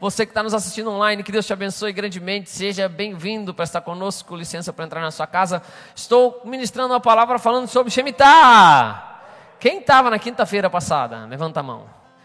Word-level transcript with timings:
Você 0.00 0.24
que 0.24 0.30
está 0.30 0.42
nos 0.42 0.54
assistindo 0.54 0.90
online, 0.90 1.22
que 1.22 1.30
Deus 1.30 1.46
te 1.46 1.52
abençoe 1.52 1.92
grandemente. 1.92 2.48
Seja 2.48 2.88
bem-vindo 2.88 3.52
para 3.52 3.64
estar 3.64 3.82
conosco. 3.82 4.34
Licença 4.34 4.72
para 4.72 4.86
entrar 4.86 5.02
na 5.02 5.10
sua 5.10 5.26
casa. 5.26 5.62
Estou 5.94 6.40
ministrando 6.42 6.94
uma 6.94 7.00
palavra 7.00 7.38
falando 7.38 7.68
sobre 7.68 7.92
Shemitah. 7.92 9.20
Quem 9.58 9.80
estava 9.80 10.08
na 10.08 10.18
quinta-feira 10.18 10.70
passada? 10.70 11.26
Levanta 11.26 11.60
a 11.60 11.62
mão. 11.62 11.84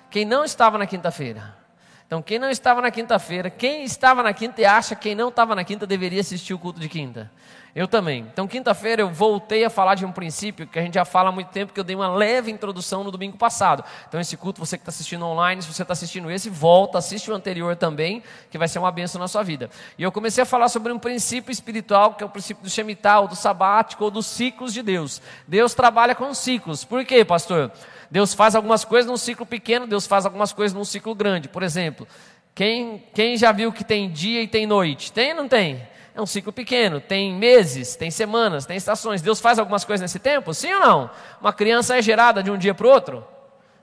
Quem 0.10 0.24
não 0.24 0.46
estava 0.46 0.78
na 0.78 0.88
quinta-feira? 0.88 1.54
Então, 2.08 2.22
quem 2.22 2.40
não 2.40 2.50
estava 2.50 2.82
na 2.82 2.90
quinta-feira, 2.92 3.50
quem 3.50 3.84
estava 3.84 4.24
na 4.24 4.32
quinta 4.32 4.62
e 4.62 4.66
acha 4.66 4.96
que 4.96 5.10
quem 5.10 5.16
não 5.16 5.28
estava 5.28 5.54
na 5.54 5.66
quinta 5.66 5.86
deveria 5.86 6.22
assistir 6.22 6.54
o 6.54 6.60
culto 6.60 6.80
de 6.80 6.88
quinta. 6.88 7.30
Eu 7.76 7.90
também. 7.90 8.26
Então, 8.32 8.48
quinta-feira 8.48 9.02
eu 9.02 9.10
voltei 9.10 9.66
a 9.66 9.70
falar 9.70 9.96
de 9.96 10.06
um 10.06 10.12
princípio 10.12 10.66
que 10.66 10.80
a 10.80 10.82
gente 10.82 10.94
já 10.94 11.04
fala 11.04 11.28
há 11.28 11.32
muito 11.34 11.50
tempo, 11.50 11.74
que 11.74 11.80
eu 11.80 11.84
dei 11.84 11.94
uma 11.94 12.08
leve 12.08 12.50
introdução 12.50 13.04
no 13.04 13.12
domingo 13.12 13.38
passado. 13.38 13.84
Então, 14.08 14.18
esse 14.18 14.38
culto, 14.38 14.62
você 14.62 14.78
que 14.78 14.84
está 14.84 14.92
assistindo 14.92 15.26
online, 15.26 15.62
se 15.62 15.74
você 15.74 15.82
está 15.82 15.92
assistindo 15.92 16.32
esse, 16.32 16.50
volta, 16.50 16.98
assiste 16.98 17.30
o 17.30 17.36
anterior 17.36 17.76
também, 17.76 18.24
que 18.50 18.58
vai 18.58 18.70
ser 18.70 18.80
uma 18.80 18.94
bênção 18.94 19.20
na 19.20 19.28
sua 19.28 19.44
vida. 19.44 19.70
E 19.98 20.04
eu 20.04 20.10
comecei 20.10 20.42
a 20.42 20.46
falar 20.46 20.70
sobre 20.70 20.94
um 20.94 20.98
princípio 20.98 21.52
espiritual, 21.52 22.14
que 22.14 22.24
é 22.24 22.26
o 22.26 22.30
princípio 22.30 22.64
do 22.64 22.70
Shemitah, 22.70 23.28
do 23.28 23.36
sabático, 23.36 24.06
ou 24.06 24.10
dos 24.10 24.26
ciclos 24.26 24.74
de 24.74 24.82
Deus. 24.82 25.22
Deus 25.46 25.74
trabalha 25.74 26.16
com 26.16 26.34
ciclos. 26.34 26.86
Por 26.86 27.04
quê, 27.04 27.26
pastor? 27.26 27.74
Deus 28.10 28.34
faz 28.34 28.56
algumas 28.56 28.86
coisas 28.86 29.12
num 29.12 29.18
ciclo 29.18 29.46
pequeno, 29.46 29.86
Deus 29.86 30.08
faz 30.08 30.26
algumas 30.26 30.54
coisas 30.54 30.74
num 30.74 30.86
ciclo 30.86 31.14
grande. 31.14 31.50
Por 31.50 31.62
exemplo, 31.62 32.08
quem, 32.54 33.04
quem 33.14 33.36
já 33.36 33.52
viu 33.52 33.74
que 33.74 33.84
tem 33.84 34.10
dia 34.10 34.42
e 34.42 34.48
tem 34.48 34.66
noite? 34.66 35.12
Tem 35.12 35.32
ou 35.32 35.36
não 35.36 35.50
tem? 35.50 35.86
É 36.16 36.22
um 36.22 36.26
ciclo 36.26 36.54
pequeno, 36.54 37.02
tem 37.02 37.34
meses, 37.34 37.98
tem 37.98 38.10
semanas, 38.10 38.66
tem 38.66 38.78
estações. 38.78 39.22
Deus 39.22 39.42
faz 39.42 39.60
algumas 39.60 39.84
coisas 39.84 40.02
nesse 40.02 40.18
tempo? 40.18 40.54
Sim 40.54 40.74
ou 40.74 40.80
não? 40.80 41.10
Uma 41.42 41.52
criança 41.52 41.98
é 41.98 42.02
gerada 42.02 42.42
de 42.42 42.50
um 42.50 42.58
dia 42.58 42.74
para 42.74 42.88
o 42.88 42.90
outro? 42.90 43.28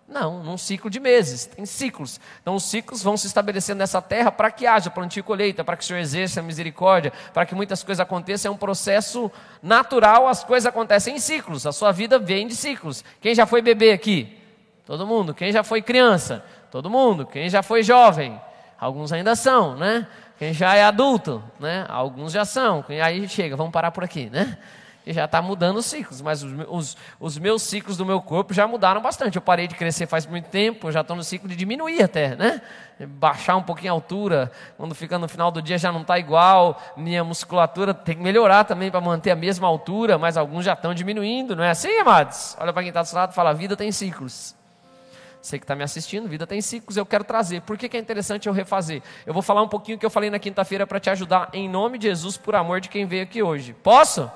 Não, 0.08 0.42
num 0.42 0.56
ciclo 0.56 0.88
de 0.88 0.98
meses, 0.98 1.44
tem 1.44 1.66
ciclos. 1.66 2.18
Então 2.40 2.54
os 2.54 2.64
ciclos 2.64 3.02
vão 3.02 3.18
se 3.18 3.26
estabelecendo 3.26 3.80
nessa 3.80 4.00
terra 4.00 4.32
para 4.32 4.50
que 4.50 4.66
haja 4.66 4.90
plantio 4.90 5.20
e 5.20 5.22
colheita, 5.22 5.62
para 5.62 5.76
que 5.76 5.84
o 5.84 5.86
Senhor 5.86 5.98
exerça 5.98 6.40
a 6.40 6.42
misericórdia, 6.42 7.12
para 7.34 7.44
que 7.44 7.54
muitas 7.54 7.82
coisas 7.82 8.00
aconteçam. 8.00 8.50
É 8.50 8.54
um 8.54 8.58
processo 8.58 9.30
natural, 9.62 10.26
as 10.26 10.42
coisas 10.42 10.66
acontecem 10.66 11.16
em 11.16 11.18
ciclos. 11.18 11.66
A 11.66 11.72
sua 11.72 11.92
vida 11.92 12.18
vem 12.18 12.46
de 12.46 12.56
ciclos. 12.56 13.04
Quem 13.20 13.34
já 13.34 13.44
foi 13.44 13.60
bebê 13.60 13.92
aqui? 13.92 14.38
Todo 14.86 15.06
mundo. 15.06 15.34
Quem 15.34 15.52
já 15.52 15.62
foi 15.62 15.82
criança? 15.82 16.42
Todo 16.70 16.88
mundo. 16.88 17.26
Quem 17.26 17.50
já 17.50 17.62
foi 17.62 17.82
jovem? 17.82 18.40
Alguns 18.82 19.12
ainda 19.12 19.36
são, 19.36 19.76
né? 19.76 20.08
Quem 20.42 20.52
já 20.52 20.74
é 20.74 20.82
adulto, 20.82 21.40
né? 21.60 21.86
Alguns 21.88 22.32
já 22.32 22.44
são. 22.44 22.84
Aí 23.00 23.28
chega, 23.28 23.54
vamos 23.54 23.72
parar 23.72 23.92
por 23.92 24.02
aqui, 24.02 24.28
né? 24.28 24.58
E 25.06 25.12
já 25.12 25.26
está 25.26 25.40
mudando 25.40 25.76
os 25.76 25.86
ciclos, 25.86 26.20
mas 26.20 26.42
os, 26.42 26.52
os, 26.68 26.96
os, 27.20 27.38
meus 27.38 27.62
ciclos 27.62 27.96
do 27.96 28.04
meu 28.04 28.20
corpo 28.20 28.52
já 28.52 28.66
mudaram 28.66 29.00
bastante. 29.00 29.36
Eu 29.36 29.42
parei 29.42 29.68
de 29.68 29.76
crescer 29.76 30.08
faz 30.08 30.26
muito 30.26 30.48
tempo, 30.48 30.90
já 30.90 31.02
estou 31.02 31.14
no 31.14 31.22
ciclo 31.22 31.48
de 31.48 31.54
diminuir 31.54 32.02
até, 32.02 32.34
né? 32.34 32.60
Baixar 33.06 33.54
um 33.54 33.62
pouquinho 33.62 33.92
a 33.92 33.94
altura, 33.94 34.50
quando 34.76 34.96
fica 34.96 35.16
no 35.16 35.28
final 35.28 35.52
do 35.52 35.62
dia 35.62 35.78
já 35.78 35.92
não 35.92 36.00
está 36.00 36.18
igual. 36.18 36.76
Minha 36.96 37.22
musculatura 37.22 37.94
tem 37.94 38.16
que 38.16 38.20
melhorar 38.20 38.64
também 38.64 38.90
para 38.90 39.00
manter 39.00 39.30
a 39.30 39.36
mesma 39.36 39.68
altura, 39.68 40.18
mas 40.18 40.36
alguns 40.36 40.64
já 40.64 40.72
estão 40.72 40.92
diminuindo, 40.92 41.54
não 41.54 41.62
é 41.62 41.70
assim, 41.70 42.00
amados? 42.00 42.56
Olha 42.58 42.72
para 42.72 42.82
quem 42.82 42.88
está 42.88 43.02
do 43.02 43.06
seu 43.06 43.16
lado 43.16 43.30
e 43.30 43.34
fala: 43.36 43.50
a 43.50 43.54
vida 43.54 43.76
tem 43.76 43.92
ciclos. 43.92 44.56
Você 45.42 45.58
que 45.58 45.64
está 45.64 45.74
me 45.74 45.82
assistindo, 45.82 46.28
vida 46.28 46.46
tem 46.46 46.60
ciclos, 46.60 46.96
eu 46.96 47.04
quero 47.04 47.24
trazer. 47.24 47.62
Por 47.62 47.76
que, 47.76 47.88
que 47.88 47.96
é 47.96 48.00
interessante 48.00 48.46
eu 48.46 48.52
refazer? 48.52 49.02
Eu 49.26 49.34
vou 49.34 49.42
falar 49.42 49.60
um 49.60 49.68
pouquinho 49.68 49.98
que 49.98 50.06
eu 50.06 50.10
falei 50.10 50.30
na 50.30 50.38
quinta-feira 50.38 50.86
para 50.86 51.00
te 51.00 51.10
ajudar, 51.10 51.50
em 51.52 51.68
nome 51.68 51.98
de 51.98 52.06
Jesus, 52.06 52.36
por 52.36 52.54
amor 52.54 52.80
de 52.80 52.88
quem 52.88 53.04
veio 53.04 53.24
aqui 53.24 53.42
hoje. 53.42 53.74
Posso? 53.82 54.30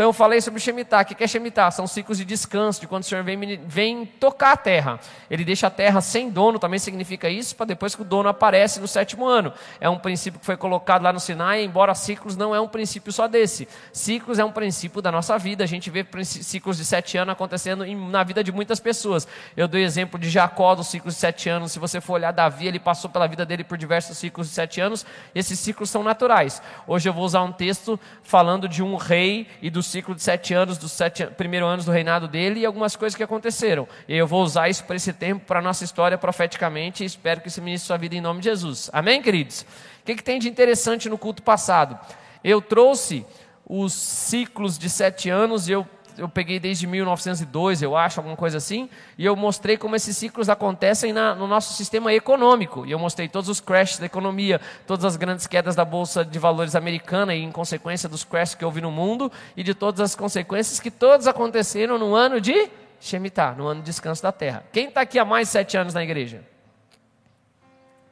Então 0.00 0.08
eu 0.08 0.14
falei 0.14 0.40
sobre 0.40 0.58
Shemitah. 0.58 1.02
O 1.02 1.04
que 1.04 1.22
é 1.22 1.26
Shemitah? 1.26 1.70
São 1.70 1.86
ciclos 1.86 2.16
de 2.16 2.24
descanso, 2.24 2.80
de 2.80 2.86
quando 2.86 3.02
o 3.02 3.06
Senhor 3.06 3.22
vem, 3.22 3.60
vem 3.66 4.06
tocar 4.06 4.52
a 4.52 4.56
terra. 4.56 4.98
Ele 5.30 5.44
deixa 5.44 5.66
a 5.66 5.70
terra 5.70 6.00
sem 6.00 6.30
dono, 6.30 6.58
também 6.58 6.78
significa 6.78 7.28
isso, 7.28 7.54
para 7.54 7.66
depois 7.66 7.94
que 7.94 8.00
o 8.00 8.04
dono 8.06 8.26
aparece 8.30 8.80
no 8.80 8.88
sétimo 8.88 9.26
ano. 9.26 9.52
É 9.78 9.90
um 9.90 9.98
princípio 9.98 10.40
que 10.40 10.46
foi 10.46 10.56
colocado 10.56 11.02
lá 11.02 11.12
no 11.12 11.20
Sinai, 11.20 11.62
embora 11.62 11.94
ciclos 11.94 12.34
não 12.34 12.54
é 12.54 12.60
um 12.62 12.66
princípio 12.66 13.12
só 13.12 13.28
desse. 13.28 13.68
Ciclos 13.92 14.38
é 14.38 14.44
um 14.44 14.50
princípio 14.50 15.02
da 15.02 15.12
nossa 15.12 15.36
vida. 15.36 15.64
A 15.64 15.66
gente 15.66 15.90
vê 15.90 16.06
ciclos 16.24 16.78
de 16.78 16.84
sete 16.86 17.18
anos 17.18 17.32
acontecendo 17.32 17.84
na 17.84 18.24
vida 18.24 18.42
de 18.42 18.50
muitas 18.50 18.80
pessoas. 18.80 19.28
Eu 19.54 19.68
dei 19.68 19.82
o 19.82 19.84
exemplo 19.84 20.18
de 20.18 20.30
Jacó 20.30 20.74
dos 20.74 20.86
ciclos 20.86 21.12
de 21.12 21.20
sete 21.20 21.50
anos. 21.50 21.72
Se 21.72 21.78
você 21.78 22.00
for 22.00 22.14
olhar 22.14 22.32
Davi, 22.32 22.66
ele 22.66 22.80
passou 22.80 23.10
pela 23.10 23.26
vida 23.26 23.44
dele 23.44 23.64
por 23.64 23.76
diversos 23.76 24.16
ciclos 24.16 24.48
de 24.48 24.54
sete 24.54 24.80
anos. 24.80 25.04
Esses 25.34 25.58
ciclos 25.58 25.90
são 25.90 26.02
naturais. 26.02 26.62
Hoje 26.86 27.06
eu 27.06 27.12
vou 27.12 27.22
usar 27.22 27.42
um 27.42 27.52
texto 27.52 28.00
falando 28.22 28.66
de 28.66 28.82
um 28.82 28.96
rei 28.96 29.46
e 29.60 29.68
dos 29.68 29.89
ciclo 29.90 30.14
de 30.14 30.22
sete 30.22 30.54
anos, 30.54 30.78
dos 30.78 30.92
sete 30.92 31.26
primeiros 31.26 31.68
anos 31.68 31.84
do 31.84 31.90
reinado 31.90 32.28
dele 32.28 32.60
e 32.60 32.66
algumas 32.66 32.96
coisas 32.96 33.16
que 33.16 33.22
aconteceram. 33.22 33.86
E 34.08 34.16
eu 34.16 34.26
vou 34.26 34.42
usar 34.42 34.68
isso 34.68 34.84
para 34.84 34.96
esse 34.96 35.12
tempo, 35.12 35.44
para 35.44 35.58
a 35.58 35.62
nossa 35.62 35.84
história 35.84 36.16
profeticamente 36.16 37.02
e 37.02 37.06
espero 37.06 37.40
que 37.40 37.48
isso 37.48 37.60
ministre 37.60 37.86
sua 37.86 37.96
vida 37.96 38.14
em 38.14 38.20
nome 38.20 38.40
de 38.40 38.44
Jesus. 38.44 38.88
Amém, 38.92 39.20
queridos? 39.20 39.62
O 39.62 40.04
que, 40.04 40.14
que 40.14 40.22
tem 40.22 40.38
de 40.38 40.48
interessante 40.48 41.08
no 41.08 41.18
culto 41.18 41.42
passado? 41.42 41.98
Eu 42.42 42.62
trouxe 42.62 43.26
os 43.68 43.92
ciclos 43.92 44.78
de 44.78 44.88
sete 44.88 45.28
anos 45.28 45.68
e 45.68 45.72
eu 45.72 45.86
eu 46.20 46.28
peguei 46.28 46.60
desde 46.60 46.86
1902, 46.86 47.80
eu 47.80 47.96
acho, 47.96 48.20
alguma 48.20 48.36
coisa 48.36 48.58
assim, 48.58 48.90
e 49.16 49.24
eu 49.24 49.34
mostrei 49.34 49.78
como 49.78 49.96
esses 49.96 50.14
ciclos 50.14 50.50
acontecem 50.50 51.14
na, 51.14 51.34
no 51.34 51.46
nosso 51.46 51.72
sistema 51.72 52.12
econômico. 52.12 52.84
E 52.84 52.90
eu 52.90 52.98
mostrei 52.98 53.26
todos 53.26 53.48
os 53.48 53.58
crashes 53.58 53.98
da 53.98 54.04
economia, 54.04 54.60
todas 54.86 55.06
as 55.06 55.16
grandes 55.16 55.46
quedas 55.46 55.74
da 55.74 55.84
bolsa 55.84 56.22
de 56.22 56.38
valores 56.38 56.76
americana 56.76 57.34
e 57.34 57.42
em 57.42 57.50
consequência 57.50 58.06
dos 58.06 58.22
crashes 58.22 58.54
que 58.54 58.64
houve 58.64 58.82
no 58.82 58.90
mundo 58.90 59.32
e 59.56 59.62
de 59.62 59.72
todas 59.72 60.00
as 60.00 60.14
consequências 60.14 60.78
que 60.78 60.90
todos 60.90 61.26
aconteceram 61.26 61.98
no 61.98 62.14
ano 62.14 62.38
de 62.38 62.68
Shemitah, 63.00 63.52
no 63.52 63.66
ano 63.66 63.80
de 63.80 63.86
descanso 63.86 64.22
da 64.22 64.30
terra. 64.30 64.62
Quem 64.70 64.88
está 64.88 65.00
aqui 65.00 65.18
há 65.18 65.24
mais 65.24 65.48
de 65.48 65.52
sete 65.52 65.78
anos 65.78 65.94
na 65.94 66.04
igreja? 66.04 66.44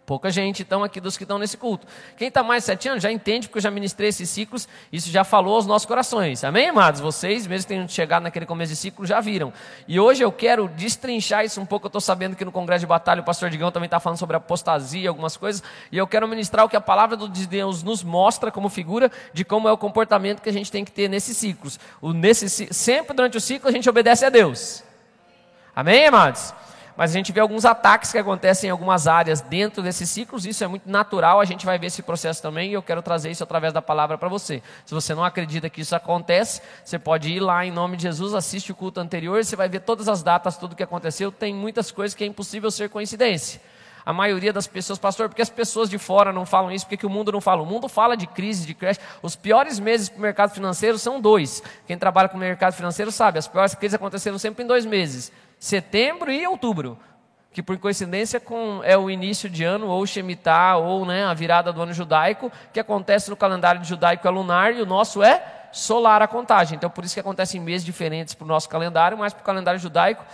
Pouca 0.09 0.31
gente, 0.31 0.63
então, 0.63 0.83
aqui 0.83 1.03
dos 1.03 1.19
que 1.19 1.25
estão 1.25 1.39
nesse 1.39 1.59
culto. 1.59 1.87
Quem 2.17 2.29
está 2.29 2.43
mais 2.43 2.63
de 2.63 2.69
sete 2.69 2.89
anos 2.89 3.03
já 3.03 3.13
entende, 3.13 3.47
porque 3.47 3.59
eu 3.59 3.63
já 3.63 3.71
ministrei 3.71 4.09
esses 4.09 4.31
ciclos, 4.31 4.67
isso 4.91 5.11
já 5.11 5.23
falou 5.23 5.57
aos 5.57 5.67
nossos 5.67 5.85
corações. 5.85 6.43
Amém, 6.45 6.71
amados? 6.71 6.99
Vocês, 6.99 7.47
mesmo 7.47 7.69
que 7.69 7.75
tenham 7.75 7.87
chegado 7.87 8.23
naquele 8.23 8.47
começo 8.47 8.73
de 8.73 8.77
ciclo, 8.77 9.05
já 9.05 9.21
viram. 9.21 9.53
E 9.87 10.01
hoje 10.01 10.25
eu 10.25 10.33
quero 10.33 10.67
destrinchar 10.67 11.45
isso 11.45 11.61
um 11.61 11.67
pouco. 11.67 11.85
Eu 11.85 11.89
estou 11.89 12.01
sabendo 12.01 12.37
que 12.37 12.43
no 12.43 12.51
Congresso 12.51 12.81
de 12.81 12.87
Batalha 12.87 13.21
o 13.21 13.23
pastor 13.23 13.51
Digão 13.51 13.71
também 13.71 13.87
está 13.87 14.01
falando 14.01 14.19
sobre 14.19 14.35
apostasia, 14.35 15.11
algumas 15.11 15.37
coisas. 15.37 15.63
E 15.93 15.99
eu 15.99 16.07
quero 16.07 16.27
ministrar 16.27 16.65
o 16.65 16.71
que 16.71 16.77
a 16.77 16.81
palavra 16.81 17.15
de 17.15 17.47
Deus 17.47 17.83
nos 17.83 18.03
mostra 18.03 18.51
como 18.51 18.71
figura 18.71 19.13
de 19.35 19.45
como 19.45 19.69
é 19.69 19.73
o 19.73 19.77
comportamento 19.77 20.41
que 20.41 20.49
a 20.49 20.55
gente 20.55 20.73
tem 20.73 20.87
que 20.87 20.91
ter 20.91 21.11
nesses 21.11 21.37
ciclos. 21.37 21.79
O, 22.01 22.15
nesse, 22.15 22.49
sempre 22.73 23.15
durante 23.15 23.37
o 23.37 23.41
ciclo 23.43 23.69
a 23.69 23.73
gente 23.73 23.87
obedece 23.91 24.25
a 24.25 24.31
Deus. 24.31 24.83
Amém, 25.77 26.07
amados? 26.07 26.55
Mas 26.99 27.13
a 27.13 27.15
gente 27.15 27.31
vê 27.31 27.39
alguns 27.39 27.65
ataques 27.65 28.11
que 28.11 28.19
acontecem 28.19 28.67
em 28.67 28.71
algumas 28.73 29.07
áreas 29.07 29.41
dentro 29.41 29.85
desses 29.85 30.11
ciclos, 30.11 30.45
isso 30.45 30.65
é 30.65 30.67
muito 30.67 30.91
natural, 30.91 31.39
a 31.39 31.45
gente 31.45 31.65
vai 31.65 31.79
ver 31.79 31.87
esse 31.87 32.03
processo 32.03 32.43
também 32.43 32.71
e 32.71 32.73
eu 32.73 32.83
quero 32.83 33.01
trazer 33.01 33.31
isso 33.31 33.45
através 33.45 33.73
da 33.73 33.81
palavra 33.81 34.19
para 34.19 34.29
você. 34.29 34.61
Se 34.85 34.93
você 34.93 35.15
não 35.15 35.23
acredita 35.23 35.71
que 35.71 35.81
isso 35.81 35.95
acontece, 35.95 36.61
você 36.85 36.99
pode 36.99 37.31
ir 37.31 37.39
lá 37.39 37.65
em 37.65 37.71
nome 37.71 37.97
de 37.97 38.03
Jesus, 38.03 38.35
assiste 38.35 38.73
o 38.73 38.75
culto 38.75 38.99
anterior, 38.99 39.45
você 39.45 39.55
vai 39.55 39.69
ver 39.69 39.83
todas 39.83 40.09
as 40.09 40.25
datas, 40.25 40.57
tudo 40.57 40.73
o 40.73 40.75
que 40.75 40.83
aconteceu, 40.83 41.31
tem 41.31 41.55
muitas 41.55 41.93
coisas 41.93 42.17
que 42.17 42.25
é 42.25 42.27
impossível 42.27 42.69
ser 42.69 42.89
coincidência. 42.89 43.61
A 44.05 44.13
maioria 44.13 44.53
das 44.53 44.67
pessoas, 44.67 44.99
pastor, 44.99 45.29
porque 45.29 45.43
as 45.43 45.51
pessoas 45.51 45.89
de 45.89 45.99
fora 45.99 46.33
não 46.33 46.45
falam 46.45 46.73
isso, 46.73 46.85
porque 46.89 47.07
o 47.07 47.11
mundo 47.11 47.31
não 47.31 47.41
fala? 47.41 47.63
O 47.63 47.67
mundo 47.67 47.89
fala 47.89 48.17
de 48.17 48.27
crise, 48.27 48.67
de 48.67 48.75
crash. 48.75 48.99
Os 49.23 49.37
piores 49.37 49.79
meses 49.79 50.09
para 50.09 50.19
o 50.19 50.23
mercado 50.23 50.51
financeiro 50.51 50.99
são 50.99 51.21
dois. 51.21 51.63
Quem 51.87 51.97
trabalha 51.97 52.29
com 52.29 52.39
o 52.39 52.41
mercado 52.41 52.73
financeiro 52.73 53.13
sabe, 53.13 53.39
as 53.39 53.47
piores 53.47 53.75
crises 53.75 53.95
aconteceram 53.95 54.39
sempre 54.39 54.65
em 54.65 54.67
dois 54.67 54.85
meses 54.85 55.31
setembro 55.59 56.31
e 56.31 56.47
outubro, 56.47 56.99
que 57.53 57.63
por 57.63 57.77
coincidência 57.79 58.39
com, 58.39 58.81
é 58.85 58.97
o 58.97 59.11
início 59.11 59.49
de 59.49 59.65
ano, 59.65 59.89
ou 59.89 60.07
Shemitah, 60.07 60.77
ou 60.77 61.05
né, 61.05 61.25
a 61.25 61.35
virada 61.35 61.73
do 61.73 61.83
ano 61.83 61.93
judaico, 61.93 62.53
que 62.73 62.79
acontece 62.79 63.31
no 63.31 63.37
calendário 63.37 63.83
judaico 63.85 64.27
é 64.27 64.31
lunar 64.31 64.75
e 64.75 64.81
o 64.81 64.87
nosso 64.87 65.23
é 65.23 65.69
solar 65.73 66.23
a 66.23 66.29
contagem. 66.29 66.77
Então 66.77 66.89
por 66.89 67.05
isso 67.05 67.15
que 67.15 67.21
acontece 67.21 67.57
em 67.57 67.61
meses 67.61 67.85
diferentes 67.85 68.35
para 68.35 68.45
o 68.45 68.49
nosso 68.49 68.69
calendário, 68.69 69.19
mas 69.19 69.33
para 69.33 69.43
o 69.43 69.45
calendário 69.45 69.81
judaico, 69.81 70.25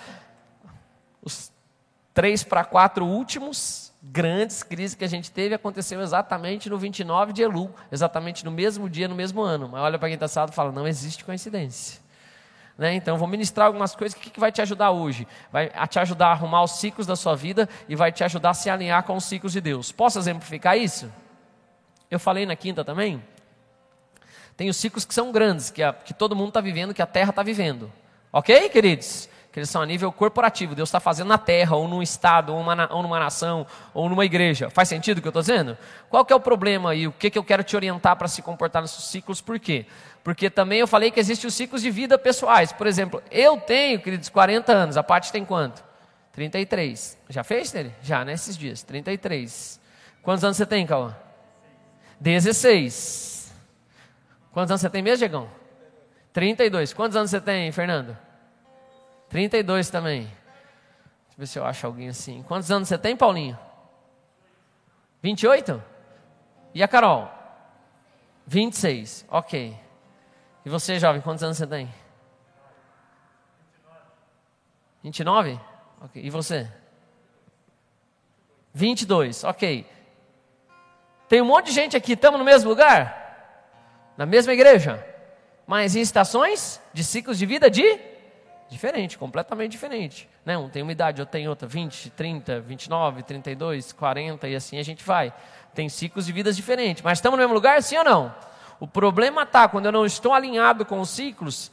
os 1.23 1.51
três 2.13 2.45
para 2.45 2.65
quatro 2.65 3.07
últimos 3.07 3.93
grandes 4.03 4.63
crises 4.63 4.95
que 4.95 5.05
a 5.05 5.09
gente 5.09 5.31
teve 5.31 5.55
aconteceu 5.55 6.03
exatamente 6.03 6.69
no 6.69 6.77
29 6.77 7.33
de 7.33 7.43
Elul, 7.43 7.71
exatamente 7.91 8.45
no 8.45 8.51
mesmo 8.51 8.89
dia, 8.89 9.09
no 9.09 9.15
mesmo 9.15 9.41
ano. 9.41 9.69
Mas 9.71 9.81
olha 9.81 9.99
para 9.99 10.09
quem 10.09 10.15
está 10.15 10.27
assado 10.27 10.53
e 10.53 10.55
fala, 10.55 10.71
não 10.71 10.87
existe 10.87 11.25
coincidência. 11.25 12.04
Né? 12.77 12.95
Então, 12.95 13.17
vou 13.17 13.29
ministrar 13.29 13.67
algumas 13.67 13.95
coisas 13.95 14.19
que, 14.19 14.31
que 14.31 14.41
vai 14.41 14.51
te 14.51 14.61
ajudar 14.61 14.91
hoje. 14.91 15.27
Vai 15.53 15.71
te 15.89 15.99
ajudar 15.99 16.29
a 16.29 16.33
arrumar 16.33 16.63
os 16.63 16.73
ciclos 16.73 17.07
da 17.07 17.15
sua 17.15 17.37
vida 17.37 17.69
e 17.89 17.95
vai 17.95 18.11
te 18.11 18.25
ajudar 18.25 18.51
a 18.51 18.55
se 18.55 18.69
alinhar 18.69 19.03
com 19.05 19.17
os 19.17 19.25
ciclos 19.25 19.53
de 19.53 19.61
Deus. 19.61 19.93
Posso 19.93 20.19
exemplificar 20.19 20.77
isso? 20.77 21.11
Eu 22.11 22.19
falei 22.19 22.47
na 22.47 22.57
quinta 22.57 22.85
também. 22.85 23.23
Tem 24.57 24.69
os 24.69 24.77
ciclos 24.77 25.05
que 25.05 25.15
são 25.15 25.33
grandes, 25.33 25.71
que, 25.71 25.83
a, 25.83 25.93
que 25.93 26.15
todo 26.15 26.37
mundo 26.37 26.49
está 26.49 26.61
vivendo, 26.61 26.95
que 26.95 27.03
a 27.03 27.07
terra 27.07 27.31
está 27.31 27.43
vivendo. 27.43 27.93
Ok, 28.33 28.69
queridos? 28.69 29.29
Que 29.55 29.61
eles 29.61 29.71
são 29.71 29.81
a 29.81 29.87
nível 29.87 30.11
corporativo. 30.11 30.75
Deus 30.75 30.89
está 30.89 30.99
fazendo 30.99 31.29
na 31.29 31.39
terra, 31.39 31.77
ou 31.77 31.87
num 31.87 32.03
estado, 32.03 32.53
ou, 32.53 32.59
uma, 32.59 32.93
ou 32.93 33.05
numa 33.05 33.21
nação, 33.21 33.65
ou 33.95 34.09
numa 34.09 34.25
igreja. 34.25 34.69
Faz 34.69 34.89
sentido 34.89 35.19
o 35.19 35.23
que 35.23 35.29
eu 35.29 35.31
estou 35.31 35.43
dizendo? 35.43 35.79
Qual 36.11 36.25
que 36.25 36.33
é 36.33 36.37
o 36.37 36.41
problema 36.41 36.91
aí? 36.91 37.07
O 37.07 37.13
que, 37.13 37.31
que 37.31 37.39
eu 37.39 37.45
quero 37.45 37.63
te 37.63 37.77
orientar 37.77 38.17
para 38.17 38.27
se 38.27 38.43
comportar 38.43 38.83
nesses 38.83 39.05
ciclos? 39.05 39.41
Por 39.41 39.61
quê? 39.61 39.87
Porque 40.25 40.51
também 40.51 40.81
eu 40.81 40.89
falei 40.89 41.13
que 41.13 41.21
existem 41.21 41.47
os 41.47 41.55
ciclos 41.55 41.83
de 41.83 41.89
vida 41.89 42.19
pessoais. 42.19 42.73
Por 42.73 42.89
exemplo, 42.89 43.23
eu 43.31 43.57
tenho, 43.61 44.01
queridos, 44.01 44.29
40 44.29 44.73
anos. 44.73 44.97
A 44.97 45.05
parte 45.05 45.31
tem 45.31 45.45
quanto? 45.45 45.85
33. 46.33 47.17
Já 47.29 47.45
fez, 47.45 47.73
nele? 47.73 47.95
Já, 48.03 48.25
nesses 48.25 48.59
dias. 48.59 48.83
33. 48.83 49.81
Quantos 50.21 50.43
anos 50.43 50.57
você 50.57 50.67
tem, 50.67 50.85
Cauã? 50.85 51.15
16. 52.19 53.55
Quantos 54.51 54.73
anos 54.73 54.81
você 54.81 54.91
tem 54.91 55.01
mesmo, 55.01 55.19
Diegão? 55.19 55.49
32. 56.33 56.93
Quantos 56.93 57.17
anos 57.17 57.31
você 57.31 57.41
tem, 57.41 57.71
Fernando? 57.71 58.19
32 59.35 59.91
também. 59.91 60.21
Deixa 60.21 60.37
eu 61.33 61.39
ver 61.39 61.47
se 61.49 61.59
eu 61.59 61.65
acho 61.65 61.85
alguém 61.85 62.09
assim. 62.09 62.45
Quantos 62.45 62.71
anos 62.71 62.87
você 62.87 62.97
tem, 62.97 63.17
Paulinho? 63.17 63.59
28? 65.21 65.83
E 66.73 66.81
a 66.85 66.87
Carol? 66.87 67.29
26. 68.47 69.27
Ok. 69.29 69.77
E 70.65 70.69
você, 70.71 71.01
jovem, 71.01 71.21
quantos 71.21 71.43
anos 71.43 71.57
você 71.57 71.67
tem? 71.67 71.93
29? 75.03 75.59
Ok. 76.03 76.23
E 76.25 76.31
você? 76.31 76.71
22. 78.73 79.43
Ok. 79.43 79.85
Tem 81.29 81.43
um 81.43 81.47
monte 81.47 81.67
de 81.67 81.73
gente 81.73 81.97
aqui, 81.97 82.13
estamos 82.13 82.39
no 82.39 82.45
mesmo 82.45 82.71
lugar? 82.71 83.67
Na 84.17 84.27
mesma 84.27 84.53
igreja? 84.53 85.05
Mas 85.67 85.97
em 85.97 86.01
estações 86.01 86.81
de 86.93 87.03
ciclos 87.03 87.37
de 87.37 87.47
vida 87.47 87.69
de 87.69 88.14
diferente, 88.75 89.17
completamente 89.17 89.73
diferente. 89.73 90.29
Né? 90.45 90.59
Um 90.59 90.69
tem 90.69 90.83
uma 90.83 90.93
idade, 90.93 91.23
outro 91.23 91.33
tem 91.33 91.49
outra, 91.49 91.67
20, 91.67 92.11
30, 92.11 92.61
29, 92.61 93.23
32, 93.23 93.93
40 93.93 94.49
e 94.49 94.55
assim 94.55 94.79
a 94.79 94.83
gente 94.83 95.03
vai. 95.03 95.33
Tem 95.75 95.89
ciclos 95.89 96.27
de 96.27 96.33
vidas 96.33 96.55
diferentes. 96.55 97.03
Mas 97.03 97.19
estamos 97.19 97.39
no 97.39 97.43
mesmo 97.43 97.55
lugar, 97.55 97.83
sim 97.83 97.97
ou 97.97 98.05
não? 98.05 98.35
O 98.79 98.87
problema 98.87 99.43
está 99.43 99.69
quando 99.69 99.87
eu 99.87 99.93
não 99.93 100.05
estou 100.05 100.35
alinhado 100.35 100.85
com 100.85 101.01
os 101.01 101.09
ciclos, 101.09 101.71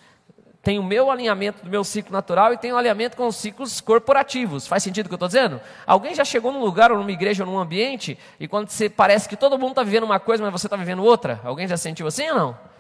tem 0.64 0.78
o 0.78 0.84
meu 0.84 1.10
alinhamento 1.10 1.64
do 1.64 1.70
meu 1.70 1.84
ciclo 1.84 2.12
natural 2.12 2.54
e 2.54 2.58
tem 2.58 2.72
o 2.72 2.78
alinhamento 2.78 3.18
com 3.18 3.28
os 3.28 3.36
ciclos 3.36 3.82
corporativos. 3.82 4.68
Faz 4.68 4.84
sentido 4.84 5.08
o 5.08 5.10
que 5.10 5.14
eu 5.14 5.18
estou 5.18 5.28
dizendo? 5.28 5.60
Alguém 5.88 6.14
já 6.14 6.24
chegou 6.24 6.52
num 6.52 6.62
lugar 6.62 6.92
ou 6.92 7.00
numa 7.00 7.12
igreja 7.12 7.44
ou 7.44 7.52
num 7.52 7.58
ambiente 7.58 8.18
e 8.40 8.48
quando 8.48 8.70
você 8.70 8.88
parece 8.88 9.28
que 9.28 9.36
todo 9.36 9.58
mundo 9.58 9.72
está 9.72 9.84
vivendo 9.84 10.04
uma 10.04 10.20
coisa, 10.20 10.44
mas 10.44 10.52
você 10.52 10.68
está 10.68 10.78
vivendo 10.78 11.04
outra? 11.04 11.42
Alguém 11.44 11.68
já 11.68 11.78
sentiu 11.78 12.06
assim 12.06 12.30
ou 12.30 12.36
não? 12.36 12.71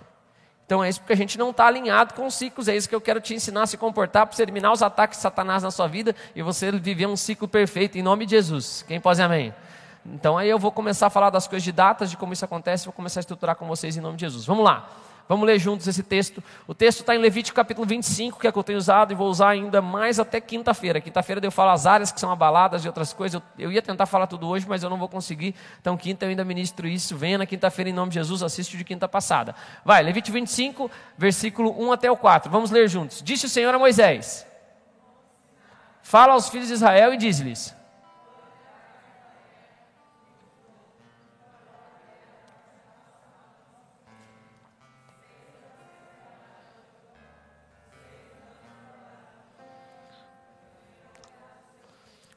Então 0.72 0.82
é 0.82 0.88
isso 0.88 1.02
porque 1.02 1.12
a 1.12 1.18
gente 1.18 1.38
não 1.38 1.50
está 1.50 1.68
alinhado 1.68 2.14
com 2.14 2.26
os 2.26 2.34
ciclos. 2.34 2.70
É 2.70 2.76
isso 2.78 2.88
que 2.88 2.96
eu 2.96 3.02
quero 3.02 3.20
te 3.20 3.34
ensinar 3.34 3.64
a 3.64 3.68
se 3.68 3.76
comportar 3.76 4.26
para 4.26 4.34
você 4.34 4.42
eliminar 4.42 4.72
os 4.72 4.82
ataques 4.82 5.18
de 5.18 5.22
Satanás 5.22 5.64
na 5.64 5.70
sua 5.70 5.86
vida 5.86 6.16
e 6.34 6.42
você 6.42 6.72
viver 6.72 7.08
um 7.08 7.18
ciclo 7.18 7.46
perfeito 7.46 7.98
em 7.98 8.02
nome 8.02 8.26
de 8.26 8.32
Jesus. 8.38 8.82
Quem 8.88 8.98
pode 8.98 9.22
amém? 9.22 9.54
Então 10.06 10.38
aí 10.38 10.50
eu 10.50 10.58
vou 10.58 10.72
começar 10.72 11.08
a 11.08 11.10
falar 11.10 11.30
das 11.30 11.46
coisas 11.46 11.66
de 11.66 11.74
datas, 11.74 12.10
de 12.10 12.16
como 12.16 12.32
isso 12.32 12.46
acontece, 12.46 12.86
vou 12.86 12.94
começar 12.94 13.20
a 13.20 13.24
estruturar 13.24 13.58
com 13.58 13.68
vocês 13.68 13.98
em 13.98 14.00
nome 14.00 14.16
de 14.16 14.22
Jesus. 14.22 14.46
Vamos 14.46 14.64
lá. 14.64 14.90
Vamos 15.28 15.46
ler 15.46 15.60
juntos 15.60 15.88
esse 15.88 16.04
texto. 16.04 16.44
O 16.68 16.74
texto 16.74 17.02
está 17.02 17.16
em 17.16 17.18
Levítico 17.18 17.56
capítulo 17.56 17.88
25, 17.88 18.40
que 18.40 18.48
é 18.48 18.52
que 18.52 18.58
eu 18.58 18.64
tenho 18.64 18.78
usado 18.78 19.12
e 19.12 19.16
vou 19.16 19.30
usar 19.30 19.50
ainda 19.50 19.82
mais 19.82 20.20
até 20.20 20.42
quinta-feira. 20.42 21.00
Quinta-feira 21.00 21.40
eu 21.46 21.52
falo 21.52 21.72
as 21.72 21.86
áreas 21.86 22.12
que 22.12 22.20
são 22.20 22.32
abaladas 22.32 22.84
e 22.84 22.88
outras 22.88 23.14
coisas. 23.14 23.42
Eu, 23.58 23.66
eu, 23.66 23.72
ia 23.72 23.82
tentar 23.82 24.06
falar 24.06 24.28
tudo 24.28 24.48
hoje, 24.48 24.66
mas 24.68 24.84
eu 24.84 24.90
não 24.90 24.98
vou 24.98 25.08
conseguir. 25.08 25.56
Então, 25.80 25.96
quinta 25.96 26.26
eu 26.26 26.30
ainda 26.30 26.44
ministro 26.44 26.88
isso. 26.88 27.16
Venha 27.16 27.38
na 27.38 27.46
quinta-feira 27.46 27.90
em 27.90 27.94
nome 27.94 28.10
de 28.10 28.16
Jesus, 28.16 28.44
assiste 28.44 28.78
de 28.78 28.84
quinta 28.84 29.08
passada. 29.08 29.56
Vai, 29.86 30.04
Levítico 30.04 30.34
25, 30.34 30.92
versículo 31.18 31.76
1 31.78 31.92
até 31.92 32.12
o 32.12 32.18
4. 32.18 32.52
Vamos 32.52 32.72
ler 32.72 32.88
juntos. 32.88 33.22
Disse 33.24 33.46
o 33.46 33.50
Senhor 33.50 33.74
a 33.74 33.80
Moisés: 33.80 34.46
Fala 36.02 36.34
aos 36.34 36.50
filhos 36.50 36.68
de 36.68 36.74
Israel 36.74 37.14
e 37.14 37.18
diz-lhes: 37.18 37.76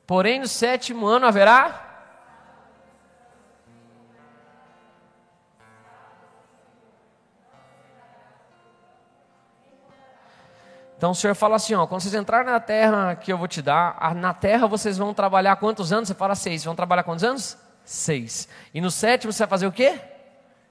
Porém, 0.06 0.38
no 0.38 0.46
sétimo 0.46 1.06
ano 1.06 1.26
haverá. 1.26 1.84
Então 10.96 11.10
o 11.10 11.14
Senhor 11.14 11.34
fala 11.34 11.56
assim: 11.56 11.74
ó, 11.74 11.86
quando 11.86 12.02
vocês 12.02 12.14
entrarem 12.14 12.50
na 12.50 12.60
terra 12.60 13.16
que 13.16 13.32
eu 13.32 13.38
vou 13.38 13.48
te 13.48 13.60
dar, 13.60 14.14
na 14.14 14.34
terra 14.34 14.66
vocês 14.66 14.96
vão 14.98 15.12
trabalhar 15.12 15.56
quantos 15.56 15.92
anos? 15.92 16.08
Você 16.08 16.14
fala 16.14 16.34
seis. 16.34 16.64
Vão 16.64 16.74
trabalhar 16.74 17.02
quantos 17.02 17.24
anos? 17.24 17.56
Seis. 17.84 18.48
E 18.72 18.80
no 18.80 18.90
sétimo 18.90 19.32
você 19.32 19.40
vai 19.40 19.48
fazer 19.48 19.66
o 19.66 19.72
quê? 19.72 20.00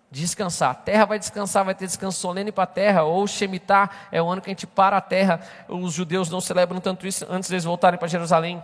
Descansar. 0.09 0.71
A 0.71 0.75
terra 0.75 1.05
vai 1.05 1.19
descansar, 1.19 1.65
vai 1.65 1.75
ter 1.75 1.87
descanso 1.87 2.19
solene 2.19 2.51
para 2.51 2.63
a 2.65 2.67
terra, 2.67 3.03
ou 3.03 3.27
Shemitah 3.27 3.89
é 4.11 4.21
o 4.21 4.27
ano 4.27 4.41
que 4.41 4.49
a 4.49 4.51
gente 4.51 4.67
para 4.67 4.97
a 4.97 5.01
terra. 5.01 5.39
Os 5.67 5.93
judeus 5.93 6.29
não 6.29 6.39
celebram 6.39 6.79
tanto 6.79 7.07
isso 7.07 7.25
antes 7.29 7.49
deles 7.49 7.63
voltarem 7.63 7.97
para 7.97 8.07
Jerusalém 8.07 8.61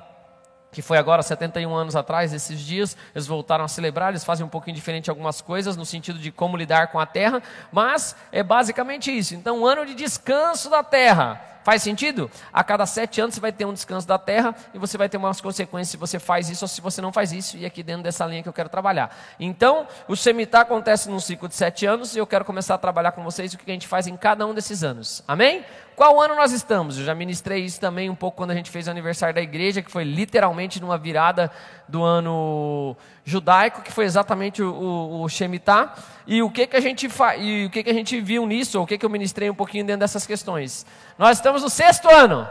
que 0.71 0.81
foi 0.81 0.98
agora 0.98 1.24
71 1.24 1.74
anos 1.74 1.95
atrás, 1.95 2.33
esses 2.33 2.60
dias, 2.60 2.95
eles 3.13 3.27
voltaram 3.27 3.66
a 3.66 3.68
celebrar, 3.68 4.10
eles 4.10 4.24
fazem 4.24 4.45
um 4.45 4.50
pouquinho 4.50 4.75
diferente 4.75 5.10
algumas 5.10 5.42
coisas 5.42 5.75
no 5.75 5.86
sentido 5.86 6.19
de 6.19 6.31
como 6.31 6.56
lidar 6.56 6.88
com 6.88 7.00
a 7.00 7.06
terra, 7.06 7.42
mas 7.71 8.16
é 8.31 8.44
basicamente 8.44 9.16
isso. 9.16 9.36
Então, 9.36 9.60
um 9.60 9.66
ano 9.66 9.86
de 9.86 9.95
descanso 9.95 10.69
da 10.69 10.83
terra. 10.83 11.50
Faz 11.63 11.83
sentido? 11.83 12.31
A 12.54 12.63
cada 12.63 12.86
sete 12.86 13.19
anos 13.19 13.36
você 13.36 13.42
vai 13.42 13.51
ter 13.51 13.66
um 13.66 13.74
descanso 13.74 14.07
da 14.07 14.18
terra 14.18 14.56
e 14.74 14.80
você 14.80 14.98
vai 14.98 15.10
ter 15.10 15.18
umas 15.18 15.42
consequências 15.42 15.89
se 15.89 15.98
você 15.98 16.18
faz 16.18 16.50
isso 16.50 16.63
ou 16.63 16.68
se 16.69 16.80
você 16.80 17.01
não 17.01 17.12
faz 17.12 17.31
isso, 17.33 17.57
e 17.57 17.65
aqui 17.65 17.83
dentro 17.83 18.01
dessa 18.01 18.25
linha 18.25 18.42
que 18.42 18.50
eu 18.50 18.54
quero 18.54 18.69
trabalhar. 18.69 19.15
Então, 19.39 19.86
o 20.07 20.15
Shemitah 20.15 20.62
acontece 20.62 21.10
num 21.10 21.19
ciclo 21.19 21.48
de 21.48 21.56
sete 21.56 21.86
anos 21.86 22.15
e 22.15 22.19
eu 22.19 22.25
quero 22.25 22.45
começar 22.45 22.75
a 22.75 22.77
trabalhar 22.77 23.12
com 23.12 23.24
vocês 23.24 23.54
o 23.54 23.57
que 23.57 23.69
a 23.69 23.74
gente 23.74 23.88
faz 23.88 24.07
em 24.07 24.15
cada 24.15 24.48
um 24.48 24.54
desses 24.54 24.83
anos. 24.83 25.24
Amém? 25.27 25.63
Qual 26.00 26.22
ano 26.22 26.34
nós 26.34 26.54
estamos? 26.54 26.98
Eu 26.98 27.04
já 27.04 27.13
ministrei 27.13 27.66
isso 27.66 27.78
também 27.78 28.10
um 28.10 28.16
pouco 28.16 28.38
quando 28.38 28.51
a 28.51 28.56
gente 28.56 28.72
fez 28.72 28.88
o 28.88 28.90
aniversário 28.90 29.36
da 29.36 29.42
igreja, 29.42 29.81
que 29.81 29.92
foi 29.92 30.06
literalmente 30.06 30.80
numa 30.80 30.98
virada 30.98 31.51
do 31.90 32.01
ano 32.01 32.96
judaico, 33.25 33.81
que 33.81 33.92
foi 33.92 34.06
exatamente 34.06 34.63
o, 34.63 34.74
o, 34.74 35.24
o 35.24 35.28
Shemitah. 35.28 35.94
E 36.25 36.42
o 36.42 36.50
que 36.50 36.68
que 36.68 36.78
a 36.78 36.80
gente 36.80 37.10
fa... 37.10 37.36
e 37.36 37.66
o 37.66 37.69
que 37.69 37.84
que 37.84 37.90
a 37.90 37.94
gente 37.94 38.18
viu 38.22 38.48
nisso? 38.48 38.78
Ou 38.78 38.86
o 38.86 38.88
que 38.88 38.98
que 38.98 39.06
eu 39.06 39.10
ministrei 39.10 39.50
um 39.50 39.54
pouquinho 39.54 39.84
dentro 39.84 40.00
dessas 40.00 40.25
questões? 40.25 40.86
Nós 41.18 41.38
estamos 41.38 41.63
no 41.63 41.69
sexto 41.69 42.10
ano. 42.10 42.48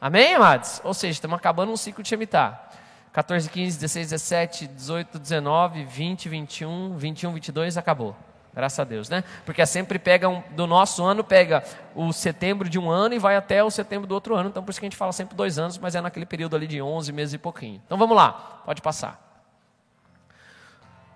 Amém, 0.00 0.32
amados? 0.32 0.80
Ou 0.84 0.94
seja, 0.94 1.12
estamos 1.12 1.36
acabando 1.36 1.70
um 1.70 1.76
ciclo 1.76 2.02
de 2.02 2.08
Shemitah. 2.08 2.58
14, 3.12 3.50
15, 3.50 3.78
16, 3.78 4.08
17, 4.08 4.66
18, 4.68 5.18
19, 5.18 5.84
20, 5.84 6.28
21, 6.30 6.96
21, 6.96 7.34
22, 7.34 7.76
acabou. 7.76 8.16
Graças 8.54 8.78
a 8.78 8.84
Deus, 8.84 9.08
né? 9.08 9.24
Porque 9.44 9.64
sempre 9.66 9.98
pega 9.98 10.28
um, 10.28 10.42
do 10.50 10.66
nosso 10.66 11.04
ano, 11.04 11.24
pega 11.24 11.64
o 11.94 12.12
setembro 12.12 12.68
de 12.68 12.78
um 12.78 12.88
ano 12.88 13.14
e 13.14 13.18
vai 13.18 13.36
até 13.36 13.64
o 13.64 13.70
setembro 13.70 14.06
do 14.06 14.14
outro 14.14 14.36
ano. 14.36 14.48
Então, 14.48 14.62
por 14.62 14.70
isso 14.70 14.78
que 14.78 14.86
a 14.86 14.88
gente 14.88 14.96
fala 14.96 15.12
sempre 15.12 15.34
dois 15.34 15.58
anos, 15.58 15.76
mas 15.76 15.94
é 15.94 16.00
naquele 16.00 16.24
período 16.24 16.54
ali 16.54 16.66
de 16.66 16.80
11 16.80 17.12
meses 17.12 17.34
e 17.34 17.38
pouquinho. 17.38 17.82
Então, 17.84 17.98
vamos 17.98 18.16
lá, 18.16 18.62
pode 18.64 18.80
passar. 18.80 19.20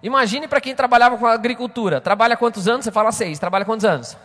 Imagine 0.02 0.46
para 0.46 0.60
quem 0.60 0.74
trabalhava 0.74 1.16
com 1.16 1.26
agricultura. 1.26 2.00
Trabalha 2.00 2.36
quantos 2.36 2.68
anos? 2.68 2.84
Você 2.84 2.92
fala 2.92 3.10
seis. 3.10 3.38
Trabalha 3.38 3.64
quantos 3.64 3.84
anos? 3.84 4.16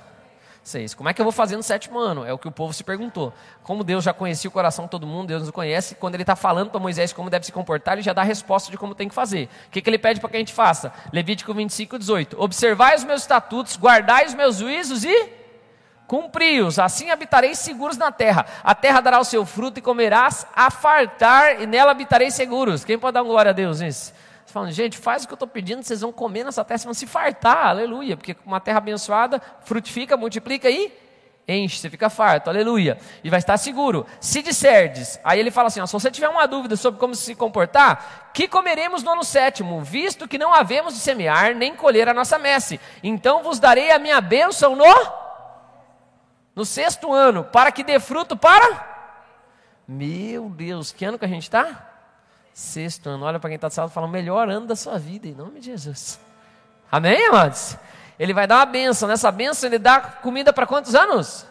Seis. 0.64 0.94
Como 0.94 1.10
é 1.10 1.14
que 1.14 1.20
eu 1.20 1.26
vou 1.26 1.34
fazer 1.34 1.58
no 1.58 1.64
sétimo 1.64 2.00
ano? 2.00 2.26
É 2.26 2.32
o 2.32 2.38
que 2.38 2.48
o 2.48 2.52
povo 2.52 2.72
se 2.72 2.86
perguntou. 2.86 3.34
Como 3.64 3.84
Deus 3.84 4.02
já 4.02 4.14
conhecia 4.14 4.48
o 4.48 4.52
coração 4.52 4.86
de 4.86 4.92
todo 4.92 5.06
mundo, 5.06 5.28
Deus 5.28 5.42
nos 5.42 5.52
conhece, 5.52 5.96
quando 5.96 6.14
ele 6.16 6.24
está 6.24 6.38
falando 6.38 6.70
para 6.70 6.80
Moisés 6.80 7.12
como 7.12 7.30
deve 7.30 7.46
se 7.46 7.52
comportar, 7.52 7.96
ele 7.96 8.02
já 8.02 8.14
dá 8.14 8.22
a 8.22 8.26
resposta 8.26 8.72
de 8.72 8.78
como 8.78 8.96
tem 8.96 9.10
que 9.10 9.14
fazer. 9.14 9.50
O 9.68 9.72
que, 9.72 9.82
que 9.82 9.90
ele 9.90 9.98
pede 9.98 10.22
para 10.22 10.30
que 10.30 10.38
a 10.38 10.40
gente 10.40 10.54
faça? 10.54 10.94
Levítico 11.12 11.54
25, 11.54 12.00
18. 12.00 12.42
Observai 12.42 12.96
os 12.96 13.04
meus 13.04 13.24
estatutos, 13.24 13.76
guardai 13.76 14.26
os 14.26 14.34
meus 14.34 14.56
juízos 14.56 15.04
e 15.04 15.30
cumpri-os. 16.08 16.80
Assim 16.80 17.10
habitareis 17.10 17.60
seguros 17.60 17.98
na 17.98 18.10
terra. 18.10 18.46
A 18.64 18.74
terra 18.74 19.02
dará 19.02 19.20
o 19.20 19.26
seu 19.26 19.46
fruto 19.46 19.80
e 19.80 19.82
comerás 19.82 20.48
a 20.56 20.72
fartar, 20.72 21.62
e 21.62 21.68
nela 21.68 21.92
habitareis 21.92 22.36
seguros. 22.36 22.86
Quem 22.86 22.98
pode 22.98 23.16
dar 23.16 23.24
glória 23.24 23.50
a 23.50 23.54
Deus 23.54 23.82
nisso? 23.82 24.14
Falando, 24.54 24.72
gente, 24.72 25.00
faz 25.00 25.24
o 25.24 25.28
que 25.28 25.34
eu 25.34 25.36
estou 25.36 25.48
pedindo, 25.48 25.82
vocês 25.82 26.02
vão 26.02 26.14
comer 26.14 26.44
nessa 26.44 26.64
terra, 26.64 26.78
vocês 26.78 26.86
vão 26.86 26.94
se 26.94 27.08
fartar, 27.08 27.70
aleluia, 27.70 28.16
porque 28.16 28.38
uma 28.46 28.60
terra 28.60 28.78
abençoada 28.78 29.42
frutifica, 29.66 30.16
multiplica 30.16 30.70
e 30.70 30.94
enche, 31.48 31.80
você 31.80 31.90
fica 31.90 32.08
farto, 32.08 32.50
aleluia, 32.50 33.00
e 33.24 33.32
vai 33.32 33.40
estar 33.40 33.58
seguro. 33.58 34.06
Se 34.22 34.44
disserdes, 34.44 35.20
aí 35.24 35.40
ele 35.40 35.50
fala 35.50 35.68
assim: 35.68 35.82
ó, 35.82 35.88
se 35.88 35.92
você 35.92 36.12
tiver 36.12 36.30
uma 36.30 36.46
dúvida 36.46 36.76
sobre 36.76 37.00
como 37.00 37.16
se 37.16 37.34
comportar, 37.34 38.32
que 38.32 38.48
comeremos 38.48 39.02
no 39.02 39.12
ano 39.12 39.24
sétimo, 39.24 39.82
visto 39.82 40.28
que 40.28 40.38
não 40.38 40.54
havemos 40.54 40.94
de 40.94 41.00
semear 41.00 41.56
nem 41.56 41.76
colher 41.76 42.08
a 42.08 42.14
nossa 42.14 42.38
messe, 42.38 42.80
então 43.04 43.42
vos 43.42 43.60
darei 43.60 43.92
a 43.92 43.98
minha 43.98 44.22
bênção 44.22 44.76
no, 44.76 44.96
no 46.56 46.64
sexto 46.64 47.12
ano, 47.12 47.44
para 47.44 47.72
que 47.72 47.84
dê 47.84 48.00
fruto 48.00 48.38
para. 48.38 48.94
Meu 49.88 50.48
Deus, 50.48 50.92
que 50.92 51.04
ano 51.04 51.18
que 51.18 51.26
a 51.26 51.28
gente 51.30 51.44
está? 51.44 51.93
Sexto 52.54 53.10
ano. 53.10 53.26
Olha 53.26 53.40
para 53.40 53.50
quem 53.50 53.56
está 53.56 53.68
do 53.68 53.74
salão 53.74 53.90
e 53.90 53.94
fala: 53.94 54.08
melhor 54.08 54.48
ano 54.50 54.68
da 54.68 54.76
sua 54.76 55.00
vida, 55.00 55.28
em 55.28 55.34
nome 55.34 55.60
de 55.60 55.68
Jesus. 55.68 56.20
Amém, 56.92 57.28
amados? 57.28 57.76
Ele 58.20 58.34
vai 58.34 58.46
dar 58.46 58.58
uma 58.58 58.66
benção. 58.66 59.08
Nessa 59.08 59.32
benção, 59.32 59.68
ele 59.68 59.80
dá 59.80 60.00
comida 60.00 60.54
para 60.54 60.68
quantos 60.68 60.94
anos? 60.94 61.48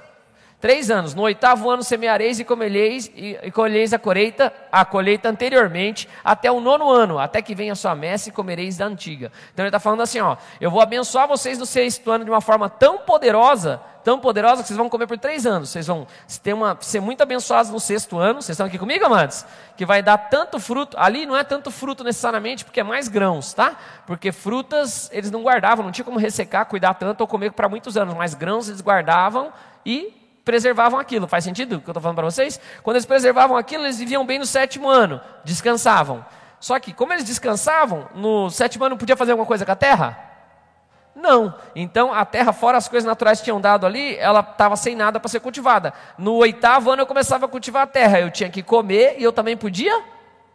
Três 0.63 0.93
anos. 0.93 1.13
No 1.13 1.23
oitavo 1.23 1.69
ano 1.69 1.83
semeareis 1.83 2.39
e 2.39 2.45
comereis 2.45 3.11
e, 3.17 3.37
e 3.43 3.51
colheis 3.51 3.93
a 3.93 3.99
colheita, 3.99 4.53
a 4.71 4.85
colheita 4.85 5.29
anteriormente, 5.29 6.09
até 6.23 6.53
o 6.53 6.61
nono 6.61 6.89
ano, 6.89 7.19
até 7.19 7.43
que 7.43 7.53
venha 7.53 7.73
a 7.73 7.75
sua 7.75 7.97
messe 7.97 8.29
e 8.29 8.33
comereis 8.33 8.77
da 8.77 8.87
antiga. 8.87 9.33
Então 9.53 9.65
ele 9.65 9.71
está 9.71 9.81
falando 9.81 10.03
assim: 10.03 10.21
ó, 10.21 10.37
eu 10.61 10.71
vou 10.71 10.81
abençoar 10.81 11.27
vocês 11.27 11.59
no 11.59 11.67
sexto 11.67 12.09
ano 12.13 12.25
de 12.25 12.31
uma 12.31 12.41
forma 12.41 12.71
tão 12.71 12.99
poderosa 12.99 13.81
tão 14.05 14.19
poderosa 14.19 14.63
que 14.63 14.69
vocês 14.69 14.77
vão 14.77 14.89
comer 14.89 15.07
por 15.07 15.17
três 15.17 15.47
anos. 15.47 15.71
Vocês 15.71 15.87
vão 15.87 16.09
ter 16.43 16.53
uma, 16.53 16.77
ser 16.81 17.01
muito 17.01 17.23
abençoados 17.23 17.71
no 17.71 17.79
sexto 17.79 18.19
ano. 18.19 18.43
Vocês 18.43 18.55
estão 18.55 18.67
aqui 18.67 18.77
comigo, 18.77 19.05
amados? 19.05 19.47
Que 19.77 19.87
vai 19.87 20.03
dar 20.03 20.19
tanto 20.19 20.59
fruto. 20.59 20.97
Ali 20.99 21.25
não 21.25 21.37
é 21.37 21.45
tanto 21.45 21.71
fruto 21.71 22.03
necessariamente, 22.03 22.65
porque 22.65 22.81
é 22.81 22.83
mais 22.83 23.07
grãos, 23.07 23.53
tá? 23.53 23.77
Porque 24.05 24.33
frutas 24.33 25.09
eles 25.13 25.31
não 25.31 25.43
guardavam, 25.43 25.85
não 25.85 25.93
tinha 25.93 26.05
como 26.05 26.19
ressecar, 26.19 26.67
cuidar 26.67 26.95
tanto 26.95 27.21
ou 27.21 27.29
comer 27.29 27.53
para 27.53 27.69
muitos 27.69 27.97
anos. 27.97 28.15
Mas 28.15 28.35
grãos 28.35 28.69
eles 28.69 28.81
guardavam 28.81 29.53
e 29.87 30.22
preservavam 30.45 30.99
aquilo. 30.99 31.27
Faz 31.27 31.45
sentido 31.45 31.77
o 31.77 31.81
que 31.81 31.89
eu 31.89 31.93
estou 31.93 32.03
falando 32.03 32.17
para 32.17 32.25
vocês? 32.31 32.61
Quando 32.83 32.97
eles 32.97 33.07
preservavam 33.07 33.57
aquilo, 33.57 33.85
eles 33.85 33.99
viviam 33.99 34.25
bem 34.25 34.39
no 34.39 34.47
sétimo 34.47 34.89
ano, 34.89 35.21
descansavam. 35.45 36.25
Só 36.59 36.79
que, 36.79 36.93
como 36.93 37.13
eles 37.13 37.25
descansavam, 37.25 38.09
no 38.15 38.49
sétimo 38.51 38.85
ano 38.85 38.97
podia 38.97 39.17
fazer 39.17 39.33
alguma 39.33 39.47
coisa 39.47 39.65
com 39.65 39.73
a 39.73 39.77
terra? 39.77 40.33
Não. 41.15 41.55
Então 41.75 42.13
a 42.13 42.25
terra, 42.25 42.53
fora 42.53 42.79
as 42.79 42.89
coisas 42.89 43.07
naturais 43.07 43.39
que 43.39 43.45
tinham 43.45 43.61
dado 43.61 43.87
ali, 43.87 44.17
ela 44.17 44.41
estava 44.41 44.77
sem 44.77 44.97
nada 44.97 45.21
para 45.21 45.29
ser 45.29 45.41
cultivada. 45.41 45.93
No 46.17 46.35
oitavo 46.35 46.91
ano 46.91 47.03
eu 47.03 47.07
começava 47.07 47.47
a 47.47 47.49
cultivar 47.49 47.83
a 47.83 47.87
terra. 47.87 48.21
Eu 48.21 48.31
tinha 48.31 48.49
que 48.49 48.63
comer 48.63 49.17
e 49.19 49.23
eu 49.23 49.33
também 49.33 49.57
podia 49.57 50.03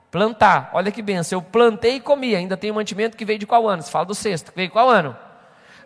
plantar. 0.10 0.72
Olha 0.74 0.92
que 0.92 1.02
benção. 1.02 1.38
Eu 1.38 1.44
plantei 1.44 1.98
e 1.98 2.00
comi. 2.00 2.36
Ainda 2.36 2.58
tem 2.58 2.72
um 2.72 2.76
mantimento 2.76 3.16
que 3.16 3.26
veio 3.26 3.38
de 3.38 3.46
qual 3.46 3.68
ano? 3.68 3.84
Você 3.84 3.92
fala 3.92 4.06
do 4.06 4.16
sexto. 4.16 4.52
Veio 4.56 4.68
de 4.68 4.72
qual 4.72 4.90
ano? 4.90 5.16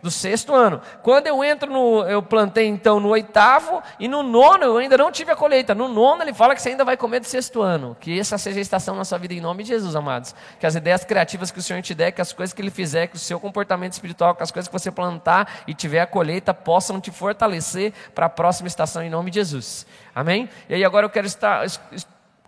Do 0.01 0.09
sexto 0.09 0.53
ano. 0.53 0.81
Quando 1.01 1.27
eu 1.27 1.43
entro 1.43 1.71
no, 1.71 2.03
eu 2.03 2.21
plantei 2.21 2.67
então 2.67 2.99
no 2.99 3.09
oitavo, 3.09 3.81
e 3.99 4.07
no 4.07 4.23
nono 4.23 4.63
eu 4.63 4.77
ainda 4.77 4.97
não 4.97 5.11
tive 5.11 5.31
a 5.31 5.35
colheita. 5.35 5.75
No 5.75 5.87
nono 5.87 6.23
ele 6.23 6.33
fala 6.33 6.55
que 6.55 6.61
você 6.61 6.69
ainda 6.69 6.83
vai 6.83 6.97
comer 6.97 7.19
do 7.19 7.27
sexto 7.27 7.61
ano. 7.61 7.95
Que 7.99 8.19
essa 8.19 8.37
seja 8.37 8.59
a 8.59 8.61
estação 8.61 8.95
na 8.95 9.05
sua 9.05 9.17
vida 9.17 9.33
em 9.33 9.41
nome 9.41 9.63
de 9.63 9.69
Jesus, 9.69 9.95
amados. 9.95 10.33
Que 10.59 10.65
as 10.65 10.75
ideias 10.75 11.05
criativas 11.05 11.51
que 11.51 11.59
o 11.59 11.61
Senhor 11.61 11.81
te 11.81 11.93
der, 11.93 12.11
que 12.11 12.21
as 12.21 12.33
coisas 12.33 12.53
que 12.53 12.61
Ele 12.61 12.71
fizer, 12.71 13.07
que 13.07 13.15
o 13.15 13.19
seu 13.19 13.39
comportamento 13.39 13.93
espiritual, 13.93 14.35
que 14.35 14.43
as 14.43 14.51
coisas 14.51 14.67
que 14.67 14.73
você 14.73 14.91
plantar 14.91 15.61
e 15.67 15.73
tiver 15.73 16.01
a 16.01 16.07
colheita 16.07 16.53
possam 16.53 16.99
te 16.99 17.11
fortalecer 17.11 17.93
para 18.15 18.25
a 18.25 18.29
próxima 18.29 18.67
estação 18.67 19.03
em 19.03 19.09
nome 19.09 19.29
de 19.29 19.35
Jesus. 19.39 19.85
Amém? 20.15 20.49
E 20.67 20.73
aí 20.73 20.83
agora 20.83 21.05
eu 21.05 21.09
quero 21.09 21.27
estar, 21.27 21.65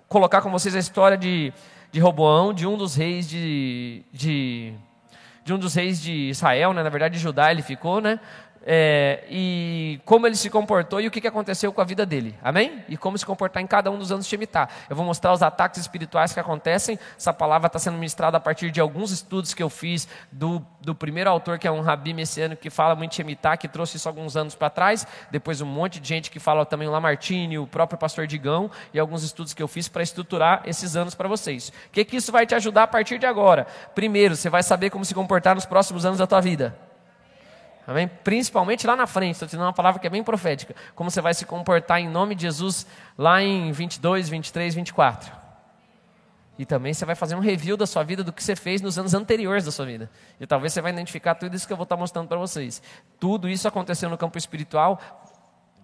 colocar 0.08 0.42
com 0.42 0.52
vocês 0.52 0.76
a 0.76 0.80
história 0.80 1.18
de, 1.18 1.54
de 1.92 2.00
Roboão, 2.00 2.54
de 2.54 2.68
um 2.68 2.78
dos 2.78 2.96
reis 2.96 3.28
de, 3.28 4.04
de 4.12 4.74
de 5.44 5.54
um 5.54 5.58
dos 5.60 5.76
reis 5.76 6.02
de 6.02 6.30
Israel, 6.30 6.74
né? 6.74 6.84
na 6.84 6.90
verdade 6.90 7.16
de 7.16 7.20
Judá 7.20 7.52
ele 7.52 7.62
ficou, 7.62 8.00
né? 8.00 8.20
É, 8.66 9.24
e 9.30 10.00
como 10.06 10.26
ele 10.26 10.36
se 10.36 10.50
comportou 10.50 11.02
e 11.02 11.08
o 11.08 11.12
que, 11.12 11.28
aconteceu 11.28 11.72
com 11.74 11.82
a 11.82 11.84
vida 11.84 12.06
dele. 12.06 12.36
Amém? 12.42 12.84
E 12.88 12.96
como 12.96 13.18
se 13.18 13.26
comportar 13.26 13.62
em 13.62 13.68
cada 13.68 13.92
um 13.92 13.98
dos 13.98 14.12
anos 14.12 14.26
de 14.26 14.30
Shemitah. 14.30 14.70
Eu 14.90 14.96
vou 14.96 15.06
mostrar 15.06 15.34
os 15.34 15.42
ataques 15.42 15.80
espirituais 15.82 16.34
que 16.34 16.40
acontecem. 16.40 16.98
Essa 17.18 17.34
palavra 17.34 17.68
está 17.68 17.80
sendo 17.80 17.96
ministrada 17.96 18.38
a 18.38 18.40
partir 18.40 18.72
de 18.72 18.80
alguns 18.80 19.12
estudos 19.12 19.54
que 19.54 19.62
eu 19.62 19.70
fiz 19.70 20.08
do, 20.32 20.66
do 20.82 20.96
primeiro 20.96 21.30
autor, 21.30 21.60
que 21.60 21.68
é 21.68 21.72
um 21.72 21.82
rabi 21.82 22.14
messiânico 22.14 22.62
que 22.62 22.70
fala 22.70 22.96
muito 22.96 23.12
de 23.12 23.18
Shemitah, 23.18 23.58
que 23.58 23.68
trouxe 23.68 23.98
isso 23.98 24.08
alguns 24.08 24.38
anos 24.38 24.56
para 24.56 24.70
trás. 24.70 25.06
Depois 25.32 25.60
um 25.62 25.66
monte 25.66 26.00
de 26.00 26.08
gente 26.08 26.32
que 26.32 26.40
fala 26.40 26.66
também 26.66 26.88
o 26.88 26.92
Lamartine, 26.92 27.58
o 27.58 27.68
próprio 27.68 27.98
pastor 27.98 28.28
Digão 28.28 28.70
e 28.94 29.00
alguns 29.00 29.24
estudos 29.24 29.54
que 29.54 29.62
eu 29.62 29.68
fiz 29.68 29.88
para 29.88 30.04
estruturar 30.04 30.62
esses 30.66 30.96
anos 30.96 31.16
para 31.16 31.28
vocês. 31.28 31.70
O 31.70 31.92
que, 31.92 32.06
que 32.06 32.18
isso 32.18 32.32
vai 32.32 32.46
te 32.46 32.56
ajudar 32.56 32.84
a 32.84 32.88
partir 32.88 33.20
de 33.20 33.26
agora? 33.26 33.68
Primeiro, 33.96 34.36
você 34.36 34.50
vai 34.50 34.64
saber 34.64 34.90
como 34.90 35.04
se 35.04 35.14
comportar 35.14 35.56
nos 35.56 35.66
próximos 35.66 36.06
anos 36.06 36.20
da 36.20 36.28
tua 36.28 36.42
vida. 36.42 36.93
Amém? 37.86 38.08
Principalmente 38.08 38.88
lá 38.88 38.96
na 38.96 39.06
frente, 39.06 39.34
estou 39.34 39.48
te 39.48 39.56
dando 39.56 39.66
uma 39.66 39.74
palavra 39.74 40.00
que 40.00 40.08
é 40.08 40.10
bem 40.10 40.24
profética. 40.24 40.76
Como 40.96 41.12
você 41.12 41.22
vai 41.22 41.34
se 41.34 41.46
comportar 41.46 42.00
em 42.00 42.08
nome 42.08 42.34
de 42.34 42.44
Jesus 42.44 42.88
lá 43.18 43.42
em 43.42 43.72
22, 43.72 44.30
23, 44.30 44.74
24. 44.76 45.44
E 46.58 46.66
também 46.66 46.94
você 46.94 47.04
vai 47.04 47.16
fazer 47.16 47.36
um 47.36 47.40
review 47.40 47.76
da 47.76 47.88
sua 47.88 48.04
vida, 48.04 48.24
do 48.24 48.32
que 48.32 48.44
você 48.44 48.56
fez 48.56 48.80
nos 48.80 48.98
anos 49.00 49.14
anteriores 49.14 49.66
da 49.66 49.72
sua 49.72 49.86
vida. 49.86 50.10
E 50.40 50.46
talvez 50.46 50.72
você 50.72 50.82
vai 50.82 50.92
identificar 50.92 51.34
tudo 51.36 51.56
isso 51.56 51.66
que 51.66 51.74
eu 51.74 51.78
vou 51.78 51.84
estar 51.84 51.98
mostrando 51.98 52.28
para 52.28 52.38
vocês. 52.38 52.82
Tudo 53.20 53.50
isso 53.50 53.68
aconteceu 53.68 54.10
no 54.10 54.18
campo 54.18 54.38
espiritual, 54.38 55.02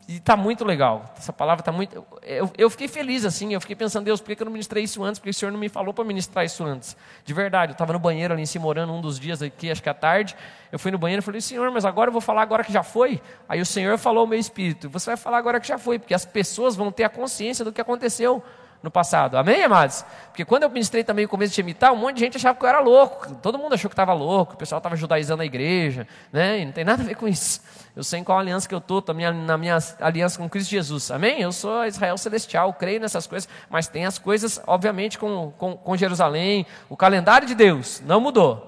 e 0.07 0.17
está 0.17 0.35
muito 0.35 0.65
legal. 0.65 1.13
Essa 1.17 1.31
palavra 1.31 1.61
está 1.61 1.71
muito. 1.71 2.03
Eu, 2.23 2.51
eu, 2.57 2.69
fiquei 2.69 2.87
feliz 2.87 3.25
assim. 3.25 3.53
Eu 3.53 3.61
fiquei 3.61 3.75
pensando, 3.75 4.05
Deus, 4.05 4.19
por 4.19 4.35
que 4.35 4.41
eu 4.41 4.45
não 4.45 4.51
ministrei 4.51 4.83
isso 4.83 5.03
antes? 5.03 5.19
Porque 5.19 5.29
o 5.29 5.33
Senhor 5.33 5.51
não 5.51 5.59
me 5.59 5.69
falou 5.69 5.93
para 5.93 6.03
ministrar 6.03 6.43
isso 6.43 6.63
antes. 6.63 6.97
De 7.23 7.33
verdade, 7.33 7.71
eu 7.71 7.73
estava 7.73 7.93
no 7.93 7.99
banheiro 7.99 8.33
ali 8.33 8.41
em 8.41 8.45
cima 8.45 8.65
orando 8.65 8.91
um 8.91 9.01
dos 9.01 9.19
dias 9.19 9.41
aqui, 9.41 9.69
acho 9.69 9.83
que 9.83 9.89
à 9.89 9.93
tarde. 9.93 10.35
Eu 10.71 10.79
fui 10.79 10.91
no 10.91 10.97
banheiro 10.97 11.21
e 11.21 11.23
falei, 11.23 11.41
Senhor, 11.41 11.69
mas 11.71 11.85
agora 11.85 12.09
eu 12.09 12.11
vou 12.11 12.21
falar 12.21 12.41
agora 12.41 12.63
que 12.63 12.73
já 12.73 12.81
foi. 12.81 13.21
Aí 13.47 13.61
o 13.61 13.65
Senhor 13.65 13.97
falou 13.97 14.21
ao 14.21 14.27
meu 14.27 14.39
espírito: 14.39 14.89
Você 14.89 15.11
vai 15.11 15.17
falar 15.17 15.37
agora 15.37 15.59
que 15.59 15.67
já 15.67 15.77
foi, 15.77 15.99
porque 15.99 16.13
as 16.13 16.25
pessoas 16.25 16.75
vão 16.75 16.91
ter 16.91 17.03
a 17.03 17.09
consciência 17.09 17.63
do 17.63 17.71
que 17.71 17.79
aconteceu 17.79 18.43
no 18.81 18.89
passado. 18.89 19.37
Amém, 19.37 19.63
amados? 19.63 20.05
Porque 20.27 20.45
quando 20.45 20.63
eu 20.63 20.69
ministrei 20.69 21.03
também 21.03 21.25
o 21.25 21.29
começo 21.29 21.51
de 21.51 21.55
Shemitah, 21.55 21.91
um 21.91 21.97
monte 21.97 22.15
de 22.15 22.21
gente 22.21 22.37
achava 22.37 22.57
que 22.57 22.63
eu 22.63 22.69
era 22.69 22.79
louco. 22.79 23.35
Todo 23.35 23.57
mundo 23.57 23.73
achou 23.73 23.89
que 23.89 23.93
estava 23.93 24.13
louco, 24.13 24.53
o 24.53 24.57
pessoal 24.57 24.79
estava 24.79 24.95
judaizando 24.95 25.41
a 25.41 25.45
igreja, 25.45 26.07
né? 26.31 26.59
E 26.59 26.65
não 26.65 26.71
tem 26.71 26.83
nada 26.83 27.03
a 27.03 27.05
ver 27.05 27.15
com 27.15 27.27
isso. 27.27 27.61
Eu 27.95 28.03
sei 28.03 28.19
em 28.19 28.23
qual 28.23 28.39
aliança 28.39 28.67
que 28.67 28.73
eu 28.73 28.79
estou, 28.79 29.03
na 29.45 29.57
minha 29.57 29.77
aliança 29.99 30.37
com 30.37 30.47
Cristo 30.49 30.69
Jesus. 30.69 31.11
Amém? 31.11 31.41
Eu 31.41 31.51
sou 31.51 31.85
Israel 31.85 32.17
celestial, 32.17 32.73
creio 32.73 33.01
nessas 33.01 33.27
coisas, 33.27 33.49
mas 33.69 33.87
tem 33.87 34.05
as 34.05 34.17
coisas, 34.17 34.61
obviamente, 34.65 35.17
com, 35.17 35.51
com, 35.57 35.75
com 35.75 35.97
Jerusalém. 35.97 36.65
O 36.87 36.95
calendário 36.95 37.47
de 37.47 37.55
Deus 37.55 38.01
não 38.05 38.21
mudou. 38.21 38.65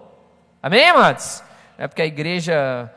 Amém, 0.61 0.89
amados? 0.89 1.41
É 1.77 1.87
porque 1.87 2.01
a 2.01 2.05
igreja 2.05 2.91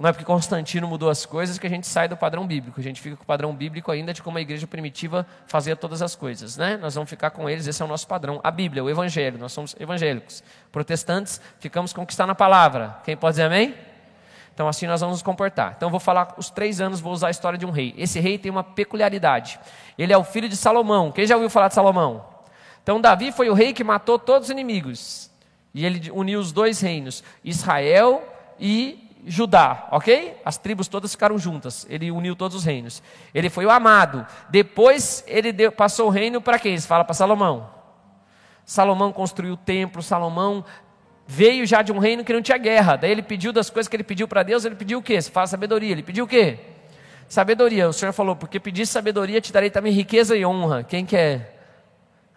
não 0.00 0.08
é 0.08 0.12
porque 0.12 0.24
Constantino 0.24 0.88
mudou 0.88 1.10
as 1.10 1.26
coisas 1.26 1.58
que 1.58 1.66
a 1.66 1.70
gente 1.70 1.86
sai 1.86 2.08
do 2.08 2.16
padrão 2.16 2.46
bíblico. 2.46 2.80
A 2.80 2.82
gente 2.82 3.02
fica 3.02 3.16
com 3.16 3.22
o 3.22 3.26
padrão 3.26 3.54
bíblico 3.54 3.92
ainda 3.92 4.14
de 4.14 4.22
como 4.22 4.38
a 4.38 4.40
igreja 4.40 4.66
primitiva 4.66 5.26
fazia 5.46 5.76
todas 5.76 6.00
as 6.00 6.16
coisas. 6.16 6.56
Né? 6.56 6.78
Nós 6.78 6.94
vamos 6.94 7.10
ficar 7.10 7.28
com 7.28 7.50
eles, 7.50 7.66
esse 7.66 7.82
é 7.82 7.84
o 7.84 7.88
nosso 7.88 8.08
padrão. 8.08 8.40
A 8.42 8.50
Bíblia, 8.50 8.82
o 8.82 8.88
Evangelho, 8.88 9.38
nós 9.38 9.52
somos 9.52 9.76
evangélicos. 9.78 10.42
Protestantes, 10.72 11.38
ficamos 11.58 11.92
com 11.92 12.00
o 12.00 12.06
que 12.06 12.12
está 12.12 12.26
na 12.26 12.34
palavra. 12.34 12.96
Quem 13.04 13.14
pode 13.14 13.34
dizer 13.34 13.42
amém? 13.42 13.74
Então 14.54 14.66
assim 14.66 14.86
nós 14.86 15.02
vamos 15.02 15.16
nos 15.16 15.22
comportar. 15.22 15.74
Então 15.76 15.88
eu 15.88 15.90
vou 15.90 16.00
falar 16.00 16.34
os 16.38 16.48
três 16.48 16.80
anos, 16.80 16.98
vou 16.98 17.12
usar 17.12 17.26
a 17.26 17.30
história 17.30 17.58
de 17.58 17.66
um 17.66 17.70
rei. 17.70 17.94
Esse 17.98 18.18
rei 18.20 18.38
tem 18.38 18.50
uma 18.50 18.64
peculiaridade. 18.64 19.60
Ele 19.98 20.14
é 20.14 20.16
o 20.16 20.24
filho 20.24 20.48
de 20.48 20.56
Salomão. 20.56 21.12
Quem 21.12 21.26
já 21.26 21.34
ouviu 21.34 21.50
falar 21.50 21.68
de 21.68 21.74
Salomão? 21.74 22.24
Então 22.82 23.02
Davi 23.02 23.32
foi 23.32 23.50
o 23.50 23.54
rei 23.54 23.74
que 23.74 23.84
matou 23.84 24.18
todos 24.18 24.48
os 24.48 24.50
inimigos. 24.50 25.30
E 25.74 25.84
ele 25.84 26.10
uniu 26.10 26.40
os 26.40 26.52
dois 26.52 26.80
reinos, 26.80 27.22
Israel 27.44 28.26
e 28.58 29.09
Judá, 29.26 29.88
ok? 29.90 30.36
As 30.44 30.56
tribos 30.56 30.88
todas 30.88 31.12
ficaram 31.12 31.38
juntas. 31.38 31.86
Ele 31.88 32.10
uniu 32.10 32.34
todos 32.34 32.56
os 32.56 32.64
reinos. 32.64 33.02
Ele 33.34 33.50
foi 33.50 33.66
o 33.66 33.70
amado. 33.70 34.26
Depois 34.48 35.22
ele 35.26 35.52
deu, 35.52 35.70
passou 35.70 36.06
o 36.06 36.10
reino 36.10 36.40
para 36.40 36.58
quem? 36.58 36.72
Ele 36.72 36.80
fala 36.80 37.04
para 37.04 37.14
Salomão. 37.14 37.70
Salomão 38.64 39.12
construiu 39.12 39.54
o 39.54 39.56
templo. 39.56 40.02
Salomão 40.02 40.64
veio 41.26 41.66
já 41.66 41.82
de 41.82 41.92
um 41.92 41.98
reino 41.98 42.24
que 42.24 42.32
não 42.32 42.40
tinha 42.40 42.56
guerra. 42.56 42.96
Daí 42.96 43.10
ele 43.10 43.22
pediu 43.22 43.52
das 43.52 43.68
coisas 43.68 43.88
que 43.88 43.96
ele 43.96 44.04
pediu 44.04 44.26
para 44.26 44.42
Deus. 44.42 44.64
Ele 44.64 44.74
pediu 44.74 45.00
o 45.00 45.02
quê? 45.02 45.20
Você 45.20 45.30
fala 45.30 45.46
sabedoria. 45.46 45.92
Ele 45.92 46.02
pediu 46.02 46.24
o 46.24 46.28
quê? 46.28 46.58
Sabedoria. 47.28 47.88
O 47.88 47.92
Senhor 47.92 48.12
falou: 48.12 48.34
porque 48.34 48.58
pedir 48.58 48.86
sabedoria 48.86 49.40
te 49.40 49.52
darei 49.52 49.70
também 49.70 49.92
riqueza 49.92 50.36
e 50.36 50.46
honra. 50.46 50.82
Quem 50.82 51.04
quer? 51.04 51.59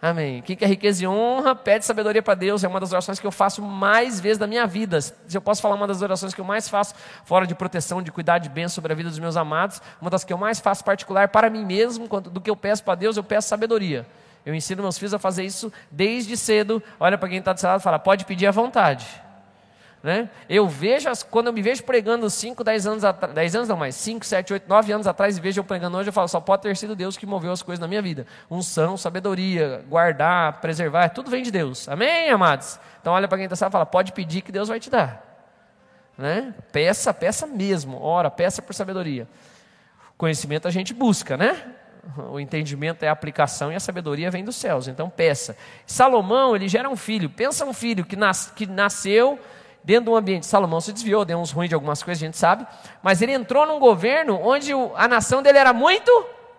Amém. 0.06 0.42
Quem 0.42 0.54
quer 0.54 0.68
riqueza 0.68 1.02
e 1.02 1.06
honra, 1.06 1.54
pede 1.54 1.86
sabedoria 1.86 2.22
para 2.22 2.34
Deus. 2.34 2.62
É 2.62 2.68
uma 2.68 2.78
das 2.78 2.92
orações 2.92 3.18
que 3.18 3.26
eu 3.26 3.32
faço 3.32 3.62
mais 3.62 4.20
vezes 4.20 4.38
na 4.38 4.46
minha 4.46 4.66
vida. 4.66 5.00
Se 5.00 5.14
eu 5.32 5.40
posso 5.40 5.62
falar 5.62 5.76
uma 5.76 5.86
das 5.86 6.02
orações 6.02 6.34
que 6.34 6.42
eu 6.42 6.44
mais 6.44 6.68
faço, 6.68 6.94
fora 7.24 7.46
de 7.46 7.54
proteção, 7.54 8.02
de 8.02 8.12
cuidar 8.12 8.36
de 8.36 8.50
bem 8.50 8.68
sobre 8.68 8.92
a 8.92 8.94
vida 8.94 9.08
dos 9.08 9.18
meus 9.18 9.34
amados, 9.34 9.80
uma 10.02 10.10
das 10.10 10.22
que 10.22 10.30
eu 10.30 10.36
mais 10.36 10.60
faço 10.60 10.84
particular 10.84 11.28
para 11.28 11.48
mim 11.48 11.64
mesmo, 11.64 12.06
do 12.20 12.38
que 12.38 12.50
eu 12.50 12.54
peço 12.54 12.84
para 12.84 12.96
Deus, 12.96 13.16
eu 13.16 13.24
peço 13.24 13.48
sabedoria. 13.48 14.06
Eu 14.44 14.54
ensino 14.54 14.82
meus 14.82 14.98
filhos 14.98 15.14
a 15.14 15.18
fazer 15.18 15.42
isso 15.42 15.72
desde 15.90 16.36
cedo. 16.36 16.82
Olha 17.00 17.16
para 17.16 17.30
quem 17.30 17.38
está 17.38 17.54
do 17.54 17.60
seu 17.60 17.70
lado 17.70 17.80
e 17.80 17.82
fala: 17.82 17.98
pode 17.98 18.26
pedir 18.26 18.46
à 18.46 18.50
vontade. 18.50 19.06
Né? 20.04 20.28
Eu 20.50 20.68
vejo, 20.68 21.08
as, 21.08 21.22
quando 21.22 21.46
eu 21.46 21.52
me 21.54 21.62
vejo 21.62 21.82
pregando 21.82 22.28
5, 22.28 22.62
10 22.62 22.86
anos 22.86 23.04
atrás, 23.04 23.32
10 23.32 23.54
anos 23.56 23.68
não 23.70 23.76
mais, 23.78 23.94
5, 23.94 24.26
7, 24.26 24.52
8, 24.52 24.68
9 24.68 24.92
anos 24.92 25.06
atrás, 25.06 25.38
e 25.38 25.40
vejo 25.40 25.60
eu 25.60 25.64
pregando 25.64 25.96
hoje, 25.96 26.10
eu 26.10 26.12
falo, 26.12 26.28
só 26.28 26.40
pode 26.40 26.60
ter 26.60 26.76
sido 26.76 26.94
Deus 26.94 27.16
que 27.16 27.24
moveu 27.24 27.50
as 27.50 27.62
coisas 27.62 27.80
na 27.80 27.88
minha 27.88 28.02
vida. 28.02 28.26
Unção, 28.50 28.98
sabedoria, 28.98 29.82
guardar, 29.88 30.60
preservar, 30.60 31.08
tudo 31.08 31.30
vem 31.30 31.42
de 31.42 31.50
Deus. 31.50 31.88
Amém, 31.88 32.28
amados? 32.28 32.78
Então 33.00 33.14
olha 33.14 33.26
para 33.26 33.38
quem 33.38 33.46
está 33.46 33.66
e 33.66 33.70
fala, 33.70 33.86
pode 33.86 34.12
pedir 34.12 34.42
que 34.42 34.52
Deus 34.52 34.68
vai 34.68 34.78
te 34.78 34.90
dar. 34.90 35.24
Né? 36.18 36.52
Peça, 36.70 37.14
peça 37.14 37.46
mesmo, 37.46 37.98
ora, 37.98 38.30
peça 38.30 38.60
por 38.60 38.74
sabedoria. 38.74 39.26
Conhecimento 40.18 40.68
a 40.68 40.70
gente 40.70 40.92
busca, 40.92 41.34
né? 41.34 41.64
O 42.30 42.38
entendimento 42.38 43.02
é 43.04 43.08
a 43.08 43.12
aplicação 43.12 43.72
e 43.72 43.74
a 43.74 43.80
sabedoria 43.80 44.30
vem 44.30 44.44
dos 44.44 44.56
céus. 44.56 44.86
Então 44.86 45.08
peça. 45.08 45.56
Salomão, 45.86 46.54
ele 46.54 46.68
gera 46.68 46.90
um 46.90 46.94
filho. 46.94 47.30
Pensa 47.30 47.64
um 47.64 47.72
filho 47.72 48.04
que, 48.04 48.16
nas, 48.16 48.50
que 48.50 48.66
nasceu 48.66 49.40
dentro 49.84 50.04
de 50.04 50.10
um 50.10 50.16
ambiente. 50.16 50.46
Salomão 50.46 50.80
se 50.80 50.92
desviou, 50.92 51.24
deu 51.24 51.38
uns 51.38 51.50
ruins 51.50 51.68
de 51.68 51.74
algumas 51.74 52.02
coisas, 52.02 52.22
a 52.22 52.26
gente 52.26 52.36
sabe, 52.36 52.66
mas 53.02 53.22
ele 53.22 53.32
entrou 53.32 53.66
num 53.66 53.78
governo 53.78 54.40
onde 54.42 54.72
a 54.96 55.06
nação 55.06 55.42
dele 55.42 55.58
era 55.58 55.72
muito 55.72 56.10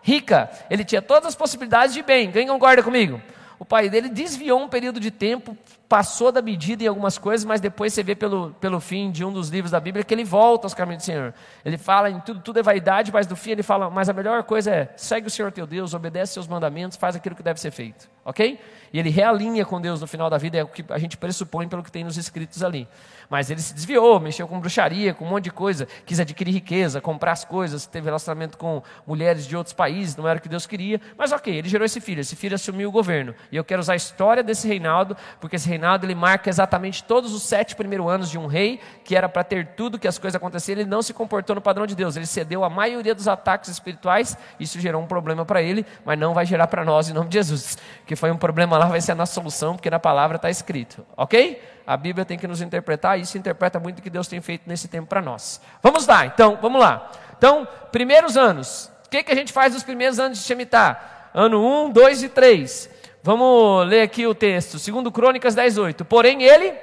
rica, 0.02 0.50
ele 0.70 0.86
tinha 0.86 1.02
todas 1.02 1.30
as 1.30 1.36
possibilidades 1.36 1.94
de 1.94 2.04
bem. 2.04 2.32
Quem 2.32 2.48
concorda 2.48 2.84
comigo? 2.84 3.20
o 3.58 3.66
pai 3.66 3.90
dele 3.90 4.10
desviou 4.10 4.60
um 4.60 4.68
período 4.68 5.00
de 5.00 5.10
tempo, 5.10 5.58
passou 5.88 6.32
da 6.32 6.42
medida 6.42 6.84
em 6.84 6.88
algumas 6.88 7.18
coisas, 7.18 7.46
mas 7.46 7.62
depois 7.62 7.94
você 7.94 8.04
vê 8.04 8.16
pelo, 8.16 8.52
pelo 8.60 8.80
fim 8.80 9.12
de 9.12 9.24
um 9.24 9.32
dos 9.32 9.50
livros 9.50 9.72
da 9.72 9.80
Bíblia 9.80 10.04
que 10.04 10.14
ele 10.14 10.24
volta 10.24 10.66
aos 10.66 10.74
caminhos 10.74 11.04
do 11.04 11.06
Senhor. 11.06 11.34
Ele 11.64 11.78
fala 11.78 12.10
em 12.10 12.20
tudo, 12.20 12.42
tudo 12.42 12.60
é 12.60 12.64
vaidade, 12.64 13.12
mas 13.14 13.28
no 13.28 13.36
fim 13.36 13.52
ele 13.52 13.64
fala, 13.64 13.90
mas 13.90 14.10
a 14.10 14.14
melhor 14.14 14.44
coisa 14.44 14.72
é, 14.72 14.94
segue 14.98 15.28
o 15.28 15.30
Senhor 15.30 15.52
teu 15.52 15.66
Deus, 15.66 15.94
obedece 15.94 16.34
seus 16.34 16.48
mandamentos, 16.48 16.98
faz 16.98 17.16
aquilo 17.16 17.36
que 17.36 17.44
deve 17.44 17.60
ser 17.60 17.72
feito. 17.72 18.10
Ok? 18.26 18.60
E 18.92 19.00
ele 19.00 19.10
realinha 19.10 19.66
com 19.66 19.80
Deus 19.80 20.02
no 20.02 20.08
final 20.08 20.30
da 20.30 20.38
vida, 20.38 20.58
é 20.58 20.64
o 20.64 20.68
que 20.68 20.84
a 20.90 20.98
gente 20.98 21.16
pressupõe 21.18 21.68
pelo 21.68 21.84
que 21.84 21.92
tem 21.92 22.04
nos 22.04 22.18
escritos 22.18 22.64
ali. 22.64 22.88
Mas 23.30 23.50
ele 23.50 23.62
se 23.62 23.74
desviou, 23.74 24.20
mexeu 24.20 24.48
com 24.48 24.60
bruxaria, 24.60 25.14
com 25.14 25.26
um 25.26 25.30
monte 25.30 25.46
de 25.46 25.52
coisa, 25.52 25.88
quis 26.06 26.20
adquirir 26.20 26.52
riqueza, 26.52 27.02
comprar 27.02 27.32
as 27.32 27.46
coisas, 27.46 27.86
teve 27.86 28.06
relacionamento 28.06 28.58
com 28.58 28.82
mulheres 29.06 29.46
de 29.46 29.56
outros 29.56 29.74
países, 29.74 30.16
não 30.16 30.28
era 30.28 30.40
o 30.40 30.42
que 30.42 30.50
Deus 30.50 30.66
queria. 30.66 31.00
Mas 31.18 31.32
ok, 31.32 31.54
ele 31.54 31.70
gerou 31.70 31.86
esse 31.86 32.00
filho, 32.00 32.22
esse 32.22 32.36
filho 32.36 32.56
assumiu 32.56 32.90
o 32.90 32.92
governo. 32.92 33.34
E 33.52 33.56
eu 33.56 33.64
quero 33.64 33.80
usar 33.80 33.94
a 33.94 33.96
história 33.96 34.44
desse 34.44 34.68
reinado, 34.68 35.16
porque 35.40 35.56
esse 35.56 35.68
reinado 35.68 36.06
ele 36.06 36.16
marca 36.16 36.50
exatamente 36.50 37.04
todos 37.04 37.34
os 37.34 37.44
sete 37.44 37.76
primeiros 37.76 38.08
anos 38.10 38.30
de 38.30 38.38
um 38.38 38.46
rei, 38.46 38.80
que 39.04 39.16
era 39.16 39.28
para 39.28 39.44
ter 39.44 39.68
tudo 39.76 40.00
que 40.00 40.08
as 40.08 40.18
coisas 40.18 40.36
aconteciam. 40.36 40.80
Ele 40.80 40.90
não 40.90 41.02
se 41.02 41.14
comportou 41.14 41.56
no 41.56 41.62
padrão 41.62 41.86
de 41.86 41.96
Deus, 41.96 42.16
ele 42.16 42.26
cedeu 42.26 42.64
a 42.64 42.70
maioria 42.70 43.16
dos 43.16 43.28
ataques 43.28 43.70
espirituais, 43.70 44.38
isso 44.60 44.80
gerou 44.80 45.02
um 45.02 45.08
problema 45.08 45.46
para 45.46 45.62
ele, 45.62 45.86
mas 46.06 46.18
não 46.18 46.34
vai 46.34 46.46
gerar 46.46 46.68
para 46.68 46.84
nós 46.84 47.10
em 47.10 47.14
nome 47.14 47.30
de 47.30 47.36
Jesus. 47.36 47.78
Que 48.06 48.16
foi 48.16 48.32
um 48.32 48.38
problema 48.38 48.78
lá, 48.78 48.86
vai 48.86 49.02
ser 49.02 49.14
a 49.14 49.16
nossa 49.16 49.34
solução, 49.34 49.76
porque 49.76 49.90
na 49.90 50.00
palavra 50.00 50.36
está 50.38 50.50
escrito. 50.50 51.06
Ok? 51.16 51.62
a 51.86 51.96
Bíblia 51.96 52.26
tem 52.26 52.38
que 52.38 52.48
nos 52.48 52.62
interpretar, 52.62 53.15
isso 53.18 53.38
interpreta 53.38 53.80
muito 53.80 54.00
o 54.00 54.02
que 54.02 54.10
Deus 54.10 54.28
tem 54.28 54.42
feito 54.42 54.64
nesse 54.68 54.88
tempo 54.88 55.08
para 55.08 55.22
nós. 55.22 55.62
Vamos 55.82 56.06
lá, 56.08 56.26
então, 56.26 56.58
vamos 56.62 56.80
lá. 56.80 57.12
Então, 57.38 57.68
primeiros 57.92 58.38
anos. 58.38 58.92
O 59.06 59.10
que, 59.10 59.24
que 59.24 59.32
a 59.32 59.36
gente 59.36 59.54
faz 59.54 59.74
nos 59.74 59.84
primeiros 59.84 60.20
anos 60.20 60.40
de 60.40 60.44
Shemitah? 60.44 61.30
Ano 61.34 61.86
1, 61.88 61.92
2 61.92 62.24
e 62.24 62.30
3. 62.30 62.90
Vamos 63.22 63.88
ler 63.88 64.02
aqui 64.02 64.26
o 64.28 64.36
texto. 64.36 64.80
Segundo 64.80 65.12
Crônicas 65.12 65.56
10, 65.56 65.78
8. 65.78 66.06
Porém, 66.06 66.44
ele... 66.44 66.74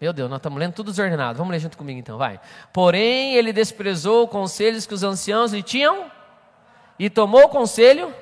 Meu 0.00 0.12
Deus, 0.12 0.28
nós 0.28 0.38
estamos 0.38 0.58
lendo 0.58 0.74
tudo 0.74 0.90
desordenado. 0.90 1.38
Vamos 1.38 1.52
ler 1.52 1.60
junto 1.60 1.78
comigo 1.78 1.98
então, 1.98 2.18
vai. 2.18 2.38
Porém, 2.72 3.34
ele 3.34 3.52
desprezou 3.52 4.28
conselhos 4.28 4.84
que 4.84 4.92
os 4.92 5.02
anciãos 5.02 5.52
lhe 5.52 5.62
tinham 5.62 6.10
e 6.98 7.08
tomou 7.08 7.44
o 7.44 7.48
conselho 7.48 8.14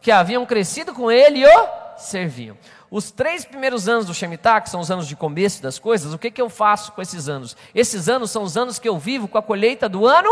que 0.00 0.10
haviam 0.12 0.46
crescido 0.46 0.94
com 0.94 1.10
ele 1.10 1.40
e 1.40 1.46
o 1.46 1.68
serviam. 1.96 2.56
Os 2.96 3.10
três 3.10 3.44
primeiros 3.44 3.90
anos 3.90 4.06
do 4.06 4.14
Shemitah, 4.14 4.58
que 4.62 4.70
são 4.70 4.80
os 4.80 4.90
anos 4.90 5.06
de 5.06 5.14
começo 5.14 5.62
das 5.62 5.78
coisas, 5.78 6.14
o 6.14 6.18
que, 6.18 6.30
que 6.30 6.40
eu 6.40 6.48
faço 6.48 6.92
com 6.92 7.02
esses 7.02 7.28
anos? 7.28 7.54
Esses 7.74 8.08
anos 8.08 8.30
são 8.30 8.42
os 8.42 8.56
anos 8.56 8.78
que 8.78 8.88
eu 8.88 8.96
vivo 8.96 9.28
com 9.28 9.36
a 9.36 9.42
colheita 9.42 9.86
do 9.86 10.06
ano 10.06 10.30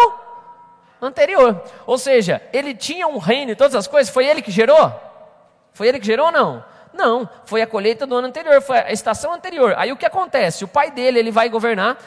anterior. 0.99 1.62
Ou 1.87 1.99
seja, 1.99 2.40
ele 2.54 2.75
tinha 2.75 3.06
um 3.06 3.18
reino 3.18 3.52
e 3.52 3.54
todas 3.54 3.75
as 3.75 3.87
coisas, 3.87 4.11
foi 4.11 4.26
ele 4.26 4.40
que 4.40 4.50
gerou? 4.50 4.90
Foi 5.75 5.88
ele 5.88 6.00
que 6.00 6.06
gerou 6.06 6.25
ou 6.28 6.33
não? 6.33 6.64
Não, 6.94 7.28
foi 7.44 7.61
a 7.61 7.66
colheita 7.66 8.06
do 8.06 8.16
ano 8.16 8.28
anterior, 8.28 8.62
foi 8.62 8.78
a 8.78 8.92
estação 8.92 9.35
anterior. 9.35 9.75
Aí 9.76 9.92
o 9.92 9.97
que 9.99 10.06
acontece? 10.06 10.64
O 10.64 10.68
pai 10.68 10.90
dele, 10.90 11.18
ele 11.18 11.30
vai 11.30 11.50
governar. 11.50 11.99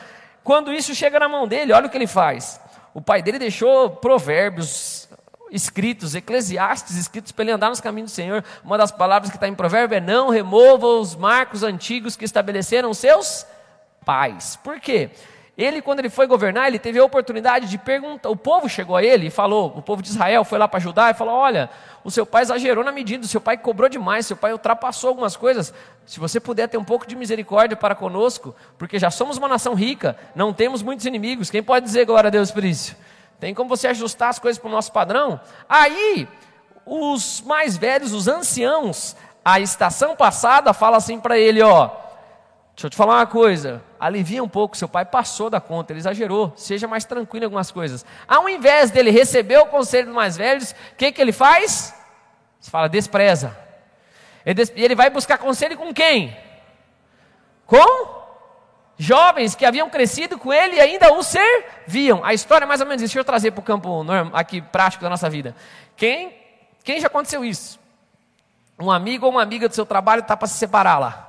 Quando 0.43 0.73
isso 0.73 0.95
chega 0.95 1.19
na 1.19 1.29
mão 1.29 1.47
dele, 1.47 1.71
olha 1.71 1.85
o 1.85 1.89
que 1.91 1.97
ele 1.99 2.07
faz. 2.07 2.59
O 2.95 2.99
pai 2.99 3.21
dele 3.21 3.37
deixou 3.37 3.91
provérbios, 3.91 5.07
escritos, 5.51 6.15
Eclesiastes 6.15 6.95
escritos 6.97 7.31
para 7.31 7.43
ele 7.45 7.51
andar 7.51 7.69
nos 7.69 7.81
caminhos 7.81 8.11
do 8.11 8.15
Senhor. 8.15 8.43
Uma 8.63 8.77
das 8.77 8.91
palavras 8.91 9.29
que 9.29 9.37
está 9.37 9.47
em 9.47 9.55
provérbio 9.55 9.95
é: 9.95 10.01
não 10.01 10.29
remova 10.29 10.87
os 10.87 11.15
marcos 11.15 11.63
antigos 11.63 12.15
que 12.15 12.25
estabeleceram 12.25 12.93
seus 12.93 13.45
pais. 14.05 14.57
Por 14.63 14.79
quê? 14.79 15.09
Ele, 15.57 15.81
quando 15.81 15.97
ele 15.99 16.09
foi 16.09 16.27
governar, 16.27 16.67
ele 16.67 16.77
teve 16.77 16.99
a 16.99 17.03
oportunidade 17.03 17.67
de 17.67 17.79
perguntar. 17.79 18.29
O 18.29 18.35
povo 18.35 18.69
chegou 18.69 18.95
a 18.95 19.03
ele 19.03 19.27
e 19.27 19.29
falou: 19.31 19.73
o 19.75 19.81
povo 19.81 20.03
de 20.03 20.09
Israel 20.09 20.43
foi 20.43 20.59
lá 20.59 20.67
para 20.67 20.77
ajudar 20.77 21.11
e 21.11 21.17
falou: 21.17 21.33
Olha, 21.33 21.67
o 22.03 22.11
seu 22.11 22.27
pai 22.27 22.43
exagerou 22.43 22.83
na 22.83 22.91
medida, 22.91 23.25
o 23.25 23.27
seu 23.27 23.41
pai 23.41 23.57
cobrou 23.57 23.89
demais, 23.89 24.27
seu 24.27 24.37
pai 24.37 24.51
ultrapassou 24.51 25.09
algumas 25.09 25.35
coisas. 25.35 25.73
Se 26.05 26.19
você 26.19 26.39
puder 26.39 26.67
ter 26.67 26.77
um 26.77 26.83
pouco 26.83 27.07
de 27.07 27.15
misericórdia 27.15 27.75
para 27.75 27.95
conosco, 27.95 28.55
porque 28.77 28.99
já 28.99 29.09
somos 29.09 29.37
uma 29.37 29.47
nação 29.47 29.73
rica, 29.73 30.15
não 30.35 30.53
temos 30.53 30.83
muitos 30.83 31.07
inimigos. 31.07 31.49
Quem 31.49 31.63
pode 31.63 31.85
dizer 31.85 32.05
glória 32.05 32.27
a 32.27 32.31
Deus 32.31 32.51
por 32.51 32.63
isso? 32.63 32.95
Tem 33.39 33.53
como 33.53 33.69
você 33.69 33.87
ajustar 33.87 34.29
as 34.29 34.39
coisas 34.39 34.59
para 34.59 34.67
o 34.67 34.71
nosso 34.71 34.91
padrão? 34.91 35.39
Aí, 35.69 36.27
os 36.85 37.41
mais 37.41 37.77
velhos, 37.77 38.13
os 38.13 38.27
anciãos, 38.27 39.15
a 39.45 39.59
estação 39.59 40.15
passada 40.15 40.73
fala 40.73 40.97
assim 40.97 41.19
para 41.19 41.37
ele, 41.37 41.61
ó, 41.61 41.87
deixa 42.73 42.87
eu 42.87 42.89
te 42.89 42.97
falar 42.97 43.17
uma 43.17 43.27
coisa, 43.27 43.83
alivia 43.99 44.43
um 44.43 44.49
pouco, 44.49 44.75
seu 44.75 44.87
pai 44.87 45.05
passou 45.05 45.49
da 45.49 45.61
conta, 45.61 45.93
ele 45.93 45.99
exagerou, 45.99 46.51
seja 46.55 46.87
mais 46.87 47.05
tranquilo 47.05 47.43
em 47.43 47.47
algumas 47.47 47.71
coisas. 47.71 48.05
Ao 48.27 48.49
invés 48.49 48.89
dele 48.89 49.11
receber 49.11 49.57
o 49.57 49.67
conselho 49.67 50.07
dos 50.07 50.15
mais 50.15 50.35
velhos, 50.35 50.71
o 50.71 50.95
que, 50.97 51.11
que 51.11 51.21
ele 51.21 51.31
faz? 51.31 51.93
Você 52.59 52.71
fala, 52.71 52.89
despreza. 52.89 53.55
E 54.45 54.83
ele 54.83 54.95
vai 54.95 55.09
buscar 55.09 55.37
conselho 55.37 55.77
com 55.77 55.93
quem? 55.93 56.35
Com 57.65 58.16
jovens 58.97 59.53
que 59.55 59.65
haviam 59.65 59.89
crescido 59.89 60.37
com 60.37 60.51
ele 60.51 60.75
e 60.75 60.79
ainda 60.79 61.13
o 61.13 61.21
serviam. 61.21 62.23
A 62.25 62.33
história 62.33 62.65
é 62.65 62.67
mais 62.67 62.81
ou 62.81 62.87
menos 62.87 63.01
isso. 63.01 63.13
Deixa 63.13 63.19
eu 63.19 63.25
trazer 63.25 63.51
para 63.51 63.59
o 63.59 63.63
campo 63.63 64.05
aqui 64.33 64.61
prático 64.61 65.03
da 65.03 65.09
nossa 65.09 65.29
vida. 65.29 65.55
Quem, 65.95 66.35
quem 66.83 66.99
já 66.99 67.07
aconteceu 67.07 67.45
isso? 67.45 67.79
Um 68.79 68.91
amigo 68.91 69.25
ou 69.25 69.31
uma 69.31 69.41
amiga 69.41 69.69
do 69.69 69.75
seu 69.75 69.85
trabalho 69.85 70.21
está 70.21 70.35
para 70.35 70.47
se 70.47 70.55
separar 70.57 70.99
lá. 70.99 71.23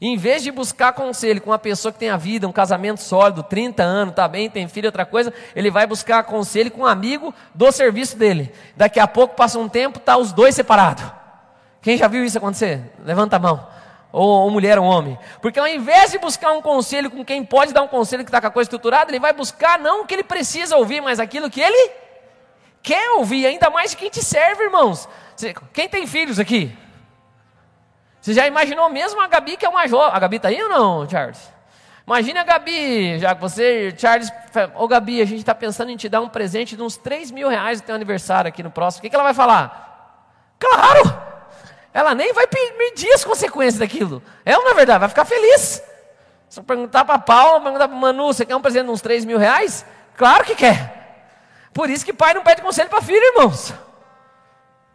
Em 0.00 0.16
vez 0.16 0.42
de 0.42 0.50
buscar 0.50 0.92
conselho 0.92 1.40
com 1.40 1.50
uma 1.50 1.58
pessoa 1.60 1.92
que 1.92 1.98
tem 1.98 2.10
a 2.10 2.16
vida, 2.16 2.48
um 2.48 2.52
casamento 2.52 3.00
sólido, 3.00 3.44
30 3.44 3.84
anos, 3.84 4.12
está 4.12 4.26
bem, 4.26 4.50
tem 4.50 4.66
filho, 4.66 4.88
outra 4.88 5.06
coisa, 5.06 5.32
ele 5.54 5.70
vai 5.70 5.86
buscar 5.86 6.24
conselho 6.24 6.72
com 6.72 6.80
um 6.80 6.86
amigo 6.86 7.32
do 7.54 7.70
serviço 7.70 8.16
dele. 8.16 8.52
Daqui 8.76 8.98
a 8.98 9.06
pouco 9.06 9.36
passa 9.36 9.60
um 9.60 9.68
tempo, 9.68 10.00
tá 10.00 10.16
os 10.16 10.32
dois 10.32 10.56
separados. 10.56 11.04
Quem 11.80 11.96
já 11.96 12.08
viu 12.08 12.24
isso 12.24 12.36
acontecer? 12.36 12.80
Levanta 13.04 13.36
a 13.36 13.38
mão 13.38 13.81
ou, 14.12 14.28
ou 14.28 14.50
mulher 14.50 14.78
ou 14.78 14.84
homem. 14.84 15.18
Porque 15.40 15.58
ao 15.58 15.66
invés 15.66 16.10
de 16.10 16.18
buscar 16.18 16.52
um 16.52 16.60
conselho 16.60 17.10
com 17.10 17.24
quem 17.24 17.44
pode 17.44 17.72
dar 17.72 17.82
um 17.82 17.88
conselho 17.88 18.22
que 18.22 18.28
está 18.28 18.40
com 18.40 18.46
a 18.48 18.50
coisa 18.50 18.66
estruturada, 18.66 19.10
ele 19.10 19.18
vai 19.18 19.32
buscar 19.32 19.78
não 19.78 20.02
o 20.02 20.06
que 20.06 20.14
ele 20.14 20.22
precisa 20.22 20.76
ouvir, 20.76 21.00
mas 21.00 21.18
aquilo 21.18 21.48
que 21.48 21.60
ele 21.60 21.90
quer 22.82 23.12
ouvir, 23.12 23.46
ainda 23.46 23.70
mais 23.70 23.92
de 23.92 23.96
quem 23.96 24.10
te 24.10 24.22
serve, 24.22 24.64
irmãos. 24.64 25.08
Quem 25.72 25.88
tem 25.88 26.06
filhos 26.06 26.38
aqui? 26.38 26.76
Você 28.20 28.34
já 28.34 28.46
imaginou 28.46 28.88
mesmo 28.90 29.20
a 29.20 29.26
Gabi 29.26 29.56
que 29.56 29.64
é 29.64 29.68
uma 29.68 29.88
jovem? 29.88 30.14
A 30.14 30.18
Gabi 30.18 30.36
está 30.36 30.48
aí 30.48 30.62
ou 30.62 30.68
não, 30.68 31.08
Charles? 31.08 31.50
Imagina 32.06 32.40
a 32.40 32.44
Gabi, 32.44 33.18
já 33.18 33.34
que 33.34 33.40
você, 33.40 33.94
Charles, 33.96 34.30
ô 34.74 34.86
Gabi, 34.86 35.22
a 35.22 35.24
gente 35.24 35.38
está 35.38 35.54
pensando 35.54 35.90
em 35.90 35.96
te 35.96 36.08
dar 36.08 36.20
um 36.20 36.28
presente 36.28 36.76
de 36.76 36.82
uns 36.82 36.96
3 36.96 37.30
mil 37.30 37.48
reais 37.48 37.80
no 37.80 37.86
teu 37.86 37.94
aniversário 37.94 38.48
aqui 38.48 38.62
no 38.62 38.70
próximo. 38.70 39.00
O 39.00 39.02
que, 39.02 39.10
que 39.10 39.14
ela 39.14 39.24
vai 39.24 39.34
falar? 39.34 40.56
Claro! 40.58 41.21
Ela 41.92 42.14
nem 42.14 42.32
vai 42.32 42.46
medir 42.78 43.12
as 43.12 43.24
consequências 43.24 43.78
daquilo. 43.78 44.22
Ela, 44.44 44.64
na 44.64 44.74
verdade, 44.74 45.00
vai 45.00 45.08
ficar 45.08 45.24
feliz. 45.24 45.82
Se 46.48 46.60
perguntar 46.62 47.04
para 47.04 47.18
Paulo, 47.18 47.62
perguntar 47.62 47.88
para 47.88 47.96
Manu, 47.96 48.26
você 48.26 48.44
quer 48.44 48.56
um 48.56 48.60
presente 48.60 48.84
de 48.84 48.90
uns 48.90 49.00
3 49.00 49.24
mil 49.24 49.38
reais? 49.38 49.84
Claro 50.16 50.44
que 50.44 50.54
quer. 50.54 51.02
Por 51.72 51.88
isso 51.88 52.04
que 52.04 52.12
pai 52.12 52.34
não 52.34 52.42
pede 52.42 52.62
conselho 52.62 52.90
para 52.90 53.00
filho, 53.00 53.24
irmãos. 53.34 53.72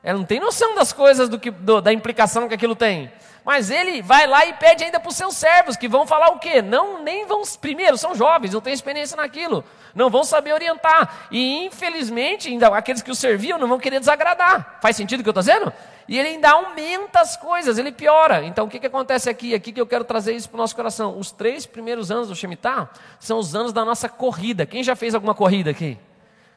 Ela 0.03 0.19
não 0.19 0.25
tem 0.25 0.39
noção 0.39 0.75
das 0.75 0.93
coisas, 0.93 1.27
do 1.27 1.39
que, 1.39 1.51
do, 1.51 1.81
da 1.81 1.91
implicação 1.91 2.47
que 2.47 2.53
aquilo 2.53 2.75
tem. 2.75 3.11
Mas 3.47 3.71
ele 3.71 4.01
vai 4.01 4.27
lá 4.27 4.45
e 4.45 4.51
pede 4.55 4.83
ainda 4.83 4.99
para 4.99 5.07
os 5.07 5.15
seus 5.15 5.33
servos, 5.37 5.77
que 5.77 5.87
vão 5.87 6.05
falar 6.05 6.31
o 6.31 6.37
quê? 6.37 6.61
Não, 6.61 7.01
nem 7.01 7.25
vão. 7.25 7.41
Primeiro, 7.61 7.97
são 7.97 8.13
jovens, 8.13 8.53
não 8.53 8.59
têm 8.59 8.73
experiência 8.73 9.15
naquilo. 9.15 9.63
Não 9.95 10.09
vão 10.09 10.25
saber 10.25 10.51
orientar. 10.51 11.29
E 11.31 11.63
infelizmente, 11.63 12.49
ainda 12.49 12.67
aqueles 12.67 13.01
que 13.01 13.09
o 13.09 13.15
serviam 13.15 13.57
não 13.57 13.69
vão 13.69 13.79
querer 13.79 14.01
desagradar. 14.01 14.79
Faz 14.81 14.97
sentido 14.97 15.21
o 15.21 15.23
que 15.23 15.29
eu 15.29 15.31
estou 15.31 15.41
dizendo? 15.41 15.71
E 16.09 16.19
ele 16.19 16.27
ainda 16.27 16.49
aumenta 16.51 17.21
as 17.21 17.37
coisas, 17.37 17.77
ele 17.77 17.93
piora. 17.93 18.43
Então 18.43 18.65
o 18.65 18.69
que, 18.69 18.81
que 18.81 18.87
acontece 18.87 19.29
aqui? 19.29 19.55
Aqui 19.55 19.71
que 19.71 19.79
eu 19.79 19.87
quero 19.87 20.03
trazer 20.03 20.33
isso 20.33 20.49
para 20.49 20.57
o 20.57 20.59
nosso 20.59 20.75
coração. 20.75 21.17
Os 21.17 21.31
três 21.31 21.65
primeiros 21.65 22.11
anos 22.11 22.27
do 22.27 22.35
Shemitah 22.35 22.89
são 23.17 23.39
os 23.39 23.55
anos 23.55 23.71
da 23.71 23.85
nossa 23.85 24.09
corrida. 24.09 24.65
Quem 24.65 24.83
já 24.83 24.93
fez 24.93 25.15
alguma 25.15 25.33
corrida 25.33 25.71
aqui? 25.71 25.97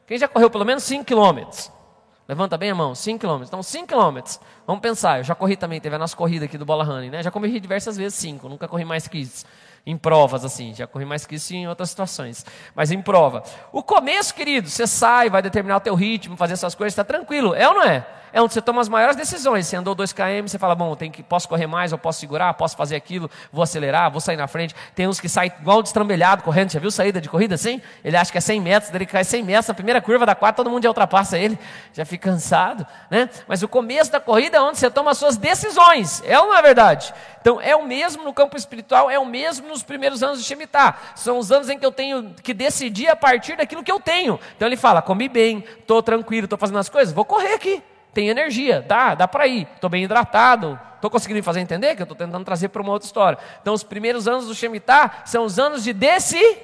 Quem 0.08 0.18
já 0.18 0.26
correu 0.26 0.50
pelo 0.50 0.64
menos 0.64 0.82
5 0.82 1.04
quilômetros? 1.04 1.70
Levanta 2.30 2.56
bem 2.56 2.70
a 2.70 2.74
mão, 2.76 2.94
5 2.94 3.18
quilômetros. 3.18 3.48
Então, 3.48 3.60
5 3.60 3.88
quilômetros. 3.88 4.38
Vamos 4.64 4.80
pensar, 4.80 5.18
eu 5.18 5.24
já 5.24 5.34
corri 5.34 5.56
também, 5.56 5.80
teve 5.80 5.96
a 5.96 5.98
nossa 5.98 6.16
corrida 6.16 6.44
aqui 6.44 6.56
do 6.56 6.64
Bola 6.64 6.84
Running, 6.84 7.10
né? 7.10 7.24
Já 7.24 7.30
corri 7.32 7.58
diversas 7.58 7.96
vezes 7.96 8.16
5, 8.20 8.48
nunca 8.48 8.68
corri 8.68 8.84
mais 8.84 9.08
que 9.08 9.18
isso. 9.18 9.44
Em 9.84 9.98
provas, 9.98 10.44
assim, 10.44 10.72
já 10.72 10.86
corri 10.86 11.04
mais 11.04 11.26
que 11.26 11.34
isso 11.34 11.52
em 11.52 11.66
outras 11.66 11.90
situações. 11.90 12.46
Mas 12.72 12.92
em 12.92 13.02
prova. 13.02 13.42
O 13.72 13.82
começo, 13.82 14.32
querido, 14.32 14.68
você 14.68 14.86
sai, 14.86 15.28
vai 15.28 15.42
determinar 15.42 15.78
o 15.78 15.80
teu 15.80 15.96
ritmo, 15.96 16.36
fazer 16.36 16.52
essas 16.52 16.72
coisas, 16.72 16.92
está 16.92 17.02
tranquilo. 17.02 17.52
É 17.52 17.66
ou 17.66 17.74
não 17.74 17.82
é? 17.82 18.06
É 18.32 18.40
onde 18.40 18.54
você 18.54 18.62
toma 18.62 18.80
as 18.80 18.88
maiores 18.88 19.16
decisões. 19.16 19.66
Você 19.66 19.76
andou 19.76 19.94
2 19.94 20.12
km, 20.12 20.46
você 20.46 20.58
fala, 20.58 20.74
bom, 20.74 20.94
tem 20.94 21.10
que, 21.10 21.22
posso 21.22 21.48
correr 21.48 21.66
mais, 21.66 21.92
eu 21.92 21.98
posso 21.98 22.20
segurar, 22.20 22.54
posso 22.54 22.76
fazer 22.76 22.96
aquilo, 22.96 23.30
vou 23.52 23.62
acelerar, 23.62 24.10
vou 24.10 24.20
sair 24.20 24.36
na 24.36 24.46
frente. 24.46 24.74
Tem 24.94 25.06
uns 25.06 25.20
que 25.20 25.28
saem 25.28 25.52
igual 25.60 25.82
destrambelhado 25.82 26.42
correndo. 26.42 26.70
Já 26.70 26.80
viu 26.80 26.90
saída 26.90 27.20
de 27.20 27.28
corrida 27.28 27.54
assim? 27.54 27.80
Ele 28.04 28.16
acha 28.16 28.30
que 28.30 28.38
é 28.38 28.40
100 28.40 28.60
metros, 28.60 28.94
ele 28.94 29.06
cai 29.06 29.24
100 29.24 29.42
metros, 29.42 29.68
na 29.68 29.74
primeira 29.74 30.00
curva 30.00 30.24
da 30.24 30.34
quadra, 30.34 30.56
todo 30.56 30.70
mundo 30.70 30.82
já 30.82 30.88
ultrapassa 30.88 31.38
ele, 31.38 31.58
já 31.92 32.04
fica 32.04 32.30
cansado. 32.30 32.86
Né? 33.10 33.28
Mas 33.48 33.62
o 33.62 33.68
começo 33.68 34.10
da 34.10 34.20
corrida 34.20 34.58
é 34.58 34.60
onde 34.60 34.78
você 34.78 34.90
toma 34.90 35.10
as 35.10 35.18
suas 35.18 35.36
decisões. 35.36 36.22
É 36.26 36.38
uma 36.38 36.60
verdade. 36.62 37.12
Então, 37.40 37.60
é 37.60 37.74
o 37.74 37.84
mesmo 37.84 38.22
no 38.22 38.32
campo 38.32 38.56
espiritual, 38.56 39.10
é 39.10 39.18
o 39.18 39.24
mesmo 39.24 39.68
nos 39.68 39.82
primeiros 39.82 40.22
anos 40.22 40.38
de 40.38 40.44
Shemitah. 40.44 40.96
São 41.14 41.38
os 41.38 41.50
anos 41.50 41.68
em 41.68 41.78
que 41.78 41.86
eu 41.86 41.92
tenho 41.92 42.34
que 42.42 42.52
decidir 42.52 43.08
a 43.08 43.16
partir 43.16 43.56
daquilo 43.56 43.82
que 43.82 43.90
eu 43.90 43.98
tenho. 43.98 44.38
Então, 44.56 44.68
ele 44.68 44.76
fala: 44.76 45.00
comi 45.00 45.28
bem, 45.28 45.64
estou 45.78 46.02
tranquilo, 46.02 46.44
estou 46.44 46.58
fazendo 46.58 46.78
as 46.78 46.88
coisas, 46.88 47.14
vou 47.14 47.24
correr 47.24 47.54
aqui. 47.54 47.82
Tem 48.12 48.28
energia, 48.28 48.82
dá, 48.82 49.14
dá 49.14 49.28
para 49.28 49.46
ir. 49.46 49.68
Estou 49.74 49.88
bem 49.88 50.04
hidratado. 50.04 50.78
Estou 50.96 51.10
conseguindo 51.10 51.42
fazer 51.42 51.60
entender 51.60 51.94
que 51.94 52.02
eu 52.02 52.04
estou 52.04 52.16
tentando 52.16 52.44
trazer 52.44 52.68
para 52.68 52.82
uma 52.82 52.92
outra 52.92 53.06
história. 53.06 53.38
Então, 53.60 53.72
os 53.72 53.82
primeiros 53.82 54.28
anos 54.28 54.46
do 54.46 54.54
Shemitah 54.54 55.22
são 55.24 55.44
os 55.44 55.58
anos 55.58 55.84
de 55.84 55.92
desse. 55.92 56.58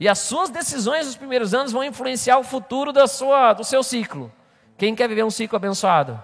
E 0.00 0.08
as 0.08 0.18
suas 0.18 0.50
decisões 0.50 1.06
nos 1.06 1.16
primeiros 1.16 1.54
anos 1.54 1.72
vão 1.72 1.82
influenciar 1.82 2.38
o 2.38 2.44
futuro 2.44 2.92
da 2.92 3.06
sua, 3.06 3.52
do 3.52 3.64
seu 3.64 3.82
ciclo. 3.82 4.32
Quem 4.76 4.94
quer 4.94 5.08
viver 5.08 5.24
um 5.24 5.30
ciclo 5.30 5.56
abençoado? 5.56 6.20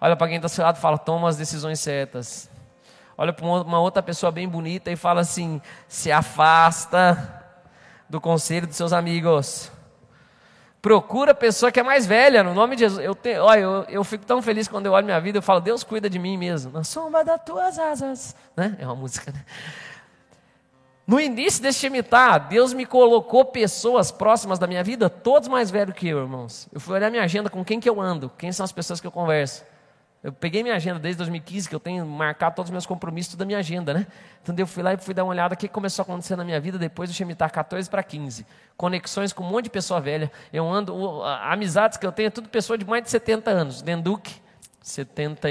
Olha 0.00 0.16
para 0.16 0.28
quem 0.28 0.36
está 0.36 0.48
seu 0.48 0.64
lado 0.64 0.76
e 0.76 0.80
fala: 0.80 0.98
toma 0.98 1.28
as 1.28 1.36
decisões 1.36 1.80
certas 1.80 2.50
olha 3.18 3.32
para 3.32 3.44
uma 3.44 3.80
outra 3.80 4.00
pessoa 4.00 4.30
bem 4.30 4.48
bonita 4.48 4.92
e 4.92 4.96
fala 4.96 5.22
assim: 5.22 5.60
se 5.88 6.12
afasta 6.12 7.42
do 8.08 8.20
conselho 8.20 8.68
dos 8.68 8.76
seus 8.76 8.92
amigos. 8.92 9.72
Procura 10.80 11.32
a 11.32 11.34
pessoa 11.34 11.72
que 11.72 11.80
é 11.80 11.82
mais 11.82 12.06
velha, 12.06 12.42
no 12.42 12.54
nome 12.54 12.76
de 12.76 12.82
Jesus. 12.82 13.04
Eu, 13.04 13.14
te, 13.14 13.36
olha, 13.38 13.60
eu, 13.60 13.84
eu 13.88 14.04
fico 14.04 14.24
tão 14.24 14.40
feliz 14.40 14.68
quando 14.68 14.86
eu 14.86 14.92
olho 14.92 15.04
minha 15.04 15.20
vida, 15.20 15.38
eu 15.38 15.42
falo, 15.42 15.60
Deus 15.60 15.82
cuida 15.82 16.08
de 16.08 16.18
mim 16.18 16.36
mesmo. 16.36 16.72
Na 16.72 16.84
sombra 16.84 17.24
das 17.24 17.42
tuas 17.44 17.78
asas. 17.78 18.36
Né? 18.56 18.76
É 18.78 18.86
uma 18.86 18.94
música, 18.94 19.32
né? 19.32 19.44
No 21.08 21.18
início 21.18 21.62
deste 21.62 21.80
Shemitah, 21.80 22.36
Deus 22.36 22.74
me 22.74 22.84
colocou 22.84 23.42
pessoas 23.42 24.12
próximas 24.12 24.58
da 24.58 24.66
minha 24.66 24.84
vida, 24.84 25.08
todos 25.08 25.48
mais 25.48 25.70
velhos 25.70 25.94
que 25.94 26.06
eu, 26.06 26.18
irmãos. 26.18 26.68
Eu 26.70 26.78
fui 26.78 26.94
olhar 26.94 27.10
minha 27.10 27.22
agenda 27.24 27.48
com 27.48 27.64
quem 27.64 27.80
que 27.80 27.88
eu 27.88 27.98
ando, 27.98 28.30
quem 28.36 28.52
são 28.52 28.62
as 28.62 28.72
pessoas 28.72 29.00
que 29.00 29.06
eu 29.06 29.10
converso. 29.10 29.64
Eu 30.22 30.32
peguei 30.32 30.62
minha 30.64 30.74
agenda 30.74 30.98
desde 30.98 31.18
2015, 31.18 31.68
que 31.68 31.74
eu 31.74 31.78
tenho 31.78 32.04
marcado 32.04 32.56
todos 32.56 32.68
os 32.68 32.72
meus 32.72 32.86
compromissos 32.86 33.36
da 33.36 33.44
minha 33.44 33.58
agenda, 33.58 33.94
né? 33.94 34.06
Então 34.42 34.54
eu 34.58 34.66
fui 34.66 34.82
lá 34.82 34.92
e 34.92 34.98
fui 34.98 35.14
dar 35.14 35.22
uma 35.22 35.30
olhada 35.30 35.54
o 35.54 35.56
que 35.56 35.68
começou 35.68 36.02
a 36.02 36.04
acontecer 36.04 36.34
na 36.34 36.44
minha 36.44 36.60
vida 36.60 36.76
depois 36.76 37.08
do 37.08 37.14
Shemitah 37.14 37.48
14 37.48 37.88
para 37.88 38.02
15. 38.02 38.44
Conexões 38.76 39.32
com 39.32 39.44
um 39.44 39.48
monte 39.48 39.64
de 39.64 39.70
pessoa 39.70 40.00
velha. 40.00 40.30
Eu 40.52 40.68
ando, 40.68 41.22
amizades 41.22 41.96
que 41.96 42.04
eu 42.04 42.10
tenho, 42.10 42.26
é 42.26 42.30
tudo 42.30 42.48
pessoa 42.48 42.76
de 42.76 42.84
mais 42.84 43.04
de 43.04 43.10
70 43.10 43.50
anos. 43.50 43.80
Denduque, 43.80 44.34
70 44.82 45.48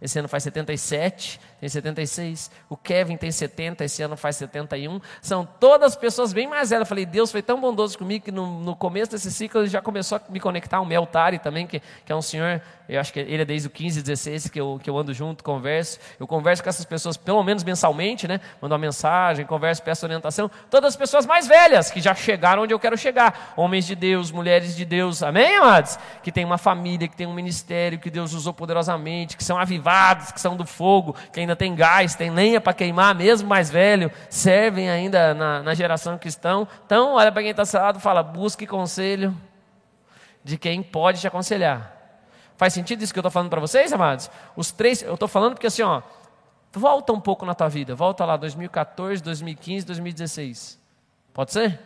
esse 0.00 0.18
ano 0.18 0.28
faz 0.28 0.42
77 0.42 1.40
tem 1.58 1.68
76. 1.68 2.50
O 2.68 2.76
Kevin 2.76 3.16
tem 3.16 3.30
70, 3.30 3.84
esse 3.84 4.02
ano 4.02 4.16
faz 4.16 4.36
71. 4.36 5.00
São 5.22 5.46
todas 5.58 5.96
pessoas 5.96 6.32
bem 6.32 6.46
mais 6.46 6.70
velhas. 6.70 6.80
Eu 6.82 6.86
falei, 6.86 7.06
Deus 7.06 7.32
foi 7.32 7.40
tão 7.40 7.60
bondoso 7.60 7.96
comigo 7.96 8.26
que 8.26 8.32
no, 8.32 8.60
no 8.60 8.76
começo 8.76 9.12
desse 9.12 9.30
ciclo 9.30 9.62
ele 9.62 9.68
já 9.68 9.80
começou 9.80 10.18
a 10.18 10.30
me 10.30 10.38
conectar. 10.38 10.80
O 10.80 10.84
Meltari 10.84 11.38
também, 11.38 11.66
que, 11.66 11.80
que 12.04 12.12
é 12.12 12.14
um 12.14 12.20
senhor, 12.20 12.60
eu 12.88 13.00
acho 13.00 13.12
que 13.12 13.20
ele 13.20 13.40
é 13.40 13.44
desde 13.44 13.68
o 13.68 13.70
15, 13.70 14.02
16 14.02 14.48
que 14.48 14.60
eu, 14.60 14.78
que 14.82 14.90
eu 14.90 14.98
ando 14.98 15.14
junto, 15.14 15.42
converso. 15.42 15.98
Eu 16.20 16.26
converso 16.26 16.62
com 16.62 16.68
essas 16.68 16.84
pessoas 16.84 17.16
pelo 17.16 17.42
menos 17.42 17.64
mensalmente, 17.64 18.28
né? 18.28 18.38
Mando 18.60 18.74
uma 18.74 18.78
mensagem, 18.78 19.46
converso, 19.46 19.82
peço 19.82 20.04
orientação. 20.04 20.50
Todas 20.70 20.92
as 20.92 20.96
pessoas 20.96 21.24
mais 21.24 21.46
velhas 21.46 21.90
que 21.90 22.00
já 22.00 22.14
chegaram 22.14 22.64
onde 22.64 22.74
eu 22.74 22.78
quero 22.78 22.98
chegar. 22.98 23.54
Homens 23.56 23.86
de 23.86 23.94
Deus, 23.94 24.30
mulheres 24.30 24.76
de 24.76 24.84
Deus. 24.84 25.22
Amém, 25.22 25.56
amados? 25.56 25.98
Que 26.22 26.30
tem 26.30 26.44
uma 26.44 26.58
família, 26.58 27.08
que 27.08 27.16
tem 27.16 27.26
um 27.26 27.32
ministério, 27.32 27.98
que 27.98 28.10
Deus 28.10 28.34
usou 28.34 28.52
poderosamente, 28.52 29.36
que 29.36 29.44
são 29.44 29.58
avivados, 29.58 30.32
que 30.32 30.40
são 30.40 30.54
do 30.54 30.66
fogo, 30.66 31.14
que 31.32 31.45
ainda 31.46 31.56
tem 31.56 31.74
gás, 31.74 32.14
tem 32.14 32.30
lenha 32.30 32.60
para 32.60 32.74
queimar, 32.74 33.14
mesmo 33.14 33.48
mais 33.48 33.70
velho, 33.70 34.10
servem 34.28 34.90
ainda 34.90 35.32
na, 35.32 35.62
na 35.62 35.74
geração 35.74 36.18
cristã. 36.18 36.66
Então, 36.84 37.14
olha 37.14 37.32
para 37.32 37.42
quem 37.42 37.52
está 37.52 37.64
lado 37.78 38.00
fala: 38.00 38.22
busque 38.22 38.66
conselho 38.66 39.34
de 40.44 40.58
quem 40.58 40.82
pode 40.82 41.20
te 41.20 41.26
aconselhar. 41.26 41.92
Faz 42.56 42.72
sentido 42.72 43.02
isso 43.02 43.12
que 43.12 43.18
eu 43.18 43.22
estou 43.22 43.30
falando 43.30 43.50
para 43.50 43.60
vocês, 43.60 43.92
amados? 43.92 44.30
Os 44.56 44.70
três, 44.72 45.02
eu 45.02 45.14
estou 45.14 45.28
falando 45.28 45.54
porque 45.54 45.66
assim, 45.66 45.82
ó, 45.82 46.02
volta 46.72 47.12
um 47.12 47.20
pouco 47.20 47.44
na 47.44 47.54
tua 47.54 47.68
vida, 47.68 47.94
volta 47.94 48.24
lá 48.24 48.36
2014, 48.36 49.22
2015, 49.22 49.86
2016. 49.86 50.78
Pode 51.32 51.52
ser? 51.52 51.78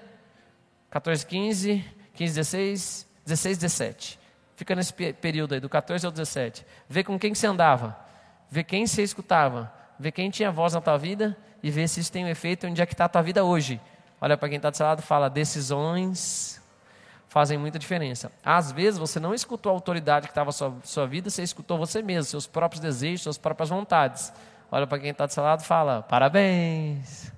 14, 0.91 1.27
15, 1.27 1.85
15, 2.15 2.35
16, 2.35 3.07
16, 3.25 3.59
17. 3.59 4.21
Fica 4.57 4.75
nesse 4.75 4.93
período 4.93 5.55
aí, 5.55 5.61
do 5.61 5.69
14 5.69 6.05
ao 6.05 6.13
17. 6.13 6.65
Vê 6.89 7.03
com 7.03 7.19
quem 7.19 7.35
você 7.35 7.47
andava 7.47 8.10
ver 8.51 8.65
quem 8.65 8.87
você 8.87 9.03
escutava, 9.03 9.73
ver 9.99 10.13
quem 10.13 10.29
tinha 10.31 10.51
voz 10.51 10.75
na 10.75 10.81
tua 10.81 10.99
vida 10.99 11.37
e 11.63 11.71
ver 11.71 11.89
se 11.89 12.01
isso 12.01 12.11
tem 12.11 12.25
um 12.25 12.29
efeito 12.29 12.67
onde 12.67 12.83
é 12.83 12.87
que 12.87 12.95
está 12.95 13.05
a 13.05 13.09
tua 13.09 13.23
vida 13.23 13.45
hoje. 13.45 13.81
Olha 14.21 14.37
para 14.37 14.49
quem 14.49 14.57
está 14.57 14.71
do 14.71 14.77
seu 14.77 14.85
lado 14.85 15.03
fala: 15.03 15.31
decisões 15.31 16.61
fazem 17.29 17.57
muita 17.57 17.79
diferença. 17.79 18.31
Às 18.45 18.73
vezes 18.73 18.99
você 18.99 19.21
não 19.21 19.33
escutou 19.33 19.71
a 19.71 19.75
autoridade 19.75 20.27
que 20.27 20.33
estava 20.33 20.49
na 20.49 20.53
sua, 20.53 20.75
sua 20.83 21.07
vida, 21.07 21.31
você 21.31 21.43
escutou 21.43 21.79
você 21.79 22.03
mesmo, 22.03 22.25
seus 22.25 22.47
próprios 22.47 22.81
desejos, 22.81 23.23
suas 23.23 23.39
próprias 23.39 23.71
vontades. 23.71 24.33
Olha 24.71 24.87
para 24.87 24.99
quem 24.99 25.11
está 25.11 25.27
do 25.27 25.33
seu 25.33 25.43
lado 25.43 25.63
fala: 25.63 26.03
parabéns. 26.03 27.33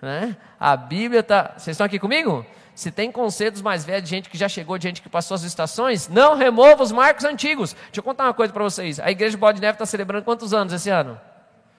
Né? 0.00 0.36
A 0.60 0.76
Bíblia 0.76 1.20
está. 1.20 1.54
Vocês 1.56 1.74
estão 1.74 1.86
aqui 1.86 1.98
comigo? 1.98 2.44
Se 2.74 2.90
tem 2.90 3.12
conselhos 3.12 3.62
mais 3.62 3.84
velhos 3.84 4.04
de 4.04 4.10
gente 4.10 4.28
que 4.28 4.36
já 4.36 4.48
chegou, 4.48 4.76
de 4.76 4.82
gente 4.82 5.00
que 5.00 5.08
passou 5.08 5.36
as 5.36 5.44
estações, 5.44 6.08
não 6.08 6.34
remova 6.34 6.82
os 6.82 6.90
marcos 6.90 7.24
antigos. 7.24 7.72
Deixa 7.72 8.00
eu 8.00 8.02
contar 8.02 8.24
uma 8.24 8.34
coisa 8.34 8.52
para 8.52 8.64
vocês. 8.64 8.98
A 8.98 9.10
igreja 9.10 9.32
de 9.32 9.36
Bode 9.36 9.60
Neve 9.60 9.76
está 9.76 9.86
celebrando 9.86 10.24
quantos 10.24 10.52
anos 10.52 10.72
esse 10.72 10.90
ano? 10.90 11.20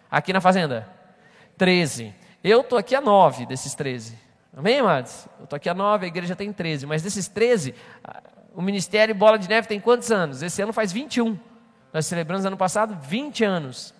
Aqui 0.09 0.31
na 0.31 0.39
fazenda? 0.39 0.87
Treze. 1.57 2.13
Eu 2.41 2.61
estou 2.61 2.77
aqui 2.77 2.95
há 2.95 3.01
nove 3.01 3.45
desses 3.45 3.75
treze. 3.75 4.17
Amém, 4.55 4.79
amados? 4.79 5.27
Eu 5.37 5.43
estou 5.43 5.57
aqui 5.57 5.67
há 5.67 5.73
nove, 5.73 6.05
a 6.05 6.07
igreja 6.07 6.33
tem 6.35 6.53
treze. 6.53 6.85
Mas 6.85 7.01
desses 7.01 7.27
treze, 7.27 7.75
o 8.53 8.61
Ministério 8.61 9.13
Bola 9.13 9.37
de 9.37 9.49
Neve 9.49 9.67
tem 9.67 9.81
quantos 9.81 10.11
anos? 10.11 10.41
Esse 10.41 10.61
ano 10.61 10.71
faz 10.71 10.93
21. 10.93 11.37
Nós 11.91 12.05
celebramos 12.05 12.45
ano 12.45 12.55
passado 12.55 12.97
20 13.01 13.43
anos. 13.43 13.93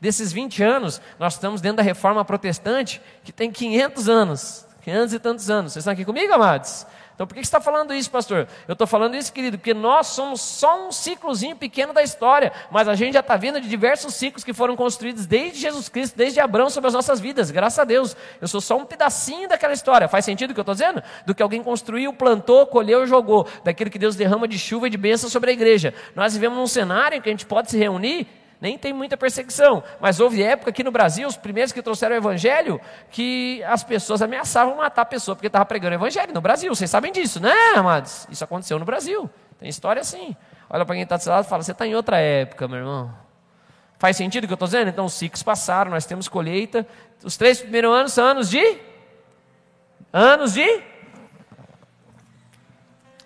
Desses 0.00 0.32
20 0.32 0.62
anos, 0.62 1.00
nós 1.18 1.34
estamos 1.34 1.60
dentro 1.60 1.78
da 1.78 1.82
reforma 1.82 2.24
protestante, 2.24 3.00
que 3.24 3.32
tem 3.32 3.50
500 3.50 4.08
anos. 4.08 4.65
500 4.86 5.14
e 5.14 5.18
tantos 5.18 5.50
anos. 5.50 5.72
Vocês 5.72 5.82
estão 5.82 5.92
aqui 5.92 6.04
comigo, 6.04 6.32
amados? 6.32 6.86
Então 7.12 7.26
por 7.26 7.34
que 7.34 7.40
você 7.40 7.48
está 7.48 7.60
falando 7.60 7.92
isso, 7.92 8.08
pastor? 8.08 8.46
Eu 8.68 8.74
estou 8.74 8.86
falando 8.86 9.16
isso, 9.16 9.32
querido, 9.32 9.58
porque 9.58 9.74
nós 9.74 10.06
somos 10.08 10.40
só 10.40 10.86
um 10.86 10.92
ciclozinho 10.92 11.56
pequeno 11.56 11.92
da 11.92 12.04
história, 12.04 12.52
mas 12.70 12.86
a 12.86 12.94
gente 12.94 13.14
já 13.14 13.20
está 13.20 13.36
vendo 13.36 13.60
de 13.60 13.68
diversos 13.68 14.14
ciclos 14.14 14.44
que 14.44 14.52
foram 14.52 14.76
construídos 14.76 15.26
desde 15.26 15.58
Jesus 15.58 15.88
Cristo, 15.88 16.16
desde 16.16 16.38
Abraão 16.38 16.70
sobre 16.70 16.86
as 16.86 16.94
nossas 16.94 17.18
vidas, 17.18 17.50
graças 17.50 17.80
a 17.80 17.84
Deus. 17.84 18.16
Eu 18.40 18.46
sou 18.46 18.60
só 18.60 18.76
um 18.76 18.84
pedacinho 18.84 19.48
daquela 19.48 19.72
história. 19.72 20.06
Faz 20.06 20.24
sentido 20.24 20.52
o 20.52 20.54
que 20.54 20.60
eu 20.60 20.62
estou 20.62 20.74
dizendo? 20.74 21.02
Do 21.26 21.34
que 21.34 21.42
alguém 21.42 21.64
construiu, 21.64 22.12
plantou, 22.12 22.64
colheu 22.64 23.04
jogou, 23.08 23.48
daquilo 23.64 23.90
que 23.90 23.98
Deus 23.98 24.14
derrama 24.14 24.46
de 24.46 24.56
chuva 24.56 24.86
e 24.86 24.90
de 24.90 24.96
bênção 24.96 25.28
sobre 25.28 25.50
a 25.50 25.52
igreja. 25.52 25.92
Nós 26.14 26.34
vivemos 26.34 26.56
num 26.56 26.66
cenário 26.68 27.18
em 27.18 27.20
que 27.20 27.28
a 27.28 27.32
gente 27.32 27.46
pode 27.46 27.72
se 27.72 27.76
reunir 27.76 28.28
nem 28.60 28.78
tem 28.78 28.92
muita 28.92 29.16
perseguição. 29.16 29.82
Mas 30.00 30.20
houve 30.20 30.42
época 30.42 30.70
aqui 30.70 30.82
no 30.82 30.90
Brasil, 30.90 31.28
os 31.28 31.36
primeiros 31.36 31.72
que 31.72 31.82
trouxeram 31.82 32.14
o 32.14 32.18
evangelho, 32.18 32.80
que 33.10 33.62
as 33.64 33.84
pessoas 33.84 34.22
ameaçavam 34.22 34.76
matar 34.76 35.02
a 35.02 35.06
pessoa 35.06 35.34
porque 35.34 35.46
estava 35.46 35.64
pregando 35.64 35.92
o 35.92 35.98
evangelho 35.98 36.32
no 36.32 36.40
Brasil. 36.40 36.74
Vocês 36.74 36.90
sabem 36.90 37.12
disso, 37.12 37.40
né, 37.40 37.54
amados? 37.74 38.26
Isso 38.30 38.42
aconteceu 38.42 38.78
no 38.78 38.84
Brasil. 38.84 39.28
Tem 39.58 39.68
história 39.68 40.00
assim. 40.00 40.36
Olha 40.68 40.84
para 40.84 40.94
quem 40.94 41.02
está 41.02 41.16
do 41.16 41.22
seu 41.22 41.32
lado 41.32 41.44
e 41.44 41.48
fala: 41.48 41.62
você 41.62 41.72
está 41.72 41.86
em 41.86 41.94
outra 41.94 42.18
época, 42.18 42.66
meu 42.66 42.78
irmão. 42.78 43.26
Faz 43.98 44.16
sentido 44.16 44.44
o 44.44 44.46
que 44.46 44.52
eu 44.52 44.56
estou 44.56 44.68
dizendo? 44.68 44.88
Então, 44.88 45.06
os 45.06 45.14
ciclos 45.14 45.42
passaram, 45.42 45.90
nós 45.90 46.04
temos 46.04 46.28
colheita. 46.28 46.86
Os 47.24 47.36
três 47.36 47.60
primeiros 47.60 47.90
anos 47.90 48.12
são 48.12 48.26
anos 48.26 48.50
de. 48.50 48.78
Anos 50.12 50.52
de 50.52 50.82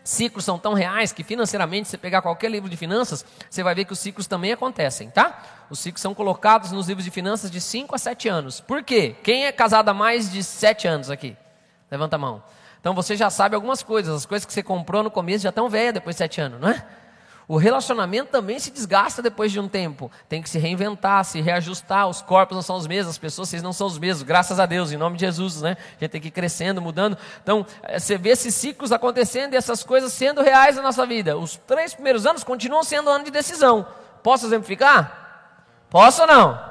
ciclos 0.02 0.44
são 0.44 0.58
tão 0.58 0.72
reais 0.72 1.12
que 1.12 1.22
financeiramente, 1.22 1.86
se 1.86 1.92
você 1.92 1.98
pegar 1.98 2.22
qualquer 2.22 2.50
livro 2.50 2.68
de 2.68 2.76
finanças, 2.76 3.24
você 3.48 3.62
vai 3.62 3.74
ver 3.74 3.84
que 3.84 3.92
os 3.92 3.98
ciclos 3.98 4.26
também 4.26 4.52
acontecem, 4.52 5.10
tá? 5.10 5.42
Os 5.68 5.78
ciclos 5.78 6.00
são 6.00 6.14
colocados 6.14 6.72
nos 6.72 6.88
livros 6.88 7.04
de 7.04 7.10
finanças 7.10 7.50
de 7.50 7.60
5 7.60 7.94
a 7.94 7.98
7 7.98 8.28
anos. 8.28 8.60
Por 8.60 8.82
quê? 8.82 9.14
Quem 9.22 9.46
é 9.46 9.52
casado 9.52 9.88
há 9.88 9.94
mais 9.94 10.30
de 10.30 10.42
7 10.42 10.88
anos 10.88 11.10
aqui? 11.10 11.36
Levanta 11.90 12.16
a 12.16 12.18
mão. 12.18 12.42
Então 12.80 12.94
você 12.94 13.16
já 13.16 13.28
sabe 13.28 13.54
algumas 13.54 13.82
coisas. 13.82 14.14
As 14.14 14.26
coisas 14.26 14.46
que 14.46 14.52
você 14.52 14.62
comprou 14.62 15.02
no 15.02 15.10
começo 15.10 15.42
já 15.42 15.50
estão 15.50 15.68
velhas 15.68 15.94
depois 15.94 16.16
de 16.16 16.18
7 16.18 16.40
anos, 16.40 16.60
não 16.60 16.68
é? 16.68 16.84
O 17.50 17.56
relacionamento 17.56 18.30
também 18.30 18.60
se 18.60 18.70
desgasta 18.70 19.20
depois 19.20 19.50
de 19.50 19.58
um 19.58 19.66
tempo. 19.66 20.08
Tem 20.28 20.40
que 20.40 20.48
se 20.48 20.56
reinventar, 20.56 21.24
se 21.24 21.40
reajustar. 21.40 22.06
Os 22.08 22.22
corpos 22.22 22.54
não 22.54 22.62
são 22.62 22.76
os 22.76 22.86
mesmos, 22.86 23.10
as 23.10 23.18
pessoas 23.18 23.48
vocês 23.48 23.60
não 23.60 23.72
são 23.72 23.88
os 23.88 23.98
mesmos. 23.98 24.22
Graças 24.22 24.60
a 24.60 24.66
Deus, 24.66 24.92
em 24.92 24.96
nome 24.96 25.16
de 25.16 25.26
Jesus, 25.26 25.60
né? 25.60 25.76
A 25.96 25.98
gente 25.98 26.12
tem 26.12 26.20
que 26.20 26.28
ir 26.28 26.30
crescendo, 26.30 26.80
mudando. 26.80 27.18
Então, 27.42 27.66
eh, 27.82 27.98
você 27.98 28.16
vê 28.16 28.28
esses 28.28 28.54
ciclos 28.54 28.92
acontecendo 28.92 29.54
e 29.54 29.56
essas 29.56 29.82
coisas 29.82 30.12
sendo 30.12 30.42
reais 30.42 30.76
na 30.76 30.82
nossa 30.82 31.04
vida. 31.04 31.36
Os 31.36 31.56
três 31.66 31.92
primeiros 31.92 32.24
anos 32.24 32.44
continuam 32.44 32.84
sendo 32.84 33.10
ano 33.10 33.24
de 33.24 33.32
decisão. 33.32 33.84
Posso 34.22 34.46
exemplificar? 34.46 35.50
Posso 35.90 36.22
ou 36.22 36.28
não? 36.28 36.69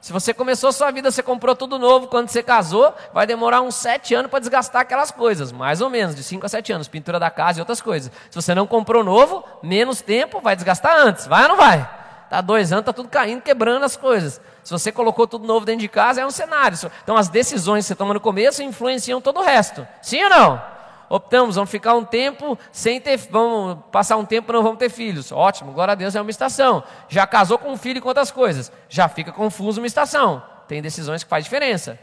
Se 0.00 0.14
você 0.14 0.32
começou 0.32 0.72
sua 0.72 0.90
vida, 0.90 1.10
você 1.10 1.22
comprou 1.22 1.54
tudo 1.54 1.78
novo, 1.78 2.06
quando 2.06 2.28
você 2.30 2.42
casou, 2.42 2.94
vai 3.12 3.26
demorar 3.26 3.60
uns 3.60 3.74
sete 3.74 4.14
anos 4.14 4.30
para 4.30 4.40
desgastar 4.40 4.80
aquelas 4.82 5.10
coisas, 5.10 5.52
mais 5.52 5.82
ou 5.82 5.90
menos, 5.90 6.14
de 6.14 6.22
cinco 6.22 6.46
a 6.46 6.48
sete 6.48 6.72
anos, 6.72 6.88
pintura 6.88 7.20
da 7.20 7.30
casa 7.30 7.58
e 7.58 7.60
outras 7.60 7.82
coisas. 7.82 8.10
Se 8.30 8.34
você 8.34 8.54
não 8.54 8.66
comprou 8.66 9.04
novo, 9.04 9.44
menos 9.62 10.00
tempo, 10.00 10.40
vai 10.40 10.56
desgastar 10.56 10.96
antes, 10.96 11.26
vai 11.26 11.42
ou 11.42 11.50
não 11.50 11.56
vai? 11.56 11.88
Tá 12.30 12.40
dois 12.40 12.72
anos, 12.72 12.84
tá 12.84 12.92
tudo 12.94 13.10
caindo, 13.10 13.42
quebrando 13.42 13.84
as 13.84 13.96
coisas. 13.96 14.40
Se 14.64 14.70
você 14.70 14.90
colocou 14.90 15.26
tudo 15.26 15.46
novo 15.46 15.66
dentro 15.66 15.80
de 15.80 15.88
casa, 15.88 16.22
é 16.22 16.26
um 16.26 16.30
cenário. 16.30 16.78
Então 17.02 17.16
as 17.16 17.28
decisões 17.28 17.84
que 17.84 17.88
você 17.88 17.94
toma 17.94 18.14
no 18.14 18.20
começo 18.20 18.62
influenciam 18.62 19.20
todo 19.20 19.40
o 19.40 19.42
resto. 19.42 19.86
Sim 20.00 20.22
ou 20.24 20.30
não? 20.30 20.79
Optamos, 21.10 21.56
vamos 21.56 21.72
ficar 21.72 21.96
um 21.96 22.04
tempo 22.04 22.56
sem 22.70 23.00
ter, 23.00 23.16
vamos 23.16 23.84
passar 23.90 24.16
um 24.16 24.24
tempo 24.24 24.52
não 24.52 24.62
vamos 24.62 24.78
ter 24.78 24.88
filhos. 24.88 25.32
Ótimo, 25.32 25.72
glória 25.72 25.90
a 25.90 25.94
Deus 25.96 26.14
é 26.14 26.20
uma 26.20 26.30
estação. 26.30 26.84
Já 27.08 27.26
casou 27.26 27.58
com 27.58 27.72
um 27.72 27.76
filho 27.76 28.00
e 28.00 28.06
outras 28.06 28.30
coisas. 28.30 28.70
Já 28.88 29.08
fica 29.08 29.32
confuso 29.32 29.80
uma 29.80 29.88
estação. 29.88 30.40
Tem 30.68 30.80
decisões 30.80 31.24
que 31.24 31.28
faz 31.28 31.42
diferença. 31.42 31.98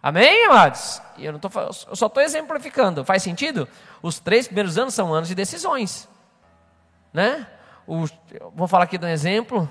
Amém, 0.00 0.46
amados? 0.46 1.02
Eu, 1.18 1.32
não 1.32 1.40
tô, 1.40 1.48
eu 1.58 1.96
só 1.96 2.06
estou 2.06 2.22
exemplificando. 2.22 3.04
Faz 3.04 3.24
sentido? 3.24 3.68
Os 4.00 4.20
três 4.20 4.46
primeiros 4.46 4.78
anos 4.78 4.94
são 4.94 5.12
anos 5.12 5.28
de 5.28 5.34
decisões. 5.34 6.08
Né? 7.12 7.44
O, 7.88 8.06
vou 8.54 8.68
falar 8.68 8.84
aqui 8.84 8.96
de 8.96 9.04
um 9.04 9.08
exemplo. 9.08 9.68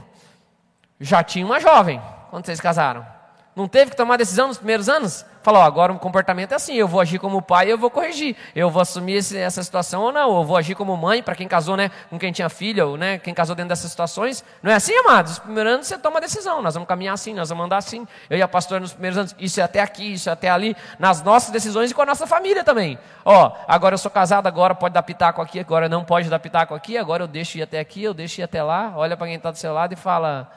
Já 1.00 1.24
tinha 1.24 1.46
uma 1.46 1.62
jovem 1.62 2.02
quando 2.30 2.46
vocês 2.46 2.60
casaram. 2.60 3.13
Não 3.56 3.68
teve 3.68 3.92
que 3.92 3.98
tomar 3.98 4.18
decisão 4.18 4.48
nos 4.48 4.58
primeiros 4.58 4.90
anos? 4.90 5.24
Falou, 5.44 5.62
agora 5.62 5.92
o 5.92 6.00
comportamento 6.00 6.54
é 6.54 6.56
assim, 6.56 6.74
eu 6.74 6.88
vou 6.88 7.00
agir 7.00 7.20
como 7.20 7.42
pai 7.42 7.68
e 7.68 7.70
eu 7.70 7.78
vou 7.78 7.92
corrigir. 7.92 8.36
Eu 8.56 8.70
vou 8.72 8.82
assumir 8.82 9.18
esse, 9.18 9.38
essa 9.38 9.62
situação 9.62 10.02
ou 10.04 10.12
não, 10.12 10.38
eu 10.38 10.44
vou 10.44 10.58
agir 10.58 10.74
como 10.74 10.96
mãe, 10.98 11.22
para 11.22 11.36
quem 11.36 11.48
casou, 11.48 11.78
né, 11.78 11.92
com 12.10 12.18
quem 12.18 12.32
tinha 12.32 12.50
filha, 12.50 12.88
ou 12.88 12.98
né, 12.98 13.20
quem 13.20 13.34
casou 13.34 13.56
dentro 13.56 13.70
dessas 13.70 13.92
situações. 13.92 14.44
Não 14.64 14.72
é 14.72 14.76
assim, 14.76 14.98
amados? 15.00 15.34
Nos 15.34 15.40
primeiros 15.40 15.74
anos 15.74 15.88
você 15.88 15.98
toma 16.00 16.20
decisão, 16.20 16.62
nós 16.64 16.74
vamos 16.74 16.88
caminhar 16.88 17.14
assim, 17.14 17.34
nós 17.34 17.50
vamos 17.50 17.66
andar 17.66 17.78
assim. 17.78 18.08
Eu 18.28 18.38
e 18.38 18.42
a 18.42 18.48
pastora 18.48 18.80
nos 18.80 18.94
primeiros 18.94 19.18
anos, 19.18 19.36
isso 19.38 19.60
é 19.60 19.64
até 19.64 19.82
aqui, 19.82 20.14
isso 20.14 20.30
é 20.30 20.32
até 20.32 20.50
ali, 20.50 20.76
nas 20.98 21.22
nossas 21.22 21.52
decisões 21.52 21.92
e 21.92 21.94
com 21.94 22.02
a 22.02 22.06
nossa 22.06 22.26
família 22.26 22.64
também. 22.64 22.98
Ó, 23.24 23.52
agora 23.68 23.94
eu 23.94 24.00
sou 24.00 24.10
casado, 24.10 24.48
agora 24.48 24.74
pode 24.74 24.94
dar 24.94 25.04
pitaco 25.04 25.42
aqui, 25.42 25.60
agora 25.60 25.88
não 25.88 26.04
pode 26.04 26.28
dar 26.28 26.40
pitaco 26.40 26.74
aqui, 26.74 26.98
agora 26.98 27.24
eu 27.24 27.28
deixo 27.28 27.58
ir 27.58 27.62
até 27.62 27.80
aqui, 27.80 28.02
eu 28.02 28.14
deixo 28.14 28.42
ir 28.42 28.44
até 28.46 28.64
lá, 28.64 28.94
olha 28.96 29.16
para 29.16 29.28
quem 29.28 29.36
está 29.36 29.52
do 29.52 29.58
seu 29.58 29.74
lado 29.74 29.94
e 29.94 29.98
fala, 29.98 30.50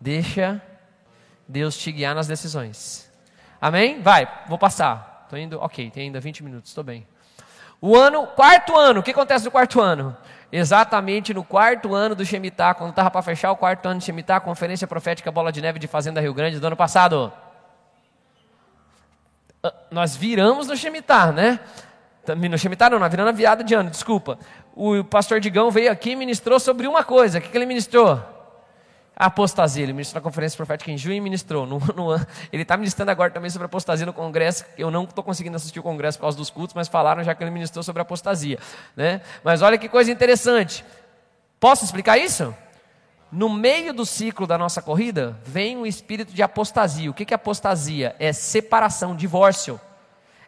deixa 0.00 0.62
Deus 1.50 1.76
te 1.76 1.90
guiar 1.90 2.14
nas 2.14 2.28
decisões. 2.28 3.10
Amém? 3.60 4.00
Vai, 4.00 4.28
vou 4.48 4.56
passar. 4.56 5.24
Estou 5.24 5.38
indo, 5.38 5.60
ok, 5.60 5.90
tem 5.90 6.04
ainda 6.04 6.20
20 6.20 6.44
minutos, 6.44 6.70
estou 6.70 6.84
bem. 6.84 7.06
O 7.80 7.96
ano, 7.96 8.26
quarto 8.28 8.76
ano, 8.78 9.00
o 9.00 9.02
que 9.02 9.10
acontece 9.10 9.44
no 9.44 9.50
quarto 9.50 9.80
ano? 9.80 10.16
Exatamente 10.52 11.34
no 11.34 11.42
quarto 11.42 11.94
ano 11.94 12.14
do 12.14 12.24
Shemitah, 12.24 12.74
quando 12.74 12.90
estava 12.90 13.10
para 13.10 13.22
fechar 13.22 13.50
o 13.50 13.56
quarto 13.56 13.86
ano 13.86 13.98
de 13.98 14.04
Shemitah, 14.04 14.40
Conferência 14.40 14.86
Profética 14.86 15.30
Bola 15.32 15.50
de 15.50 15.60
Neve 15.60 15.78
de 15.78 15.88
Fazenda 15.88 16.20
Rio 16.20 16.34
Grande 16.34 16.60
do 16.60 16.66
ano 16.66 16.76
passado. 16.76 17.32
Ah, 19.62 19.74
nós 19.90 20.14
viramos 20.14 20.68
no 20.68 20.76
Shemitah, 20.76 21.32
né? 21.32 21.58
No 22.48 22.58
Shemitah 22.58 22.90
não, 22.90 22.98
na 23.00 23.08
virada 23.08 23.64
de 23.64 23.74
ano, 23.74 23.90
desculpa. 23.90 24.38
O 24.74 25.02
pastor 25.02 25.40
Digão 25.40 25.70
veio 25.70 25.90
aqui 25.90 26.10
e 26.10 26.16
ministrou 26.16 26.60
sobre 26.60 26.86
uma 26.86 27.02
coisa. 27.02 27.38
O 27.38 27.42
que, 27.42 27.48
que 27.48 27.58
ele 27.58 27.66
ministrou? 27.66 28.39
Apostasia. 29.26 29.82
Ele 29.82 29.92
ministrou 29.92 30.20
na 30.20 30.24
conferência 30.24 30.56
profética 30.56 30.90
em 30.90 30.96
junho 30.96 31.16
e 31.16 31.20
ministrou. 31.20 31.66
No, 31.66 31.78
no, 31.94 32.14
ele 32.52 32.62
está 32.62 32.76
ministrando 32.76 33.10
agora 33.10 33.30
também 33.30 33.50
sobre 33.50 33.66
apostasia 33.66 34.06
no 34.06 34.12
congresso. 34.12 34.64
Eu 34.78 34.90
não 34.90 35.04
estou 35.04 35.22
conseguindo 35.22 35.56
assistir 35.56 35.78
o 35.78 35.82
congresso 35.82 36.18
por 36.18 36.22
causa 36.22 36.36
dos 36.36 36.48
cultos, 36.48 36.74
mas 36.74 36.88
falaram 36.88 37.22
já 37.22 37.34
que 37.34 37.44
ele 37.44 37.50
ministrou 37.50 37.82
sobre 37.82 38.00
apostasia. 38.00 38.58
Né? 38.96 39.20
Mas 39.44 39.60
olha 39.60 39.76
que 39.76 39.88
coisa 39.88 40.10
interessante. 40.10 40.84
Posso 41.58 41.84
explicar 41.84 42.16
isso? 42.16 42.54
No 43.30 43.48
meio 43.48 43.92
do 43.92 44.04
ciclo 44.04 44.46
da 44.46 44.58
nossa 44.58 44.82
corrida, 44.82 45.38
vem 45.44 45.76
o 45.76 45.86
espírito 45.86 46.32
de 46.32 46.42
apostasia. 46.42 47.10
O 47.10 47.14
que 47.14 47.32
é 47.32 47.36
apostasia? 47.36 48.16
É 48.18 48.32
separação, 48.32 49.14
divórcio. 49.14 49.78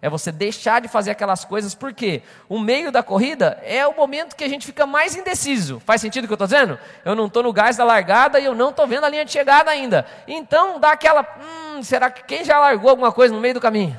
É 0.03 0.11
você 0.11 0.33
deixar 0.33 0.81
de 0.81 0.89
fazer 0.89 1.13
aquelas 1.13 1.45
coisas, 1.45 1.77
porque 1.77 2.23
o 2.49 2.59
meio 2.59 2.91
da 2.91 3.05
corrida 3.05 3.57
é 3.63 3.87
o 3.87 3.95
momento 3.95 4.35
que 4.35 4.43
a 4.43 4.49
gente 4.49 4.67
fica 4.67 4.85
mais 4.85 5.15
indeciso. 5.15 5.79
Faz 5.79 6.01
sentido 6.01 6.25
o 6.25 6.27
que 6.27 6.33
eu 6.33 6.35
estou 6.35 6.49
dizendo? 6.49 6.77
Eu 7.05 7.15
não 7.15 7.27
estou 7.27 7.41
no 7.41 7.53
gás 7.53 7.77
da 7.77 7.85
largada 7.85 8.41
e 8.41 8.45
eu 8.45 8.53
não 8.53 8.71
estou 8.71 8.85
vendo 8.85 9.05
a 9.05 9.09
linha 9.09 9.25
de 9.25 9.31
chegada 9.31 9.71
ainda. 9.71 10.05
Então 10.27 10.81
dá 10.81 10.91
aquela. 10.91 11.25
Hum, 11.41 11.85
será 11.85 12.11
que 12.11 12.25
quem 12.25 12.45
já 12.45 12.59
largou 12.59 12.91
alguma 12.91 13.13
coisa 13.13 13.33
no 13.33 13.41
meio 13.41 13.55
do 13.55 13.61
caminho? 13.61 13.97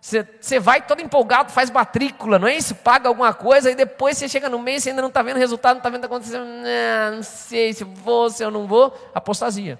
Você 0.00 0.60
vai 0.60 0.80
todo 0.82 1.02
empolgado, 1.02 1.50
faz 1.50 1.68
matrícula, 1.68 2.38
não 2.38 2.46
é 2.46 2.56
isso? 2.56 2.76
Paga 2.76 3.08
alguma 3.08 3.34
coisa 3.34 3.72
e 3.72 3.74
depois 3.74 4.16
você 4.16 4.28
chega 4.28 4.48
no 4.48 4.60
meio, 4.60 4.80
você 4.80 4.90
ainda 4.90 5.02
não 5.02 5.08
está 5.08 5.20
vendo 5.20 5.38
resultado, 5.38 5.72
não 5.74 5.78
está 5.78 5.90
vendo 5.90 6.04
o 6.04 6.08
que 6.08 6.14
está 6.14 6.16
acontecendo. 6.16 6.46
Não, 6.46 7.16
não 7.16 7.22
sei 7.24 7.72
se 7.72 7.82
vou, 7.82 8.30
se 8.30 8.44
eu 8.44 8.52
não 8.52 8.68
vou. 8.68 8.96
Apostasia. 9.12 9.78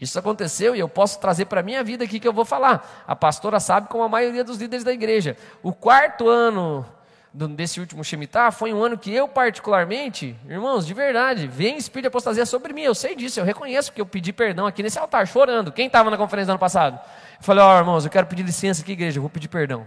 Isso 0.00 0.18
aconteceu 0.18 0.74
e 0.74 0.80
eu 0.80 0.88
posso 0.88 1.20
trazer 1.20 1.44
para 1.44 1.60
a 1.60 1.62
minha 1.62 1.84
vida 1.84 2.04
aqui 2.04 2.18
que 2.18 2.26
eu 2.26 2.32
vou 2.32 2.44
falar. 2.44 3.04
A 3.06 3.14
pastora 3.14 3.60
sabe 3.60 3.88
como 3.88 4.02
a 4.02 4.08
maioria 4.08 4.42
dos 4.42 4.56
líderes 4.56 4.82
da 4.82 4.92
igreja. 4.92 5.36
O 5.62 5.72
quarto 5.72 6.28
ano 6.28 6.86
desse 7.32 7.78
último 7.78 8.02
Shemitah 8.02 8.50
foi 8.50 8.72
um 8.72 8.82
ano 8.82 8.98
que 8.98 9.14
eu 9.14 9.28
particularmente, 9.28 10.36
irmãos, 10.48 10.86
de 10.86 10.94
verdade, 10.94 11.46
vem 11.46 11.76
espírito 11.76 12.04
de 12.04 12.08
apostasia 12.08 12.46
sobre 12.46 12.72
mim. 12.72 12.82
Eu 12.82 12.94
sei 12.94 13.14
disso, 13.14 13.38
eu 13.38 13.44
reconheço 13.44 13.92
que 13.92 14.00
eu 14.00 14.06
pedi 14.06 14.32
perdão 14.32 14.66
aqui 14.66 14.82
nesse 14.82 14.98
altar, 14.98 15.26
chorando. 15.26 15.70
Quem 15.70 15.86
estava 15.86 16.10
na 16.10 16.16
conferência 16.16 16.46
do 16.46 16.52
ano 16.52 16.58
passado? 16.58 16.98
Eu 17.38 17.44
falei, 17.44 17.62
ó 17.62 17.74
oh, 17.74 17.78
irmãos, 17.78 18.04
eu 18.04 18.10
quero 18.10 18.26
pedir 18.26 18.42
licença 18.42 18.82
aqui, 18.82 18.92
igreja, 18.92 19.18
eu 19.18 19.22
vou 19.22 19.30
pedir 19.30 19.48
perdão. 19.48 19.86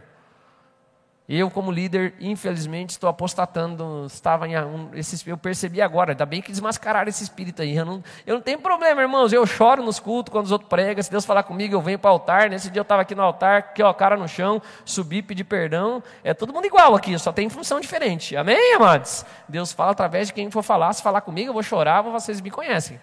Eu, 1.27 1.49
como 1.49 1.71
líder, 1.71 2.13
infelizmente, 2.19 2.91
estou 2.91 3.09
apostatando. 3.09 4.05
Estava 4.07 4.45
em 4.45 4.57
um, 4.59 4.89
eu 5.25 5.37
percebi 5.37 5.81
agora, 5.81 6.11
ainda 6.11 6.25
bem 6.25 6.41
que 6.41 6.51
desmascararam 6.51 7.07
esse 7.07 7.23
espírito 7.23 7.61
aí. 7.61 7.77
Eu 7.77 7.85
não, 7.85 8.03
eu 8.27 8.35
não 8.35 8.41
tenho 8.41 8.59
problema, 8.59 9.01
irmãos. 9.01 9.31
Eu 9.31 9.45
choro 9.45 9.81
nos 9.81 9.99
cultos 9.99 10.31
quando 10.31 10.45
os 10.45 10.51
outros 10.51 10.69
pregam. 10.69 11.01
Se 11.01 11.09
Deus 11.09 11.25
falar 11.25 11.43
comigo, 11.43 11.73
eu 11.73 11.81
venho 11.81 11.97
para 11.97 12.09
o 12.09 12.13
altar. 12.13 12.49
Nesse 12.49 12.69
dia 12.69 12.81
eu 12.81 12.83
estava 12.83 13.03
aqui 13.03 13.15
no 13.15 13.21
altar, 13.21 13.59
aqui, 13.59 13.81
ó, 13.81 13.93
cara 13.93 14.17
no 14.17 14.27
chão, 14.27 14.61
subi, 14.83 15.21
pedi 15.21 15.45
perdão. 15.45 16.03
É 16.25 16.33
todo 16.33 16.51
mundo 16.51 16.65
igual 16.65 16.93
aqui, 16.93 17.17
só 17.17 17.31
tem 17.31 17.47
função 17.49 17.79
diferente. 17.79 18.35
Amém, 18.35 18.75
amados? 18.75 19.25
Deus 19.47 19.71
fala 19.71 19.91
através 19.91 20.27
de 20.27 20.33
quem 20.33 20.51
for 20.51 20.61
falar. 20.61 20.91
Se 20.91 21.01
falar 21.01 21.21
comigo, 21.21 21.49
eu 21.49 21.53
vou 21.53 21.63
chorar, 21.63 22.01
vocês 22.01 22.41
me 22.41 22.51
conhecem. 22.51 22.99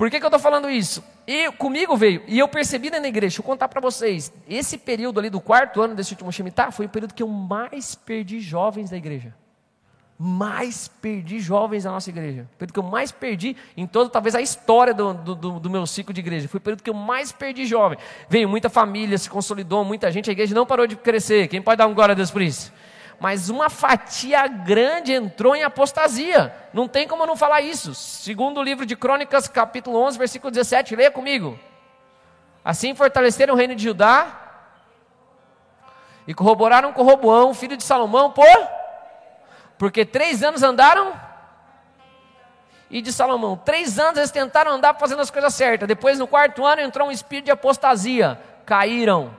Por 0.00 0.10
que, 0.10 0.18
que 0.18 0.24
eu 0.24 0.28
estou 0.28 0.40
falando 0.40 0.70
isso? 0.70 1.04
E 1.26 1.52
comigo 1.52 1.94
veio, 1.94 2.22
e 2.26 2.38
eu 2.38 2.48
percebi 2.48 2.88
na 2.88 2.96
igreja, 2.96 3.20
deixa 3.20 3.40
eu 3.40 3.44
contar 3.44 3.68
para 3.68 3.82
vocês, 3.82 4.32
esse 4.48 4.78
período 4.78 5.20
ali 5.20 5.28
do 5.28 5.42
quarto 5.42 5.82
ano 5.82 5.94
desse 5.94 6.12
último 6.14 6.32
Shemitah 6.32 6.70
foi 6.70 6.86
o 6.86 6.88
período 6.88 7.12
que 7.12 7.22
eu 7.22 7.28
mais 7.28 7.94
perdi 7.94 8.40
jovens 8.40 8.88
da 8.88 8.96
igreja. 8.96 9.34
Mais 10.18 10.88
perdi 10.88 11.38
jovens 11.38 11.84
da 11.84 11.90
nossa 11.90 12.08
igreja. 12.08 12.48
O 12.54 12.56
período 12.56 12.72
que 12.72 12.78
eu 12.78 12.82
mais 12.82 13.12
perdi 13.12 13.54
em 13.76 13.86
toda, 13.86 14.08
talvez, 14.08 14.34
a 14.34 14.40
história 14.40 14.94
do, 14.94 15.12
do, 15.12 15.60
do 15.60 15.68
meu 15.68 15.86
ciclo 15.86 16.14
de 16.14 16.20
igreja. 16.20 16.48
Foi 16.48 16.56
o 16.56 16.62
período 16.62 16.82
que 16.82 16.88
eu 16.88 16.94
mais 16.94 17.30
perdi 17.30 17.66
jovem. 17.66 17.98
Veio 18.26 18.48
muita 18.48 18.70
família, 18.70 19.18
se 19.18 19.28
consolidou, 19.28 19.84
muita 19.84 20.10
gente, 20.10 20.30
a 20.30 20.32
igreja 20.32 20.54
não 20.54 20.64
parou 20.64 20.86
de 20.86 20.96
crescer. 20.96 21.46
Quem 21.48 21.60
pode 21.60 21.76
dar 21.76 21.86
um 21.86 21.92
glória 21.92 22.12
a 22.12 22.16
Deus 22.16 22.30
por 22.30 22.40
isso? 22.40 22.72
Mas 23.20 23.50
uma 23.50 23.68
fatia 23.68 24.46
grande 24.48 25.12
entrou 25.12 25.54
em 25.54 25.62
apostasia. 25.62 26.54
Não 26.72 26.88
tem 26.88 27.06
como 27.06 27.26
não 27.26 27.36
falar 27.36 27.60
isso. 27.60 27.94
Segundo 27.94 28.58
o 28.58 28.62
livro 28.62 28.86
de 28.86 28.96
Crônicas, 28.96 29.46
capítulo 29.46 29.98
11, 29.98 30.18
versículo 30.18 30.50
17, 30.50 30.96
leia 30.96 31.10
comigo. 31.10 31.58
Assim 32.64 32.94
fortaleceram 32.94 33.54
o 33.54 33.56
reino 33.56 33.74
de 33.74 33.84
Judá 33.84 34.26
e 36.26 36.32
corroboraram 36.32 36.92
com 36.92 37.02
Roboão, 37.02 37.52
filho 37.52 37.76
de 37.76 37.84
Salomão, 37.84 38.30
por 38.30 38.46
porque 39.76 40.04
três 40.04 40.42
anos 40.42 40.62
andaram 40.62 41.14
e 42.90 43.00
de 43.00 43.12
Salomão. 43.12 43.56
Três 43.56 43.98
anos 43.98 44.18
eles 44.18 44.30
tentaram 44.30 44.72
andar 44.72 44.94
fazendo 44.94 45.20
as 45.20 45.30
coisas 45.30 45.54
certas. 45.54 45.88
Depois, 45.88 46.18
no 46.18 46.26
quarto 46.26 46.66
ano, 46.66 46.82
entrou 46.82 47.08
um 47.08 47.12
espírito 47.12 47.46
de 47.46 47.50
apostasia. 47.50 48.38
Caíram. 48.66 49.34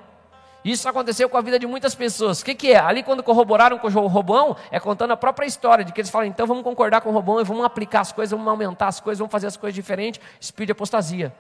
Isso 0.63 0.87
aconteceu 0.87 1.27
com 1.27 1.37
a 1.37 1.41
vida 1.41 1.57
de 1.57 1.65
muitas 1.65 1.95
pessoas. 1.95 2.41
O 2.41 2.45
que, 2.45 2.53
que 2.53 2.71
é? 2.71 2.77
Ali, 2.79 3.01
quando 3.01 3.23
corroboraram 3.23 3.79
com 3.79 3.87
o 3.87 4.07
Robão, 4.07 4.55
é 4.69 4.79
contando 4.79 5.11
a 5.11 5.17
própria 5.17 5.45
história, 5.45 5.83
de 5.83 5.91
que 5.91 6.01
eles 6.01 6.11
falam, 6.11 6.27
então 6.27 6.45
vamos 6.45 6.63
concordar 6.63 7.01
com 7.01 7.09
o 7.09 7.13
Robão 7.13 7.41
e 7.41 7.43
vamos 7.43 7.65
aplicar 7.65 8.01
as 8.01 8.11
coisas, 8.11 8.31
vamos 8.31 8.47
aumentar 8.47 8.87
as 8.87 8.99
coisas, 8.99 9.17
vamos 9.19 9.31
fazer 9.31 9.47
as 9.47 9.57
coisas 9.57 9.73
diferentes. 9.73 10.21
Espírito 10.39 10.67
de 10.67 10.71
apostasia. 10.73 11.33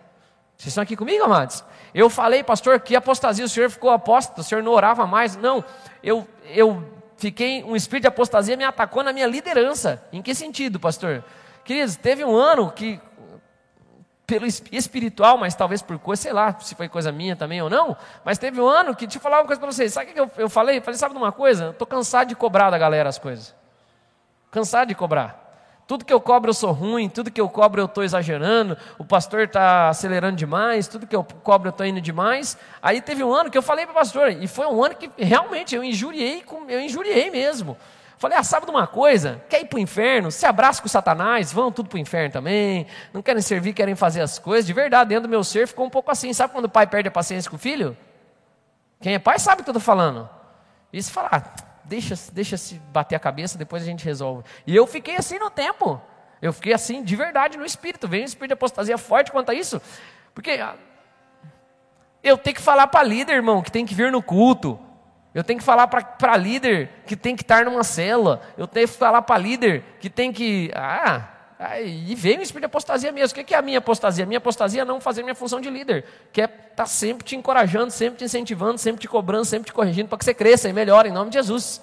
Vocês 0.57 0.67
estão 0.67 0.83
aqui 0.83 0.95
comigo, 0.95 1.23
amados? 1.23 1.63
Eu 1.93 2.09
falei, 2.09 2.43
pastor, 2.43 2.79
que 2.79 2.95
apostasia, 2.95 3.45
o 3.45 3.49
senhor 3.49 3.69
ficou 3.69 3.89
apóstolo, 3.89 4.41
o 4.41 4.43
senhor 4.43 4.63
não 4.63 4.71
orava 4.71 5.05
mais. 5.05 5.35
Não, 5.35 5.63
eu, 6.03 6.27
eu 6.45 6.83
fiquei, 7.17 7.63
um 7.63 7.75
espírito 7.75 8.03
de 8.03 8.07
apostasia 8.07 8.57
me 8.57 8.63
atacou 8.63 9.03
na 9.03 9.13
minha 9.13 9.27
liderança. 9.27 10.03
Em 10.11 10.21
que 10.21 10.33
sentido, 10.33 10.79
pastor? 10.79 11.23
Queridos, 11.63 11.95
teve 11.95 12.25
um 12.25 12.35
ano 12.35 12.71
que 12.71 12.99
pelo 14.31 14.45
espiritual, 14.45 15.37
mas 15.37 15.53
talvez 15.55 15.81
por 15.81 15.99
coisa, 15.99 16.21
sei 16.21 16.31
lá, 16.31 16.57
se 16.57 16.73
foi 16.73 16.87
coisa 16.87 17.11
minha 17.11 17.35
também 17.35 17.61
ou 17.61 17.69
não, 17.69 17.97
mas 18.23 18.37
teve 18.37 18.61
um 18.61 18.67
ano 18.67 18.95
que, 18.95 19.05
deixa 19.05 19.17
eu 19.17 19.21
falar 19.21 19.39
uma 19.39 19.45
coisa 19.45 19.59
para 19.59 19.69
vocês, 19.69 19.91
sabe 19.91 20.11
o 20.11 20.13
que 20.13 20.19
eu, 20.21 20.31
eu 20.37 20.49
falei? 20.49 20.77
Eu 20.77 20.81
falei, 20.81 20.97
sabe 20.97 21.13
de 21.13 21.19
uma 21.19 21.33
coisa? 21.33 21.71
Estou 21.71 21.85
cansado 21.85 22.29
de 22.29 22.35
cobrar 22.35 22.69
da 22.69 22.77
galera 22.77 23.09
as 23.09 23.17
coisas. 23.17 23.53
Cansado 24.49 24.87
de 24.87 24.95
cobrar. 24.95 25.37
Tudo 25.85 26.05
que 26.05 26.13
eu 26.13 26.21
cobro 26.21 26.49
eu 26.49 26.53
sou 26.53 26.71
ruim, 26.71 27.09
tudo 27.09 27.29
que 27.29 27.41
eu 27.41 27.49
cobro 27.49 27.81
eu 27.81 27.85
estou 27.87 28.05
exagerando, 28.05 28.77
o 28.97 29.03
pastor 29.03 29.41
está 29.41 29.89
acelerando 29.89 30.37
demais, 30.37 30.87
tudo 30.87 31.05
que 31.05 31.15
eu 31.15 31.25
cobro 31.43 31.67
eu 31.67 31.71
estou 31.71 31.85
indo 31.85 31.99
demais. 31.99 32.57
Aí 32.81 33.01
teve 33.01 33.25
um 33.25 33.33
ano 33.33 33.51
que 33.51 33.57
eu 33.57 33.61
falei 33.61 33.85
para 33.85 33.91
o 33.91 33.95
pastor, 33.95 34.29
e 34.29 34.47
foi 34.47 34.65
um 34.65 34.81
ano 34.81 34.95
que 34.95 35.11
realmente 35.17 35.75
eu 35.75 35.83
injuriei, 35.83 36.41
eu 36.69 36.79
injuriei 36.79 37.29
mesmo. 37.29 37.75
Falei, 38.21 38.37
ah, 38.37 38.43
sabe 38.43 38.67
de 38.67 38.71
uma 38.71 38.85
coisa? 38.85 39.43
Quer 39.49 39.61
ir 39.61 39.65
para 39.65 39.77
o 39.77 39.79
inferno? 39.79 40.29
Se 40.29 40.45
abraça 40.45 40.79
com 40.79 40.87
Satanás, 40.87 41.51
vão 41.51 41.71
tudo 41.71 41.89
para 41.89 41.95
o 41.95 41.99
inferno 41.99 42.31
também. 42.31 42.85
Não 43.11 43.19
querem 43.19 43.41
servir, 43.41 43.73
querem 43.73 43.95
fazer 43.95 44.21
as 44.21 44.37
coisas. 44.37 44.63
De 44.63 44.73
verdade, 44.73 45.09
dentro 45.09 45.23
do 45.23 45.27
meu 45.27 45.43
ser 45.43 45.67
ficou 45.67 45.87
um 45.87 45.89
pouco 45.89 46.11
assim. 46.11 46.31
Sabe 46.31 46.53
quando 46.53 46.65
o 46.65 46.69
pai 46.69 46.85
perde 46.85 47.07
a 47.07 47.11
paciência 47.11 47.49
com 47.49 47.55
o 47.55 47.59
filho? 47.59 47.97
Quem 49.01 49.15
é 49.15 49.17
pai 49.17 49.39
sabe 49.39 49.61
o 49.61 49.63
que 49.63 49.71
eu 49.71 49.73
estou 49.73 49.81
falando. 49.81 50.29
E 50.93 51.01
se 51.01 51.11
falar, 51.11 51.29
ah, 51.33 51.63
deixa, 51.83 52.13
deixa 52.31 52.57
se 52.57 52.75
bater 52.93 53.15
a 53.15 53.19
cabeça, 53.19 53.57
depois 53.57 53.81
a 53.81 53.87
gente 53.87 54.05
resolve. 54.05 54.43
E 54.67 54.75
eu 54.75 54.85
fiquei 54.85 55.15
assim 55.15 55.39
no 55.39 55.49
tempo. 55.49 55.99
Eu 56.39 56.53
fiquei 56.53 56.73
assim, 56.73 57.03
de 57.03 57.15
verdade, 57.15 57.57
no 57.57 57.65
espírito. 57.65 58.07
Vem 58.07 58.21
um 58.21 58.25
espírito 58.25 58.49
de 58.49 58.53
apostasia 58.53 58.99
forte 58.99 59.31
quanto 59.31 59.49
a 59.49 59.55
isso. 59.55 59.81
Porque 60.35 60.51
ah, 60.51 60.75
eu 62.23 62.37
tenho 62.37 62.55
que 62.55 62.61
falar 62.61 62.85
para 62.85 63.01
líder, 63.01 63.33
irmão, 63.33 63.63
que 63.63 63.71
tem 63.71 63.83
que 63.83 63.95
vir 63.95 64.11
no 64.11 64.21
culto. 64.21 64.79
Eu 65.33 65.43
tenho 65.43 65.59
que 65.59 65.65
falar 65.65 65.87
para 65.87 66.35
líder 66.35 66.89
que 67.05 67.15
tem 67.15 67.35
que 67.35 67.41
estar 67.41 67.63
numa 67.63 67.83
cela. 67.83 68.41
Eu 68.57 68.67
tenho 68.67 68.87
que 68.87 68.93
falar 68.93 69.21
para 69.21 69.37
líder 69.37 69.83
que 69.99 70.09
tem 70.09 70.31
que. 70.33 70.71
Ah, 70.75 71.29
e 71.83 72.15
vem 72.15 72.39
o 72.39 72.41
espírito 72.41 72.61
de 72.61 72.65
apostasia 72.65 73.11
mesmo. 73.11 73.39
O 73.39 73.45
que 73.45 73.53
é 73.53 73.57
a 73.57 73.61
minha 73.61 73.77
apostasia? 73.77 74.25
A 74.25 74.27
minha 74.27 74.39
apostasia 74.39 74.81
é 74.81 74.85
não 74.85 74.99
fazer 74.99 75.21
minha 75.23 75.35
função 75.35 75.61
de 75.61 75.69
líder, 75.69 76.05
que 76.33 76.41
é 76.41 76.45
estar 76.45 76.75
tá 76.75 76.85
sempre 76.85 77.23
te 77.23 77.35
encorajando, 77.35 77.91
sempre 77.91 78.17
te 78.17 78.25
incentivando, 78.25 78.77
sempre 78.77 78.99
te 78.99 79.07
cobrando, 79.07 79.45
sempre 79.45 79.67
te 79.67 79.73
corrigindo 79.73 80.09
para 80.09 80.17
que 80.17 80.25
você 80.25 80.33
cresça 80.33 80.67
e 80.67 80.73
melhore 80.73 81.09
em 81.09 81.11
nome 81.13 81.29
de 81.29 81.37
Jesus. 81.37 81.81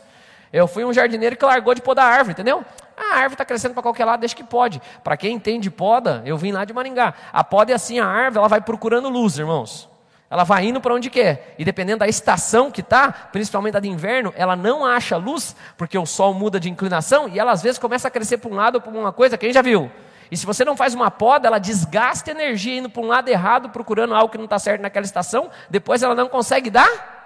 Eu 0.53 0.67
fui 0.67 0.85
um 0.85 0.93
jardineiro 0.93 1.37
que 1.37 1.45
largou 1.45 1.75
de 1.75 1.81
podar 1.81 2.11
a 2.11 2.15
árvore, 2.17 2.33
entendeu? 2.33 2.65
A 2.97 3.15
árvore 3.15 3.35
está 3.35 3.45
crescendo 3.45 3.75
para 3.75 3.83
qualquer 3.83 4.05
lado, 4.05 4.21
deixa 4.21 4.35
que 4.35 4.43
pode. 4.43 4.83
Para 5.05 5.17
quem 5.17 5.35
entende 5.35 5.71
poda, 5.71 6.23
eu 6.27 6.37
vim 6.37 6.53
lá 6.53 6.65
de 6.65 6.73
Maringá. 6.73 7.15
A 7.33 7.45
poda 7.45 7.71
é 7.71 7.75
assim, 7.75 8.01
a 8.01 8.07
árvore 8.07 8.39
ela 8.39 8.49
vai 8.49 8.61
procurando 8.61 9.09
luz, 9.09 9.39
irmãos. 9.39 9.89
Ela 10.31 10.45
vai 10.45 10.67
indo 10.67 10.81
para 10.81 10.95
onde 10.95 11.09
quer. 11.09 11.55
E 11.59 11.65
dependendo 11.65 12.01
da 12.01 12.07
estação 12.07 12.71
que 12.71 12.81
está, 12.81 13.11
principalmente 13.11 13.77
a 13.77 13.81
de 13.81 13.89
inverno, 13.89 14.33
ela 14.37 14.55
não 14.55 14.85
acha 14.85 15.17
luz, 15.17 15.57
porque 15.77 15.97
o 15.97 16.05
sol 16.05 16.35
muda 16.35 16.61
de 16.61 16.69
inclinação 16.69 17.29
e 17.29 17.39
ela 17.39 17.53
às 17.53 17.63
vezes 17.63 17.79
começa 17.79 18.09
a 18.09 18.11
crescer 18.11 18.39
para 18.39 18.51
um 18.51 18.55
lado 18.55 18.75
ou 18.77 18.81
para 18.81 18.91
uma 18.91 19.13
coisa, 19.13 19.39
quem 19.39 19.53
já 19.53 19.63
viu? 19.63 19.91
E 20.31 20.37
se 20.37 20.45
você 20.45 20.65
não 20.65 20.77
faz 20.77 20.95
uma 20.95 21.11
poda, 21.11 21.49
ela 21.49 21.59
desgasta 21.59 22.31
energia 22.31 22.79
indo 22.79 22.91
para 22.91 23.03
um 23.03 23.07
lado 23.07 23.29
errado, 23.29 23.71
procurando 23.71 24.15
algo 24.15 24.31
que 24.31 24.37
não 24.37 24.45
está 24.45 24.59
certo 24.59 24.83
naquela 24.83 25.07
estação, 25.07 25.51
depois 25.71 26.03
ela 26.03 26.15
não 26.15 26.29
consegue 26.29 26.69
dar 26.69 27.17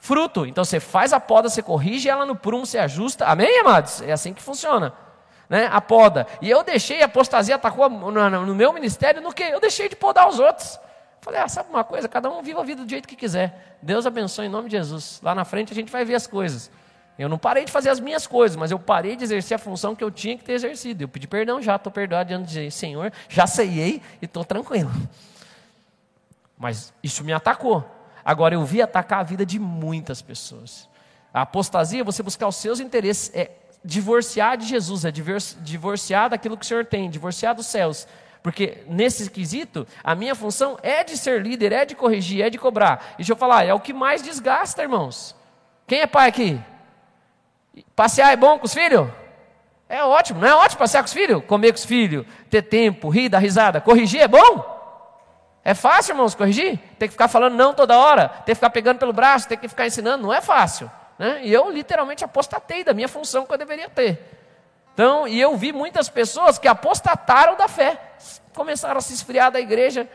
fruto. 0.00 0.44
Então 0.44 0.64
você 0.64 0.80
faz 0.80 1.12
a 1.12 1.20
poda, 1.20 1.48
você 1.48 1.62
corrige 1.62 2.08
ela 2.08 2.26
no 2.26 2.34
prumo, 2.34 2.66
você 2.66 2.78
ajusta. 2.78 3.24
Amém, 3.26 3.60
amados? 3.60 4.02
É 4.02 4.10
assim 4.10 4.34
que 4.34 4.42
funciona. 4.42 4.92
Né? 5.48 5.68
A 5.70 5.80
poda. 5.80 6.26
E 6.40 6.50
eu 6.50 6.64
deixei, 6.64 7.02
a 7.02 7.06
apostasia 7.06 7.54
atacou 7.54 7.88
no, 7.88 8.10
no 8.10 8.54
meu 8.54 8.72
ministério, 8.72 9.22
no 9.22 9.32
que? 9.32 9.44
Eu 9.44 9.60
deixei 9.60 9.88
de 9.88 9.94
podar 9.94 10.28
os 10.28 10.40
outros. 10.40 10.80
Falei, 11.22 11.40
ah, 11.40 11.48
sabe 11.48 11.70
uma 11.70 11.84
coisa? 11.84 12.08
Cada 12.08 12.28
um 12.28 12.42
viva 12.42 12.60
a 12.60 12.64
vida 12.64 12.84
do 12.84 12.90
jeito 12.90 13.06
que 13.06 13.14
quiser. 13.14 13.76
Deus 13.80 14.04
abençoe 14.04 14.46
em 14.46 14.48
nome 14.48 14.68
de 14.68 14.76
Jesus. 14.76 15.20
Lá 15.22 15.36
na 15.36 15.44
frente 15.44 15.72
a 15.72 15.74
gente 15.74 15.90
vai 15.90 16.04
ver 16.04 16.16
as 16.16 16.26
coisas. 16.26 16.68
Eu 17.16 17.28
não 17.28 17.38
parei 17.38 17.64
de 17.64 17.70
fazer 17.70 17.90
as 17.90 18.00
minhas 18.00 18.26
coisas, 18.26 18.56
mas 18.56 18.72
eu 18.72 18.78
parei 18.78 19.14
de 19.14 19.22
exercer 19.22 19.54
a 19.54 19.58
função 19.58 19.94
que 19.94 20.02
eu 20.02 20.10
tinha 20.10 20.36
que 20.36 20.42
ter 20.42 20.54
exercido. 20.54 21.04
Eu 21.04 21.08
pedi 21.08 21.28
perdão 21.28 21.62
já, 21.62 21.76
estou 21.76 21.92
perdoado 21.92 22.26
diante 22.26 22.52
de 22.52 22.70
Senhor, 22.72 23.12
já 23.28 23.46
ceiei 23.46 24.02
e 24.20 24.24
estou 24.24 24.44
tranquilo. 24.44 24.90
Mas 26.58 26.92
isso 27.00 27.22
me 27.22 27.32
atacou. 27.32 27.84
Agora 28.24 28.56
eu 28.56 28.64
vi 28.64 28.82
atacar 28.82 29.20
a 29.20 29.22
vida 29.22 29.46
de 29.46 29.60
muitas 29.60 30.20
pessoas. 30.20 30.88
A 31.32 31.42
apostasia 31.42 32.02
você 32.02 32.20
buscar 32.20 32.48
os 32.48 32.56
seus 32.56 32.80
interesses, 32.80 33.30
é 33.32 33.52
divorciar 33.84 34.56
de 34.56 34.66
Jesus, 34.66 35.04
é 35.04 35.12
divorciar 35.12 36.30
daquilo 36.30 36.56
que 36.56 36.64
o 36.64 36.68
Senhor 36.68 36.84
tem, 36.84 37.08
divorciar 37.08 37.54
dos 37.54 37.66
céus 37.66 38.08
porque 38.42 38.82
nesse 38.88 39.30
quesito, 39.30 39.86
a 40.02 40.14
minha 40.14 40.34
função 40.34 40.76
é 40.82 41.04
de 41.04 41.16
ser 41.16 41.40
líder, 41.40 41.72
é 41.72 41.84
de 41.84 41.94
corrigir, 41.94 42.44
é 42.44 42.50
de 42.50 42.58
cobrar. 42.58 43.12
E 43.14 43.16
deixa 43.18 43.32
eu 43.32 43.36
falar, 43.36 43.64
é 43.64 43.72
o 43.72 43.80
que 43.80 43.92
mais 43.92 44.22
desgasta, 44.22 44.82
irmãos. 44.82 45.36
Quem 45.86 46.00
é 46.00 46.06
pai 46.06 46.28
aqui? 46.28 46.60
Passear 47.94 48.32
é 48.32 48.36
bom 48.36 48.58
com 48.58 48.66
os 48.66 48.74
filhos? 48.74 49.08
É 49.88 50.02
ótimo, 50.02 50.40
não 50.40 50.48
é 50.48 50.54
ótimo 50.54 50.78
passear 50.78 51.02
com 51.02 51.06
os 51.06 51.12
filhos? 51.12 51.44
Comer 51.44 51.72
com 51.72 51.78
os 51.78 51.84
filhos, 51.84 52.26
ter 52.50 52.62
tempo, 52.62 53.08
rir, 53.08 53.28
dar 53.28 53.38
risada. 53.38 53.80
Corrigir 53.80 54.20
é 54.20 54.28
bom? 54.28 54.72
É 55.64 55.74
fácil, 55.74 56.12
irmãos, 56.12 56.34
corrigir? 56.34 56.78
Tem 56.98 57.08
que 57.08 57.12
ficar 57.12 57.28
falando 57.28 57.54
não 57.54 57.72
toda 57.72 57.96
hora, 57.96 58.28
tem 58.28 58.46
que 58.46 58.54
ficar 58.56 58.70
pegando 58.70 58.98
pelo 58.98 59.12
braço, 59.12 59.48
tem 59.48 59.56
que 59.56 59.68
ficar 59.68 59.86
ensinando, 59.86 60.24
não 60.24 60.32
é 60.32 60.40
fácil. 60.40 60.90
Né? 61.16 61.42
E 61.44 61.52
eu 61.52 61.70
literalmente 61.70 62.24
apostatei 62.24 62.82
da 62.82 62.92
minha 62.92 63.06
função 63.06 63.46
que 63.46 63.52
eu 63.52 63.58
deveria 63.58 63.88
ter. 63.88 64.41
Então, 64.94 65.26
e 65.26 65.40
eu 65.40 65.56
vi 65.56 65.72
muitas 65.72 66.08
pessoas 66.08 66.58
que 66.58 66.68
apostataram 66.68 67.56
da 67.56 67.66
fé, 67.66 67.98
começaram 68.54 68.98
a 68.98 69.00
se 69.00 69.14
esfriar 69.14 69.50
da 69.50 69.60
igreja 69.60 70.08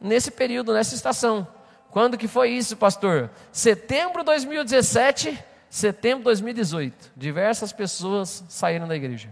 nesse 0.00 0.30
período, 0.30 0.74
nessa 0.74 0.94
estação. 0.94 1.46
Quando 1.90 2.18
que 2.18 2.28
foi 2.28 2.50
isso, 2.50 2.76
pastor? 2.76 3.30
Setembro 3.50 4.20
de 4.20 4.26
2017, 4.26 5.38
setembro 5.68 6.18
de 6.20 6.24
2018. 6.24 7.12
Diversas 7.16 7.72
pessoas 7.72 8.44
saíram 8.48 8.86
da 8.86 8.96
igreja. 8.96 9.30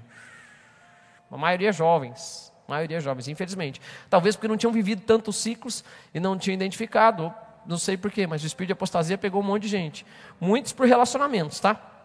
A 1.30 1.36
maioria 1.36 1.72
jovens, 1.72 2.52
a 2.66 2.70
maioria 2.70 3.00
jovens, 3.00 3.28
infelizmente. 3.28 3.80
Talvez 4.08 4.34
porque 4.34 4.48
não 4.48 4.56
tinham 4.56 4.72
vivido 4.72 5.02
tantos 5.02 5.36
ciclos 5.36 5.84
e 6.12 6.20
não 6.20 6.38
tinham 6.38 6.54
identificado, 6.54 7.32
não 7.66 7.78
sei 7.78 7.96
porquê, 7.96 8.26
mas 8.26 8.42
o 8.42 8.46
espírito 8.46 8.68
de 8.68 8.72
apostasia 8.72 9.18
pegou 9.18 9.42
um 9.42 9.44
monte 9.44 9.62
de 9.62 9.68
gente. 9.68 10.06
Muitos 10.40 10.72
por 10.72 10.86
relacionamentos, 10.86 11.60
tá? 11.60 11.99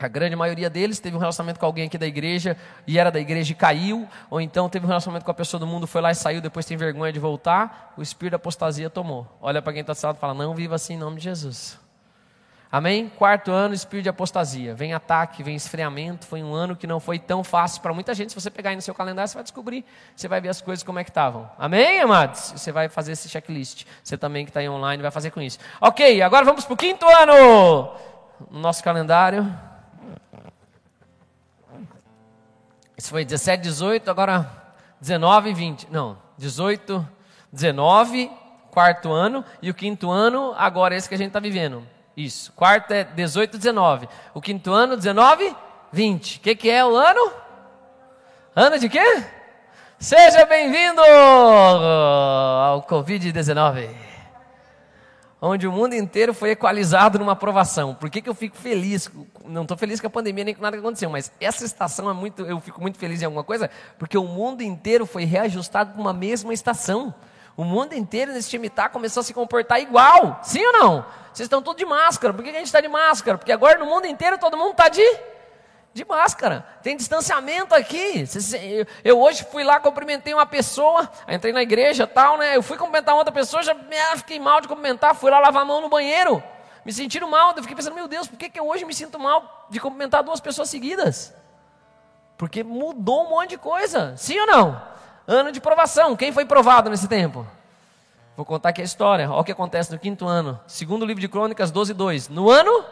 A 0.00 0.08
grande 0.08 0.34
maioria 0.34 0.70
deles 0.70 0.98
teve 0.98 1.16
um 1.16 1.20
relacionamento 1.20 1.60
com 1.60 1.66
alguém 1.66 1.86
aqui 1.86 1.98
da 1.98 2.06
igreja 2.06 2.56
e 2.86 2.98
era 2.98 3.10
da 3.10 3.20
igreja 3.20 3.52
e 3.52 3.54
caiu, 3.54 4.08
ou 4.30 4.40
então 4.40 4.68
teve 4.68 4.86
um 4.86 4.88
relacionamento 4.88 5.24
com 5.24 5.30
a 5.30 5.34
pessoa 5.34 5.60
do 5.60 5.66
mundo, 5.66 5.86
foi 5.86 6.00
lá 6.00 6.10
e 6.10 6.14
saiu, 6.14 6.40
depois 6.40 6.64
tem 6.64 6.76
vergonha 6.76 7.12
de 7.12 7.18
voltar, 7.18 7.92
o 7.96 8.02
espírito 8.02 8.32
da 8.32 8.36
apostasia 8.36 8.88
tomou. 8.88 9.26
Olha 9.42 9.60
para 9.60 9.72
quem 9.72 9.82
está 9.82 9.92
do 9.92 9.98
lado 10.02 10.16
e 10.16 10.20
fala: 10.20 10.34
Não 10.34 10.54
viva 10.54 10.74
assim 10.74 10.94
em 10.94 10.98
nome 10.98 11.18
de 11.18 11.24
Jesus. 11.24 11.78
Amém? 12.72 13.08
Quarto 13.08 13.50
ano, 13.50 13.74
espírito 13.74 14.04
de 14.04 14.08
apostasia. 14.08 14.74
Vem 14.76 14.94
ataque, 14.94 15.42
vem 15.42 15.56
esfriamento. 15.56 16.24
Foi 16.24 16.40
um 16.40 16.54
ano 16.54 16.76
que 16.76 16.86
não 16.86 17.00
foi 17.00 17.18
tão 17.18 17.42
fácil 17.42 17.82
para 17.82 17.92
muita 17.92 18.14
gente. 18.14 18.28
Se 18.28 18.40
você 18.40 18.48
pegar 18.48 18.70
aí 18.70 18.76
no 18.76 18.82
seu 18.82 18.94
calendário, 18.94 19.28
você 19.28 19.34
vai 19.34 19.42
descobrir. 19.42 19.84
Você 20.14 20.28
vai 20.28 20.40
ver 20.40 20.50
as 20.50 20.60
coisas 20.60 20.84
como 20.84 21.00
é 21.00 21.02
que 21.02 21.10
estavam. 21.10 21.50
Amém, 21.58 22.00
amados? 22.00 22.52
Você 22.52 22.70
vai 22.70 22.88
fazer 22.88 23.12
esse 23.12 23.28
checklist. 23.28 23.86
Você 24.04 24.16
também 24.16 24.44
que 24.44 24.50
está 24.50 24.60
aí 24.60 24.68
online 24.68 25.02
vai 25.02 25.10
fazer 25.10 25.32
com 25.32 25.40
isso. 25.40 25.58
Ok, 25.80 26.22
agora 26.22 26.44
vamos 26.44 26.64
para 26.64 26.74
o 26.74 26.76
quinto 26.76 27.06
ano. 27.08 27.92
No 28.48 28.60
nosso 28.60 28.84
calendário. 28.84 29.52
Isso 33.00 33.08
foi 33.08 33.24
17, 33.24 33.62
18, 33.62 34.10
agora 34.10 34.46
19 35.00 35.48
e 35.48 35.54
20. 35.54 35.88
Não, 35.90 36.18
18, 36.36 37.08
19, 37.50 38.30
quarto 38.70 39.10
ano, 39.10 39.42
e 39.62 39.70
o 39.70 39.74
quinto 39.74 40.10
ano, 40.10 40.54
agora 40.54 40.94
esse 40.94 41.08
que 41.08 41.14
a 41.14 41.18
gente 41.18 41.28
está 41.28 41.40
vivendo. 41.40 41.82
Isso, 42.14 42.52
quarto 42.52 42.90
é 42.90 43.02
18, 43.02 43.56
19. 43.56 44.06
O 44.34 44.40
quinto 44.42 44.70
ano, 44.70 44.98
19, 44.98 45.56
20. 45.90 46.36
O 46.36 46.40
que, 46.40 46.54
que 46.54 46.68
é 46.68 46.84
o 46.84 46.94
ano? 46.94 47.32
Ano 48.54 48.78
de 48.78 48.86
quê? 48.90 49.24
Seja 49.98 50.44
bem-vindo 50.44 51.00
ao 51.00 52.82
Covid-19 52.82 54.09
onde 55.40 55.66
o 55.66 55.72
mundo 55.72 55.94
inteiro 55.94 56.34
foi 56.34 56.50
equalizado 56.50 57.18
numa 57.18 57.32
aprovação. 57.32 57.94
Por 57.94 58.10
que, 58.10 58.20
que 58.20 58.28
eu 58.28 58.34
fico 58.34 58.56
feliz? 58.56 59.10
Não 59.44 59.62
estou 59.62 59.76
feliz 59.76 60.00
com 60.00 60.06
a 60.06 60.10
pandemia 60.10 60.44
nem 60.44 60.54
com 60.54 60.62
nada 60.62 60.76
que 60.76 60.80
aconteceu, 60.80 61.08
mas 61.08 61.32
essa 61.40 61.64
estação 61.64 62.10
é 62.10 62.12
muito. 62.12 62.42
Eu 62.42 62.60
fico 62.60 62.80
muito 62.80 62.98
feliz 62.98 63.22
em 63.22 63.24
alguma 63.24 63.44
coisa, 63.44 63.70
porque 63.98 64.18
o 64.18 64.24
mundo 64.24 64.62
inteiro 64.62 65.06
foi 65.06 65.24
reajustado 65.24 65.92
para 65.92 66.00
uma 66.00 66.12
mesma 66.12 66.52
estação. 66.52 67.14
O 67.56 67.64
mundo 67.64 67.94
inteiro 67.94 68.32
nesse 68.32 68.50
time 68.50 68.70
tá 68.70 68.88
começou 68.88 69.20
a 69.20 69.24
se 69.24 69.34
comportar 69.34 69.80
igual. 69.80 70.40
Sim 70.42 70.64
ou 70.66 70.72
não? 70.72 71.04
Vocês 71.32 71.46
estão 71.46 71.62
todos 71.62 71.78
de 71.78 71.86
máscara. 71.86 72.32
Por 72.32 72.42
que 72.42 72.50
a 72.50 72.54
gente 72.54 72.66
está 72.66 72.80
de 72.80 72.88
máscara? 72.88 73.38
Porque 73.38 73.52
agora 73.52 73.78
no 73.78 73.86
mundo 73.86 74.06
inteiro 74.06 74.38
todo 74.38 74.56
mundo 74.56 74.72
está 74.72 74.88
de 74.88 75.02
de 75.92 76.04
máscara. 76.04 76.64
Tem 76.82 76.96
distanciamento 76.96 77.74
aqui. 77.74 78.24
Eu 79.04 79.20
hoje 79.20 79.44
fui 79.50 79.64
lá, 79.64 79.80
cumprimentei 79.80 80.32
uma 80.32 80.46
pessoa, 80.46 81.10
entrei 81.28 81.52
na 81.52 81.62
igreja 81.62 82.06
tal, 82.06 82.38
né? 82.38 82.56
Eu 82.56 82.62
fui 82.62 82.76
cumprimentar 82.76 83.14
outra 83.14 83.32
pessoa, 83.32 83.62
já 83.62 83.72
ah, 83.72 84.16
fiquei 84.16 84.38
mal 84.38 84.60
de 84.60 84.68
cumprimentar, 84.68 85.14
fui 85.14 85.30
lá 85.30 85.40
lavar 85.40 85.62
a 85.62 85.64
mão 85.64 85.80
no 85.80 85.88
banheiro. 85.88 86.42
Me 86.84 86.92
sentindo 86.92 87.28
mal, 87.28 87.52
eu 87.56 87.62
fiquei 87.62 87.76
pensando, 87.76 87.94
meu 87.94 88.08
Deus, 88.08 88.26
por 88.26 88.38
que, 88.38 88.48
que 88.48 88.58
eu 88.58 88.66
hoje 88.66 88.84
me 88.84 88.94
sinto 88.94 89.18
mal 89.18 89.66
de 89.68 89.78
cumprimentar 89.78 90.22
duas 90.22 90.40
pessoas 90.40 90.70
seguidas? 90.70 91.34
Porque 92.38 92.64
mudou 92.64 93.26
um 93.26 93.30
monte 93.30 93.50
de 93.50 93.58
coisa. 93.58 94.16
Sim 94.16 94.38
ou 94.40 94.46
não? 94.46 94.82
Ano 95.26 95.52
de 95.52 95.60
provação. 95.60 96.16
Quem 96.16 96.32
foi 96.32 96.46
provado 96.46 96.88
nesse 96.88 97.06
tempo? 97.06 97.46
Vou 98.34 98.46
contar 98.46 98.70
aqui 98.70 98.80
a 98.80 98.84
história. 98.84 99.30
Olha 99.30 99.40
o 99.40 99.44
que 99.44 99.52
acontece 99.52 99.92
no 99.92 99.98
quinto 99.98 100.26
ano. 100.26 100.58
Segundo 100.66 101.04
livro 101.04 101.20
de 101.20 101.28
Crônicas 101.28 101.70
12, 101.70 101.92
2. 101.92 102.28
No 102.30 102.48
ano 102.48 102.82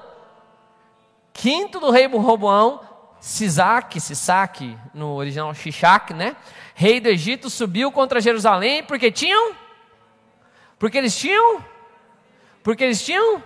quinto 1.38 1.78
do 1.78 1.92
rei 1.92 2.08
Roboão, 2.18 2.80
Sisaque, 3.20 4.00
Sisaque, 4.00 4.76
no 4.92 5.14
original 5.14 5.54
Shishak, 5.54 6.12
né? 6.12 6.36
Rei 6.74 6.98
do 6.98 7.08
Egito 7.08 7.48
subiu 7.48 7.92
contra 7.92 8.20
Jerusalém 8.20 8.82
porque 8.82 9.12
tinham? 9.12 9.54
Porque 10.80 10.98
eles 10.98 11.16
tinham? 11.16 11.64
Porque 12.60 12.82
eles 12.82 13.04
tinham? 13.04 13.40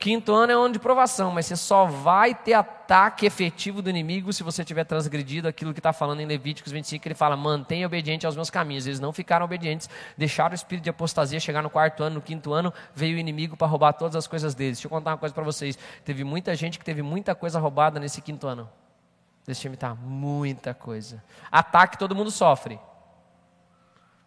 Quinto 0.00 0.32
ano 0.32 0.50
é 0.50 0.54
ano 0.54 0.72
de 0.72 0.78
provação, 0.78 1.30
mas 1.30 1.44
você 1.44 1.54
só 1.54 1.84
vai 1.84 2.34
ter 2.34 2.54
ataque 2.54 3.26
efetivo 3.26 3.82
do 3.82 3.90
inimigo 3.90 4.32
se 4.32 4.42
você 4.42 4.64
tiver 4.64 4.84
transgredido 4.84 5.46
aquilo 5.46 5.74
que 5.74 5.78
está 5.78 5.92
falando 5.92 6.20
em 6.20 6.26
Levíticos 6.26 6.72
25, 6.72 7.02
que 7.02 7.08
ele 7.08 7.14
fala: 7.14 7.36
mantenha 7.36 7.86
obediente 7.86 8.24
aos 8.24 8.34
meus 8.34 8.48
caminhos. 8.48 8.86
Eles 8.86 8.98
não 8.98 9.12
ficaram 9.12 9.44
obedientes, 9.44 9.90
deixaram 10.16 10.52
o 10.52 10.54
espírito 10.54 10.84
de 10.84 10.90
apostasia 10.90 11.38
chegar 11.38 11.62
no 11.62 11.68
quarto 11.68 12.02
ano, 12.02 12.14
no 12.14 12.22
quinto 12.22 12.54
ano, 12.54 12.72
veio 12.94 13.16
o 13.16 13.20
inimigo 13.20 13.58
para 13.58 13.66
roubar 13.66 13.92
todas 13.92 14.16
as 14.16 14.26
coisas 14.26 14.54
deles. 14.54 14.78
Deixa 14.78 14.86
eu 14.86 14.90
contar 14.90 15.10
uma 15.10 15.18
coisa 15.18 15.34
para 15.34 15.44
vocês: 15.44 15.78
teve 16.02 16.24
muita 16.24 16.56
gente 16.56 16.78
que 16.78 16.84
teve 16.84 17.02
muita 17.02 17.34
coisa 17.34 17.60
roubada 17.60 18.00
nesse 18.00 18.22
quinto 18.22 18.46
ano. 18.46 18.70
Deixa 19.44 19.66
eu 19.66 19.68
imitar, 19.68 19.94
muita 19.94 20.72
coisa. 20.72 21.22
Ataque 21.52 21.98
todo 21.98 22.16
mundo 22.16 22.30
sofre. 22.30 22.80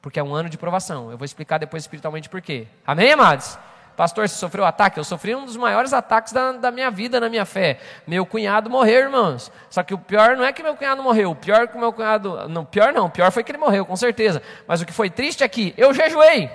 Porque 0.03 0.19
é 0.19 0.23
um 0.23 0.35
ano 0.35 0.49
de 0.49 0.57
provação. 0.57 1.09
Eu 1.09 1.17
vou 1.17 1.25
explicar 1.25 1.57
depois 1.57 1.81
espiritualmente 1.81 2.29
por 2.29 2.41
quê. 2.41 2.67
Amém, 2.85 3.11
amados? 3.11 3.57
Pastor, 3.95 4.27
você 4.27 4.35
sofreu 4.35 4.65
ataque? 4.65 4.99
Eu 4.99 5.03
sofri 5.03 5.35
um 5.35 5.45
dos 5.45 5.55
maiores 5.55 5.93
ataques 5.93 6.33
da, 6.33 6.53
da, 6.53 6.71
minha 6.71 6.89
vida, 6.89 7.19
na 7.19 7.29
minha 7.29 7.45
fé. 7.45 7.79
Meu 8.07 8.25
cunhado 8.25 8.69
morreu, 8.69 9.01
irmãos. 9.01 9.51
Só 9.69 9.83
que 9.83 9.93
o 9.93 9.97
pior 9.97 10.35
não 10.35 10.43
é 10.43 10.51
que 10.51 10.63
meu 10.63 10.75
cunhado 10.75 11.03
morreu. 11.03 11.31
O 11.31 11.35
pior 11.35 11.63
é 11.63 11.67
que 11.67 11.77
meu 11.77 11.93
cunhado. 11.93 12.49
Não, 12.49 12.65
pior 12.65 12.91
não. 12.91 13.05
O 13.05 13.09
pior 13.09 13.31
foi 13.31 13.43
que 13.43 13.51
ele 13.51 13.59
morreu, 13.59 13.85
com 13.85 13.95
certeza. 13.95 14.41
Mas 14.67 14.81
o 14.81 14.85
que 14.85 14.91
foi 14.91 15.09
triste 15.09 15.43
é 15.43 15.47
que 15.47 15.73
eu 15.77 15.93
jejuei. 15.93 16.49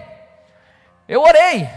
Eu 1.08 1.22
orei. 1.22 1.68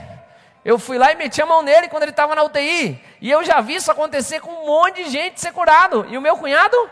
Eu 0.65 0.79
fui 0.79 0.97
lá 0.97 1.11
e 1.11 1.15
meti 1.15 1.41
a 1.41 1.45
mão 1.45 1.61
nele 1.61 1.89
quando 1.89 2.03
ele 2.03 2.11
estava 2.11 2.33
na 2.33 2.43
UTI. 2.43 2.99
E 3.19 3.29
eu 3.29 3.43
já 3.43 3.61
vi 3.61 3.75
isso 3.75 3.91
acontecer 3.91 4.39
com 4.39 4.51
um 4.51 4.65
monte 4.65 5.03
de 5.03 5.09
gente 5.09 5.39
ser 5.39 5.53
curado. 5.53 6.05
E 6.09 6.17
o 6.17 6.21
meu 6.21 6.37
cunhado 6.37 6.89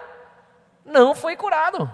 não 0.85 1.15
foi 1.15 1.35
curado. 1.35 1.89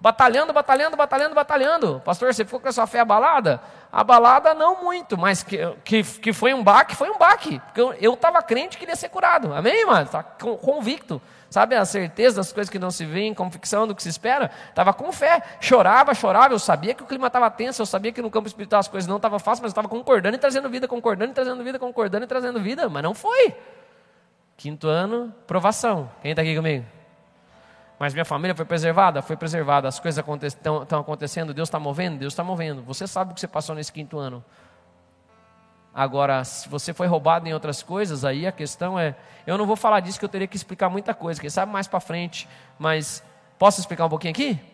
Batalhando, 0.00 0.52
batalhando, 0.52 0.96
batalhando, 0.96 1.34
batalhando. 1.34 2.02
Pastor, 2.04 2.34
você 2.34 2.44
ficou 2.44 2.60
com 2.60 2.68
a 2.68 2.72
sua 2.72 2.86
fé 2.86 3.00
abalada? 3.00 3.60
Abalada 3.94 4.54
não 4.54 4.82
muito, 4.82 5.16
mas 5.16 5.44
que, 5.44 5.56
que, 5.84 6.02
que 6.02 6.32
foi 6.32 6.52
um 6.52 6.64
baque, 6.64 6.96
foi 6.96 7.08
um 7.08 7.16
baque. 7.16 7.60
Porque 7.60 7.80
eu 8.04 8.14
estava 8.14 8.42
crente 8.42 8.76
que 8.76 8.84
ele 8.84 8.90
ia 8.90 8.96
ser 8.96 9.08
curado. 9.08 9.54
Amém, 9.54 9.82
irmão? 9.82 10.02
Estava 10.02 10.24
convicto. 10.24 11.22
Sabe 11.48 11.76
a 11.76 11.84
certeza 11.84 12.38
das 12.38 12.52
coisas 12.52 12.68
que 12.68 12.76
não 12.76 12.90
se 12.90 13.06
veem, 13.06 13.32
convicção 13.32 13.86
do 13.86 13.94
que 13.94 14.02
se 14.02 14.08
espera? 14.08 14.50
Estava 14.68 14.92
com 14.92 15.12
fé. 15.12 15.40
Chorava, 15.60 16.12
chorava. 16.12 16.52
Eu 16.52 16.58
sabia 16.58 16.92
que 16.92 17.04
o 17.04 17.06
clima 17.06 17.28
estava 17.28 17.48
tenso, 17.48 17.82
eu 17.82 17.86
sabia 17.86 18.10
que 18.10 18.20
no 18.20 18.32
campo 18.32 18.48
espiritual 18.48 18.80
as 18.80 18.88
coisas 18.88 19.06
não 19.06 19.14
estavam 19.14 19.38
fáceis, 19.38 19.60
mas 19.60 19.68
eu 19.68 19.74
estava 19.74 19.88
concordando 19.88 20.34
e 20.34 20.38
trazendo 20.40 20.68
vida, 20.68 20.88
concordando 20.88 21.30
e 21.30 21.34
trazendo 21.34 21.62
vida, 21.62 21.78
concordando 21.78 22.24
e 22.24 22.26
trazendo 22.26 22.58
vida. 22.58 22.88
Mas 22.88 23.02
não 23.04 23.14
foi. 23.14 23.54
Quinto 24.56 24.88
ano, 24.88 25.32
provação. 25.46 26.10
Quem 26.20 26.32
está 26.32 26.42
aqui 26.42 26.56
comigo? 26.56 26.84
Mas 27.98 28.12
minha 28.12 28.24
família 28.24 28.54
foi 28.54 28.64
preservada? 28.64 29.22
Foi 29.22 29.36
preservada. 29.36 29.88
As 29.88 30.00
coisas 30.00 30.24
estão 30.44 31.00
acontecendo, 31.00 31.54
Deus 31.54 31.68
está 31.68 31.78
movendo? 31.78 32.18
Deus 32.18 32.32
está 32.32 32.42
movendo. 32.42 32.82
Você 32.82 33.06
sabe 33.06 33.30
o 33.32 33.34
que 33.34 33.40
você 33.40 33.48
passou 33.48 33.74
nesse 33.74 33.92
quinto 33.92 34.18
ano. 34.18 34.44
Agora, 35.94 36.42
se 36.42 36.68
você 36.68 36.92
foi 36.92 37.06
roubado 37.06 37.48
em 37.48 37.54
outras 37.54 37.80
coisas, 37.80 38.24
aí 38.24 38.48
a 38.48 38.52
questão 38.52 38.98
é. 38.98 39.14
Eu 39.46 39.56
não 39.56 39.64
vou 39.64 39.76
falar 39.76 40.00
disso 40.00 40.18
que 40.18 40.24
eu 40.24 40.28
teria 40.28 40.48
que 40.48 40.56
explicar 40.56 40.88
muita 40.88 41.14
coisa, 41.14 41.40
quem 41.40 41.48
sabe 41.48 41.70
mais 41.70 41.86
para 41.86 42.00
frente, 42.00 42.48
mas 42.78 43.22
posso 43.56 43.78
explicar 43.78 44.06
um 44.06 44.08
pouquinho 44.08 44.32
aqui? 44.32 44.73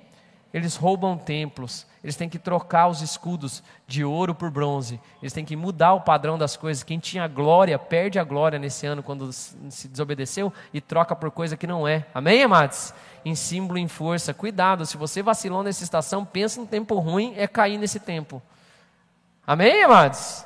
Eles 0.53 0.74
roubam 0.74 1.16
templos, 1.16 1.86
eles 2.03 2.16
têm 2.16 2.28
que 2.28 2.38
trocar 2.38 2.88
os 2.88 3.03
escudos 3.03 3.62
de 3.86 4.05
ouro 4.05 4.34
por 4.34 4.51
bronze, 4.51 5.01
eles 5.22 5.32
têm 5.32 5.44
que 5.44 5.55
mudar 5.55 5.94
o 5.94 6.01
padrão 6.01 6.36
das 6.36 6.57
coisas. 6.57 6.82
Quem 6.82 6.98
tinha 6.98 7.28
glória, 7.28 7.78
perde 7.78 8.18
a 8.18 8.24
glória 8.24 8.59
nesse 8.59 8.84
ano 8.86 9.03
quando 9.03 9.32
se 9.32 9.86
desobedeceu 9.88 10.53
e 10.74 10.80
troca 10.80 11.14
por 11.14 11.30
coisa 11.30 11.57
que 11.57 11.66
não 11.66 11.86
é. 11.86 12.05
Amém, 12.12 12.42
amados? 12.42 12.92
em 13.24 13.34
símbolo, 13.34 13.78
em 13.78 13.88
força. 13.88 14.34
Cuidado, 14.34 14.86
se 14.86 14.96
você 14.96 15.22
vacilou 15.22 15.62
nessa 15.62 15.84
estação, 15.84 16.24
pensa 16.24 16.61
no 16.61 16.66
tempo 16.66 16.98
ruim, 16.98 17.34
é 17.36 17.46
cair 17.46 17.78
nesse 17.78 18.01
tempo. 18.01 18.42
Amém, 19.46 19.82
amados? 19.82 20.44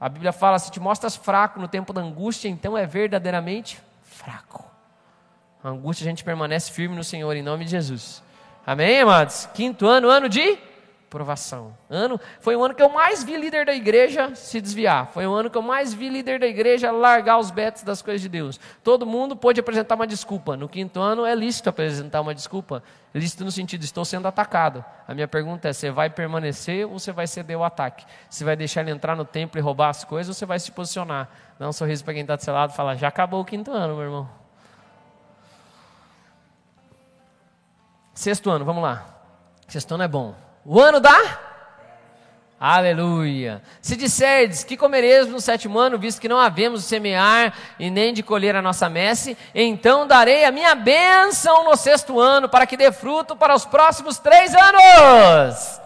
A 0.00 0.08
Bíblia 0.08 0.32
fala: 0.32 0.58
se 0.58 0.70
te 0.70 0.80
mostras 0.80 1.16
fraco 1.16 1.60
no 1.60 1.68
tempo 1.68 1.92
da 1.92 2.00
angústia, 2.00 2.48
então 2.48 2.76
é 2.76 2.86
verdadeiramente 2.86 3.80
fraco. 4.02 4.64
A 5.62 5.68
angústia 5.68 6.04
a 6.04 6.08
gente 6.08 6.24
permanece 6.24 6.72
firme 6.72 6.96
no 6.96 7.04
Senhor, 7.04 7.34
em 7.36 7.42
nome 7.42 7.64
de 7.64 7.70
Jesus. 7.70 8.22
Amém, 8.64 9.00
amados? 9.00 9.46
Quinto 9.54 9.86
ano, 9.86 10.08
ano 10.08 10.28
de 10.28 10.56
provação. 11.10 11.76
Ano, 11.90 12.18
foi 12.40 12.56
o 12.56 12.64
ano 12.64 12.74
que 12.74 12.82
eu 12.82 12.88
mais 12.88 13.22
vi 13.22 13.36
líder 13.36 13.66
da 13.66 13.74
igreja 13.74 14.34
se 14.34 14.60
desviar. 14.60 15.08
Foi 15.08 15.26
o 15.26 15.32
ano 15.34 15.50
que 15.50 15.58
eu 15.58 15.62
mais 15.62 15.92
vi 15.92 16.08
líder 16.08 16.40
da 16.40 16.46
igreja 16.46 16.90
largar 16.90 17.38
os 17.38 17.50
betos 17.50 17.82
das 17.82 18.00
coisas 18.00 18.22
de 18.22 18.30
Deus. 18.30 18.58
Todo 18.82 19.04
mundo 19.04 19.36
pôde 19.36 19.60
apresentar 19.60 19.96
uma 19.96 20.06
desculpa. 20.06 20.56
No 20.56 20.68
quinto 20.68 21.00
ano 21.00 21.26
é 21.26 21.34
lícito 21.34 21.68
apresentar 21.68 22.22
uma 22.22 22.34
desculpa. 22.34 22.82
Lícito 23.12 23.44
no 23.44 23.50
sentido, 23.50 23.82
estou 23.82 24.04
sendo 24.04 24.26
atacado. 24.26 24.82
A 25.06 25.12
minha 25.12 25.28
pergunta 25.28 25.68
é: 25.68 25.72
você 25.72 25.90
vai 25.90 26.08
permanecer 26.08 26.86
ou 26.86 26.98
você 26.98 27.12
vai 27.12 27.26
ceder 27.26 27.58
o 27.58 27.64
ataque? 27.64 28.06
Você 28.30 28.42
vai 28.42 28.56
deixar 28.56 28.80
ele 28.80 28.92
entrar 28.92 29.14
no 29.14 29.24
templo 29.24 29.58
e 29.58 29.62
roubar 29.62 29.90
as 29.90 30.04
coisas 30.04 30.28
ou 30.28 30.34
você 30.34 30.46
vai 30.46 30.58
se 30.58 30.72
posicionar? 30.72 31.28
Dá 31.58 31.68
um 31.68 31.72
sorriso 31.72 32.04
para 32.04 32.14
quem 32.14 32.22
está 32.22 32.36
do 32.36 32.42
seu 32.42 32.54
lado 32.54 32.70
e 32.72 32.76
fala: 32.76 32.96
já 32.96 33.08
acabou 33.08 33.42
o 33.42 33.44
quinto 33.44 33.70
ano, 33.70 33.96
meu 33.96 34.04
irmão. 34.04 34.41
Sexto 38.14 38.50
ano, 38.50 38.64
vamos 38.64 38.82
lá. 38.82 39.06
Sexto 39.68 39.94
ano 39.94 40.02
é 40.02 40.08
bom. 40.08 40.34
O 40.64 40.80
ano 40.80 41.00
da? 41.00 41.40
Aleluia. 42.60 43.60
Se 43.80 43.96
disserdes 43.96 44.62
que 44.62 44.76
comereis 44.76 45.26
no 45.26 45.40
sétimo 45.40 45.78
ano, 45.78 45.98
visto 45.98 46.20
que 46.20 46.28
não 46.28 46.38
havemos 46.38 46.82
de 46.82 46.86
semear 46.86 47.52
e 47.78 47.90
nem 47.90 48.14
de 48.14 48.22
colher 48.22 48.54
a 48.54 48.62
nossa 48.62 48.88
messe, 48.88 49.36
então 49.52 50.06
darei 50.06 50.44
a 50.44 50.52
minha 50.52 50.74
bênção 50.74 51.64
no 51.64 51.74
sexto 51.76 52.20
ano, 52.20 52.48
para 52.48 52.66
que 52.66 52.76
dê 52.76 52.92
fruto 52.92 53.34
para 53.34 53.54
os 53.54 53.64
próximos 53.64 54.18
três 54.18 54.54
anos. 54.54 55.80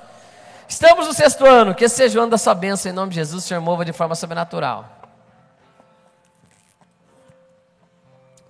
Estamos 0.68 1.06
no 1.06 1.14
sexto 1.14 1.46
ano, 1.46 1.74
que 1.74 1.88
seja 1.88 2.18
o 2.18 2.22
ano 2.22 2.32
da 2.32 2.38
sua 2.38 2.54
bênção, 2.54 2.90
em 2.90 2.94
nome 2.94 3.10
de 3.10 3.16
Jesus, 3.16 3.44
Senhor 3.44 3.60
mova 3.60 3.84
de 3.84 3.92
forma 3.92 4.14
sobrenatural. 4.14 4.84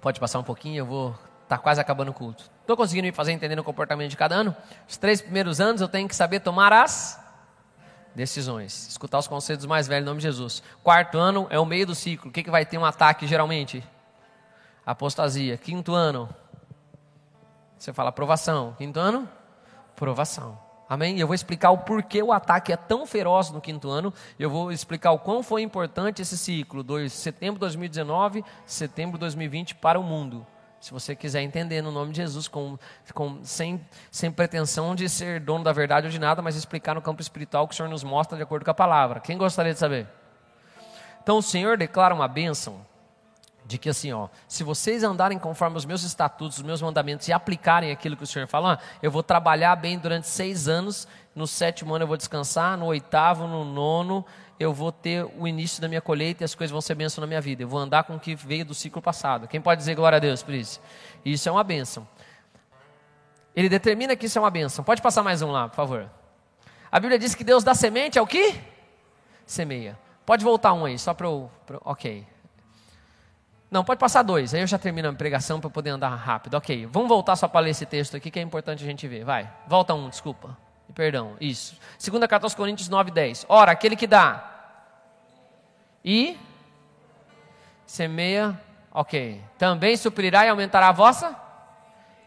Pode 0.00 0.18
passar 0.18 0.40
um 0.40 0.44
pouquinho, 0.44 0.78
eu 0.78 0.86
vou 0.86 1.14
Está 1.46 1.56
quase 1.56 1.80
acabando 1.80 2.10
o 2.10 2.14
culto. 2.14 2.50
Estou 2.66 2.76
conseguindo 2.76 3.06
me 3.06 3.12
fazer 3.12 3.30
entender 3.30 3.56
o 3.60 3.62
comportamento 3.62 4.10
de 4.10 4.16
cada 4.16 4.34
ano? 4.34 4.54
Os 4.88 4.96
três 4.96 5.20
primeiros 5.20 5.60
anos 5.60 5.80
eu 5.80 5.86
tenho 5.86 6.08
que 6.08 6.16
saber 6.16 6.40
tomar 6.40 6.72
as 6.72 7.16
decisões. 8.12 8.88
Escutar 8.88 9.20
os 9.20 9.28
conselhos 9.28 9.64
mais 9.64 9.86
velhos 9.86 10.02
em 10.02 10.06
nome 10.06 10.18
de 10.18 10.24
Jesus. 10.24 10.64
Quarto 10.82 11.16
ano 11.16 11.46
é 11.48 11.60
o 11.60 11.64
meio 11.64 11.86
do 11.86 11.94
ciclo. 11.94 12.28
O 12.28 12.32
que, 12.32 12.42
que 12.42 12.50
vai 12.50 12.66
ter 12.66 12.76
um 12.76 12.84
ataque 12.84 13.24
geralmente? 13.24 13.84
Apostasia. 14.84 15.56
Quinto 15.56 15.94
ano. 15.94 16.28
Você 17.78 17.92
fala 17.92 18.08
aprovação. 18.08 18.74
Quinto 18.76 18.98
ano? 18.98 19.28
Provação. 19.94 20.58
Amém? 20.88 21.20
Eu 21.20 21.28
vou 21.28 21.34
explicar 21.36 21.70
o 21.70 21.78
porquê 21.78 22.20
o 22.20 22.32
ataque 22.32 22.72
é 22.72 22.76
tão 22.76 23.06
feroz 23.06 23.48
no 23.48 23.60
quinto 23.60 23.88
ano. 23.88 24.12
Eu 24.40 24.50
vou 24.50 24.72
explicar 24.72 25.12
o 25.12 25.20
quão 25.20 25.40
foi 25.40 25.62
importante 25.62 26.20
esse 26.20 26.36
ciclo, 26.36 26.82
de 26.82 27.08
setembro 27.10 27.54
de 27.54 27.60
2019, 27.60 28.44
setembro 28.66 29.12
de 29.12 29.20
2020 29.20 29.76
para 29.76 30.00
o 30.00 30.02
mundo. 30.02 30.44
Se 30.86 30.92
você 30.92 31.16
quiser 31.16 31.42
entender 31.42 31.82
no 31.82 31.90
nome 31.90 32.12
de 32.12 32.18
Jesus, 32.18 32.46
com, 32.46 32.78
com, 33.12 33.42
sem, 33.42 33.84
sem 34.08 34.30
pretensão 34.30 34.94
de 34.94 35.08
ser 35.08 35.40
dono 35.40 35.64
da 35.64 35.72
verdade 35.72 36.06
ou 36.06 36.12
de 36.12 36.18
nada, 36.20 36.40
mas 36.40 36.54
explicar 36.54 36.94
no 36.94 37.02
campo 37.02 37.20
espiritual 37.20 37.64
o 37.64 37.66
que 37.66 37.74
o 37.74 37.76
Senhor 37.76 37.88
nos 37.88 38.04
mostra 38.04 38.36
de 38.36 38.44
acordo 38.44 38.64
com 38.64 38.70
a 38.70 38.74
palavra. 38.74 39.18
Quem 39.18 39.36
gostaria 39.36 39.72
de 39.72 39.80
saber? 39.80 40.06
Então 41.20 41.38
o 41.38 41.42
Senhor 41.42 41.76
declara 41.76 42.14
uma 42.14 42.28
bênção 42.28 42.85
de 43.66 43.78
que 43.78 43.88
assim, 43.88 44.12
ó, 44.12 44.28
se 44.46 44.62
vocês 44.62 45.02
andarem 45.02 45.38
conforme 45.38 45.76
os 45.76 45.84
meus 45.84 46.04
estatutos, 46.04 46.58
os 46.58 46.62
meus 46.62 46.80
mandamentos 46.80 47.26
e 47.26 47.32
aplicarem 47.32 47.90
aquilo 47.90 48.16
que 48.16 48.22
o 48.22 48.26
Senhor 48.26 48.46
fala, 48.46 48.78
eu 49.02 49.10
vou 49.10 49.22
trabalhar 49.22 49.74
bem 49.74 49.98
durante 49.98 50.28
seis 50.28 50.68
anos, 50.68 51.08
no 51.34 51.46
sétimo 51.46 51.94
ano 51.94 52.04
eu 52.04 52.06
vou 52.06 52.16
descansar, 52.16 52.78
no 52.78 52.86
oitavo, 52.86 53.48
no 53.48 53.64
nono, 53.64 54.24
eu 54.58 54.72
vou 54.72 54.92
ter 54.92 55.26
o 55.36 55.48
início 55.48 55.82
da 55.82 55.88
minha 55.88 56.00
colheita 56.00 56.44
e 56.44 56.46
as 56.46 56.54
coisas 56.54 56.70
vão 56.70 56.80
ser 56.80 56.94
bênção 56.94 57.20
na 57.20 57.26
minha 57.26 57.40
vida. 57.40 57.62
Eu 57.62 57.68
vou 57.68 57.78
andar 57.80 58.04
com 58.04 58.14
o 58.14 58.20
que 58.20 58.34
veio 58.34 58.64
do 58.64 58.72
ciclo 58.72 59.02
passado. 59.02 59.48
Quem 59.48 59.60
pode 59.60 59.80
dizer 59.80 59.94
glória 59.96 60.16
a 60.16 60.20
Deus 60.20 60.42
por 60.42 60.54
isso? 60.54 60.80
Isso 61.24 61.48
é 61.48 61.52
uma 61.52 61.64
bênção. 61.64 62.06
Ele 63.54 63.68
determina 63.68 64.14
que 64.14 64.26
isso 64.26 64.38
é 64.38 64.40
uma 64.40 64.50
bênção. 64.50 64.84
Pode 64.84 65.02
passar 65.02 65.22
mais 65.22 65.42
um 65.42 65.50
lá, 65.50 65.68
por 65.68 65.76
favor. 65.76 66.08
A 66.90 67.00
Bíblia 67.00 67.18
diz 67.18 67.34
que 67.34 67.42
Deus 67.42 67.64
dá 67.64 67.74
semente 67.74 68.18
ao 68.18 68.26
que? 68.26 68.54
Semeia. 69.44 69.98
Pode 70.24 70.44
voltar 70.44 70.72
um 70.72 70.84
aí, 70.84 70.98
só 70.98 71.12
para 71.12 71.28
o. 71.28 71.50
Ok. 71.84 72.26
Não, 73.70 73.84
pode 73.84 73.98
passar 73.98 74.22
dois. 74.22 74.54
Aí 74.54 74.60
eu 74.60 74.66
já 74.66 74.78
termino 74.78 75.08
a 75.08 75.12
pregação 75.12 75.60
para 75.60 75.70
poder 75.70 75.90
andar 75.90 76.14
rápido. 76.14 76.54
Ok. 76.54 76.86
Vamos 76.86 77.08
voltar 77.08 77.36
só 77.36 77.48
para 77.48 77.60
ler 77.60 77.70
esse 77.70 77.84
texto 77.84 78.16
aqui 78.16 78.30
que 78.30 78.38
é 78.38 78.42
importante 78.42 78.82
a 78.82 78.86
gente 78.86 79.06
ver. 79.08 79.24
Vai. 79.24 79.50
Volta 79.66 79.94
um, 79.94 80.08
desculpa. 80.08 80.56
Perdão, 80.94 81.36
isso. 81.40 81.78
Segunda 81.98 82.26
carta 82.26 82.46
aos 82.46 82.54
Coríntios 82.54 82.88
9, 82.88 83.10
10. 83.10 83.46
Ora, 83.48 83.72
aquele 83.72 83.96
que 83.96 84.06
dá 84.06 84.52
e 86.04 86.38
semeia, 87.84 88.58
ok. 88.92 89.42
Também 89.58 89.96
suprirá 89.96 90.46
e 90.46 90.48
aumentará 90.48 90.88
a 90.88 90.92
vossa 90.92 91.34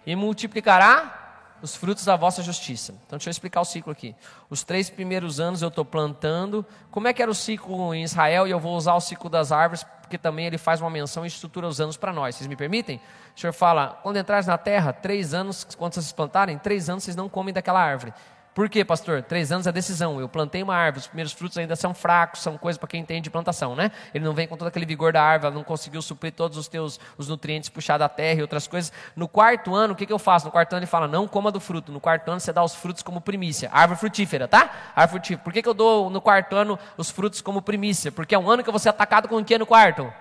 e 0.06 0.16
multiplicará 0.16 1.19
os 1.62 1.76
frutos 1.76 2.06
da 2.06 2.16
vossa 2.16 2.42
justiça. 2.42 2.94
Então 3.06 3.18
deixa 3.18 3.30
eu 3.30 3.32
explicar 3.32 3.62
o 3.62 3.66
ciclo 3.66 3.92
aqui. 3.92 4.16
Os 4.50 4.64
três 4.64 4.90
primeiros 4.90 5.40
anos 5.40 5.62
eu 5.62 5.70
estou 5.70 5.86
plantando. 5.86 6.66
Como 6.92 7.08
é 7.08 7.14
que 7.14 7.22
era 7.22 7.30
o 7.30 7.36
ciclo 7.36 7.94
em 7.94 8.04
Israel? 8.04 8.48
E 8.48 8.52
eu 8.52 8.60
vou 8.60 8.76
usar 8.76 8.94
o 8.96 9.02
ciclo 9.02 9.30
das 9.30 9.52
árvores, 9.52 9.84
porque 10.02 10.18
também 10.18 10.46
ele 10.46 10.58
faz 10.58 10.82
uma 10.82 10.90
menção 10.90 11.26
e 11.26 11.28
estrutura 11.28 11.68
os 11.68 11.80
anos 11.80 11.98
para 11.98 12.14
nós. 12.14 12.36
Vocês 12.36 12.48
me 12.48 12.56
permitem? 12.56 13.02
O 13.36 13.40
Senhor 13.40 13.54
fala, 13.54 14.00
quando 14.04 14.18
entrares 14.18 14.48
na 14.48 14.58
terra, 14.58 14.92
três 14.92 15.34
anos, 15.34 15.68
quando 15.78 15.94
vocês 15.94 16.12
plantarem, 16.12 16.58
três 16.58 16.90
anos 16.90 17.04
vocês 17.04 17.16
não 17.16 17.30
comem 17.30 17.54
daquela 17.54 17.82
árvore. 17.82 18.14
Por 18.60 18.68
quê, 18.68 18.84
pastor? 18.84 19.24
Três 19.24 19.54
anos 19.54 19.68
é 19.68 19.72
decisão. 19.72 20.20
Eu 20.20 20.28
plantei 20.28 20.62
uma 20.62 20.76
árvore, 20.76 21.00
os 21.00 21.08
primeiros 21.08 21.32
frutos 21.32 21.58
ainda 21.58 21.78
são 21.78 21.94
fracos, 21.94 22.42
são 22.42 22.58
coisas 22.58 22.78
para 22.78 22.90
quem 22.90 23.00
entende 23.00 23.22
de 23.22 23.30
plantação, 23.30 23.74
né? 23.74 23.90
Ele 24.14 24.26
não 24.26 24.34
vem 24.34 24.50
com 24.50 24.58
todo 24.58 24.68
aquele 24.68 24.86
vigor 24.86 25.14
da 25.14 25.24
árvore, 25.24 25.48
ela 25.48 25.56
não 25.56 25.64
conseguiu 25.64 26.02
suprir 26.02 26.34
todos 26.34 26.58
os 26.58 26.68
teus 26.68 27.00
os 27.18 27.30
nutrientes 27.30 27.70
puxar 27.70 27.98
da 27.98 28.10
terra 28.10 28.40
e 28.40 28.42
outras 28.42 28.68
coisas. 28.68 28.92
No 29.16 29.30
quarto 29.30 29.74
ano, 29.74 29.94
o 29.94 29.96
que, 29.96 30.06
que 30.06 30.12
eu 30.12 30.20
faço? 30.20 30.46
No 30.46 30.52
quarto 30.52 30.74
ano 30.74 30.80
ele 30.82 30.88
fala, 30.88 31.08
não 31.08 31.26
coma 31.26 31.54
do 31.54 31.62
fruto. 31.62 31.90
No 31.90 32.02
quarto 32.02 32.30
ano 32.30 32.42
você 32.42 32.52
dá 32.52 32.62
os 32.62 32.76
frutos 32.76 33.02
como 33.02 33.22
primícia. 33.22 33.70
Árvore 33.72 33.98
frutífera, 33.98 34.46
tá? 34.46 34.92
Árvore 34.94 35.22
frutífera. 35.22 35.42
Por 35.42 35.54
que, 35.54 35.62
que 35.62 35.70
eu 35.70 35.74
dou 35.74 36.10
no 36.10 36.20
quarto 36.20 36.54
ano 36.54 36.78
os 36.98 37.10
frutos 37.10 37.40
como 37.40 37.62
primícia? 37.62 38.12
Porque 38.12 38.36
é 38.36 38.38
um 38.38 38.50
ano 38.52 38.62
que 38.62 38.70
vou 38.70 38.78
ser 38.78 38.90
atacado 38.90 39.30
com 39.30 39.38
o 39.38 39.46
que 39.46 39.58
no 39.58 39.66
quarto? 39.66 40.12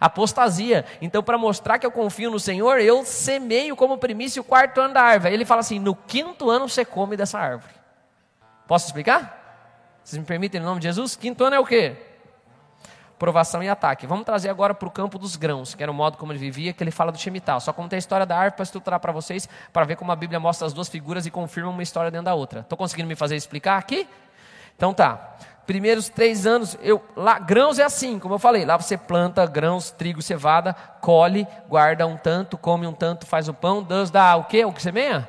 Apostasia. 0.00 0.84
Então, 1.00 1.22
para 1.22 1.38
mostrar 1.38 1.78
que 1.78 1.86
eu 1.86 1.90
confio 1.90 2.30
no 2.30 2.38
Senhor, 2.38 2.80
eu 2.80 3.04
semeio 3.04 3.76
como 3.76 3.98
primícia 3.98 4.40
o 4.40 4.44
quarto 4.44 4.80
ano 4.80 4.94
da 4.94 5.02
árvore. 5.02 5.34
Ele 5.34 5.44
fala 5.44 5.60
assim: 5.60 5.78
no 5.78 5.94
quinto 5.94 6.50
ano 6.50 6.68
você 6.68 6.84
come 6.84 7.16
dessa 7.16 7.38
árvore. 7.38 7.74
Posso 8.66 8.86
explicar? 8.86 9.44
Vocês 10.02 10.18
me 10.18 10.26
permitem, 10.26 10.60
em 10.60 10.64
nome 10.64 10.80
de 10.80 10.86
Jesus? 10.86 11.16
Quinto 11.16 11.44
ano 11.44 11.56
é 11.56 11.60
o 11.60 11.66
quê? 11.66 11.96
Provação 13.18 13.62
e 13.62 13.68
ataque. 13.68 14.06
Vamos 14.06 14.26
trazer 14.26 14.50
agora 14.50 14.74
para 14.74 14.86
o 14.86 14.90
campo 14.90 15.18
dos 15.18 15.36
grãos, 15.36 15.74
que 15.74 15.82
era 15.82 15.90
o 15.90 15.94
modo 15.94 16.18
como 16.18 16.32
ele 16.32 16.38
vivia, 16.38 16.72
que 16.72 16.82
ele 16.82 16.90
fala 16.90 17.10
do 17.10 17.18
Shemitah. 17.18 17.58
Só 17.60 17.72
contei 17.72 17.96
a 17.96 17.98
história 17.98 18.26
da 18.26 18.36
árvore 18.36 18.56
para 18.56 18.62
estruturar 18.62 19.00
para 19.00 19.10
vocês, 19.10 19.48
para 19.72 19.84
ver 19.84 19.96
como 19.96 20.12
a 20.12 20.16
Bíblia 20.16 20.38
mostra 20.38 20.66
as 20.66 20.72
duas 20.72 20.88
figuras 20.88 21.24
e 21.26 21.30
confirma 21.30 21.70
uma 21.70 21.82
história 21.82 22.10
dentro 22.10 22.26
da 22.26 22.34
outra. 22.34 22.60
Estou 22.60 22.76
conseguindo 22.76 23.08
me 23.08 23.16
fazer 23.16 23.34
explicar 23.36 23.78
aqui? 23.78 24.06
Então 24.76 24.94
tá 24.94 25.36
primeiros 25.66 26.08
três 26.08 26.46
anos, 26.46 26.78
eu, 26.80 27.02
lá, 27.16 27.38
grãos 27.38 27.78
é 27.78 27.82
assim, 27.82 28.18
como 28.18 28.34
eu 28.34 28.38
falei, 28.38 28.64
lá 28.64 28.76
você 28.76 28.96
planta 28.96 29.44
grãos, 29.46 29.90
trigo, 29.90 30.22
cevada, 30.22 30.72
colhe, 31.00 31.46
guarda 31.68 32.06
um 32.06 32.16
tanto, 32.16 32.56
come 32.56 32.86
um 32.86 32.92
tanto, 32.92 33.26
faz 33.26 33.48
o 33.48 33.54
pão, 33.54 33.82
Deus 33.82 34.10
dá 34.10 34.36
o 34.36 34.44
quê? 34.44 34.64
O 34.64 34.72
que 34.72 34.80
semeia? 34.80 35.28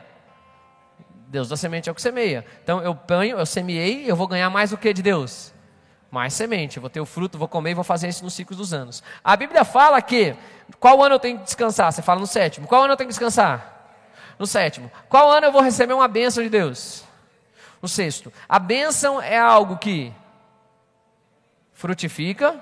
Deus 1.27 1.49
dá 1.49 1.57
semente 1.57 1.89
é 1.89 1.91
o 1.91 1.95
que 1.95 2.01
semeia. 2.01 2.45
Então 2.63 2.81
eu 2.81 2.95
ponho, 2.95 3.37
eu 3.37 3.45
semeei, 3.45 4.09
eu 4.09 4.15
vou 4.15 4.27
ganhar 4.27 4.49
mais 4.49 4.71
o 4.71 4.77
que 4.77 4.93
de 4.93 5.01
Deus? 5.01 5.53
Mais 6.09 6.33
semente, 6.33 6.79
vou 6.79 6.89
ter 6.89 7.01
o 7.01 7.05
fruto, 7.05 7.37
vou 7.37 7.47
comer 7.47 7.71
e 7.71 7.73
vou 7.73 7.83
fazer 7.83 8.07
isso 8.07 8.23
nos 8.23 8.33
ciclos 8.33 8.57
dos 8.57 8.73
anos. 8.73 9.03
A 9.23 9.35
Bíblia 9.35 9.65
fala 9.65 10.01
que, 10.01 10.35
qual 10.79 11.03
ano 11.03 11.15
eu 11.15 11.19
tenho 11.19 11.39
que 11.39 11.43
descansar? 11.43 11.91
Você 11.91 12.01
fala 12.01 12.19
no 12.19 12.27
sétimo. 12.27 12.65
Qual 12.65 12.83
ano 12.83 12.93
eu 12.93 12.97
tenho 12.97 13.09
que 13.09 13.13
descansar? 13.13 13.73
No 14.39 14.47
sétimo. 14.47 14.89
Qual 15.09 15.29
ano 15.29 15.47
eu 15.47 15.51
vou 15.51 15.61
receber 15.61 15.93
uma 15.93 16.07
bênção 16.07 16.41
de 16.43 16.49
Deus? 16.49 17.07
No 17.82 17.88
sexto. 17.88 18.32
A 18.47 18.59
bênção 18.59 19.21
é 19.21 19.38
algo 19.38 19.78
que 19.78 20.13
frutifica, 21.73 22.59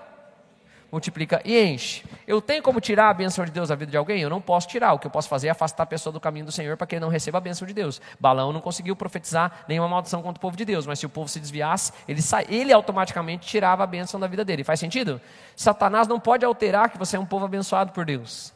multiplica 0.92 1.42
e 1.46 1.58
enche. 1.58 2.04
Eu 2.28 2.42
tenho 2.42 2.62
como 2.62 2.80
tirar 2.80 3.10
a 3.10 3.14
bênção 3.14 3.44
de 3.46 3.52
Deus 3.52 3.70
da 3.70 3.76
vida 3.76 3.92
de 3.92 3.98
alguém? 3.98 4.22
Eu 4.22 4.30
não 4.30 4.42
posso 4.42 4.68
tirar. 4.68 4.94
O 4.94 5.00
que 5.00 5.08
eu 5.08 5.12
posso 5.12 5.28
fazer 5.28 5.48
é 5.48 5.52
afastar 5.52 5.84
a 5.84 5.86
pessoa 5.86 6.12
do 6.14 6.20
caminho 6.20 6.46
do 6.46 6.52
Senhor 6.52 6.78
para 6.78 6.88
que 6.88 6.96
ele 6.96 7.02
não 7.02 7.10
receba 7.10 7.38
a 7.38 7.42
bênção 7.42 7.68
de 7.68 7.74
Deus. 7.74 8.02
Balão 8.20 8.52
não 8.52 8.62
conseguiu 8.62 8.96
profetizar 8.96 9.66
nenhuma 9.68 9.88
maldição 9.88 10.22
contra 10.22 10.38
o 10.38 10.42
povo 10.42 10.56
de 10.58 10.66
Deus, 10.66 10.86
mas 10.86 11.00
se 11.00 11.06
o 11.06 11.10
povo 11.10 11.28
se 11.28 11.40
desviasse, 11.40 11.92
ele, 12.08 12.22
sa... 12.22 12.44
ele 12.44 12.72
automaticamente 12.72 13.48
tirava 13.48 13.84
a 13.84 13.88
bênção 13.88 14.20
da 14.20 14.28
vida 14.28 14.46
dele. 14.46 14.64
Faz 14.64 14.80
sentido? 14.80 15.22
Satanás 15.56 16.08
não 16.08 16.20
pode 16.20 16.46
alterar 16.46 16.90
que 16.90 16.98
você 16.98 17.18
é 17.18 17.20
um 17.20 17.26
povo 17.26 17.46
abençoado 17.46 17.92
por 17.92 18.06
Deus 18.06 18.55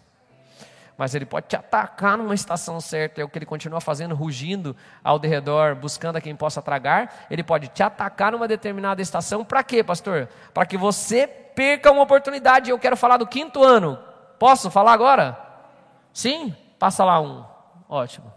mas 1.00 1.16
ele 1.16 1.26
pode 1.26 1.48
te 1.48 1.56
atacar 1.56 2.18
numa 2.18 2.36
estação 2.36 2.82
certa, 2.82 3.22
é 3.22 3.24
o 3.24 3.30
que 3.30 3.38
ele 3.38 3.46
continua 3.46 3.80
fazendo, 3.80 4.14
rugindo 4.14 4.76
ao 5.02 5.18
derredor, 5.18 5.74
buscando 5.74 6.18
a 6.18 6.22
quem 6.22 6.36
possa 6.36 6.62
tragar. 6.62 7.26
Ele 7.32 7.42
pode 7.42 7.70
te 7.70 7.82
atacar 7.82 8.34
numa 8.34 8.50
determinada 8.50 9.02
estação, 9.02 9.46
para 9.46 9.64
quê, 9.64 9.82
pastor? 9.82 10.28
Para 10.54 10.66
que 10.66 10.78
você 10.78 11.26
perca 11.26 11.90
uma 11.90 12.02
oportunidade. 12.02 12.70
Eu 12.70 12.78
quero 12.78 12.98
falar 12.98 13.16
do 13.16 13.26
quinto 13.26 13.64
ano. 13.64 13.98
Posso 14.38 14.70
falar 14.70 14.92
agora? 14.92 15.40
Sim? 16.12 16.54
Passa 16.78 17.06
lá 17.06 17.22
um. 17.22 17.46
Ótimo. 17.88 18.34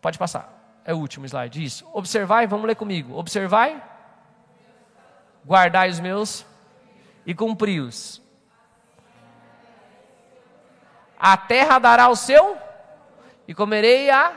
Pode 0.00 0.16
passar. 0.16 0.80
É 0.84 0.94
o 0.94 0.98
último 0.98 1.26
slide. 1.26 1.64
Isso. 1.64 1.84
Observai, 1.92 2.46
vamos 2.46 2.64
ler 2.68 2.76
comigo. 2.76 3.18
Observai, 3.18 3.82
guardai 5.44 5.90
os 5.90 5.98
meus 5.98 6.46
e 7.26 7.34
cumpri-os. 7.34 8.22
A 11.26 11.38
terra 11.38 11.78
dará 11.78 12.06
o 12.10 12.14
seu, 12.14 12.58
e 13.48 13.54
comerei 13.54 14.10
a, 14.10 14.30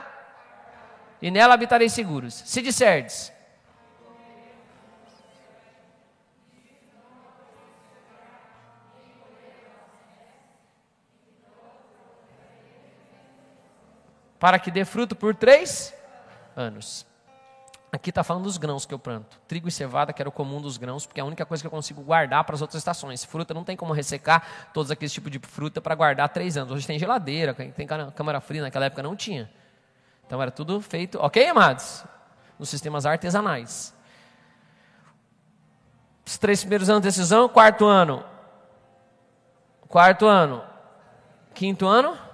e 1.20 1.30
nela 1.30 1.52
habitarei 1.52 1.86
seguros. 1.90 2.32
Se 2.46 2.62
disserdes, 2.62 3.30
para 14.38 14.58
que 14.58 14.70
dê 14.70 14.86
fruto 14.86 15.14
por 15.14 15.34
três 15.34 15.94
anos. 16.56 17.06
Aqui 17.90 18.10
está 18.10 18.22
falando 18.22 18.44
dos 18.44 18.58
grãos 18.58 18.84
que 18.84 18.92
eu 18.92 18.98
planto. 18.98 19.40
Trigo 19.48 19.66
e 19.66 19.70
cevada, 19.70 20.12
que 20.12 20.20
era 20.20 20.28
o 20.28 20.32
comum 20.32 20.60
dos 20.60 20.76
grãos, 20.76 21.06
porque 21.06 21.20
é 21.20 21.22
a 21.22 21.26
única 21.26 21.46
coisa 21.46 21.62
que 21.62 21.66
eu 21.66 21.70
consigo 21.70 22.02
guardar 22.02 22.44
para 22.44 22.54
as 22.54 22.60
outras 22.60 22.78
estações. 22.78 23.24
Fruta 23.24 23.54
não 23.54 23.64
tem 23.64 23.76
como 23.76 23.94
ressecar 23.94 24.70
todos 24.74 24.90
aqueles 24.90 25.10
tipos 25.10 25.32
de 25.32 25.38
fruta 25.38 25.80
para 25.80 25.94
guardar 25.94 26.28
três 26.28 26.58
anos. 26.58 26.70
Hoje 26.70 26.86
tem 26.86 26.98
geladeira, 26.98 27.54
tem 27.54 27.86
câmara 28.14 28.40
fria, 28.40 28.60
naquela 28.60 28.84
época 28.84 29.02
não 29.02 29.16
tinha. 29.16 29.50
Então 30.26 30.40
era 30.42 30.50
tudo 30.50 30.78
feito, 30.82 31.18
ok, 31.18 31.48
amados? 31.48 32.04
Nos 32.58 32.68
sistemas 32.68 33.06
artesanais. 33.06 33.94
Os 36.26 36.36
três 36.36 36.60
primeiros 36.60 36.90
anos 36.90 37.00
de 37.00 37.08
decisão, 37.08 37.48
quarto 37.48 37.86
ano. 37.86 38.22
Quarto 39.88 40.26
ano. 40.26 40.62
Quinto 41.54 41.86
ano 41.86 42.27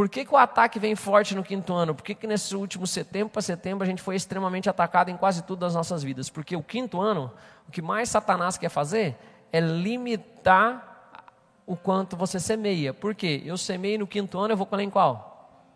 por 0.00 0.08
que, 0.08 0.24
que 0.24 0.32
o 0.32 0.36
ataque 0.38 0.78
vem 0.78 0.96
forte 0.96 1.34
no 1.34 1.44
quinto 1.44 1.74
ano? 1.74 1.94
Por 1.94 2.02
que, 2.02 2.14
que 2.14 2.26
nesse 2.26 2.56
último 2.56 2.86
setembro 2.86 3.28
para 3.28 3.42
setembro 3.42 3.84
a 3.84 3.86
gente 3.86 4.00
foi 4.00 4.16
extremamente 4.16 4.66
atacado 4.66 5.10
em 5.10 5.16
quase 5.18 5.42
tudo 5.42 5.58
das 5.58 5.74
nossas 5.74 6.02
vidas? 6.02 6.30
Porque 6.30 6.56
o 6.56 6.62
quinto 6.62 6.98
ano, 7.02 7.30
o 7.68 7.70
que 7.70 7.82
mais 7.82 8.08
Satanás 8.08 8.56
quer 8.56 8.70
fazer 8.70 9.14
é 9.52 9.60
limitar 9.60 11.20
o 11.66 11.76
quanto 11.76 12.16
você 12.16 12.40
semeia. 12.40 12.94
Por 12.94 13.14
quê? 13.14 13.42
Eu 13.44 13.58
semei 13.58 13.98
no 13.98 14.06
quinto 14.06 14.38
ano, 14.38 14.54
eu 14.54 14.56
vou 14.56 14.64
colher 14.64 14.84
em 14.84 14.88
qual? 14.88 15.68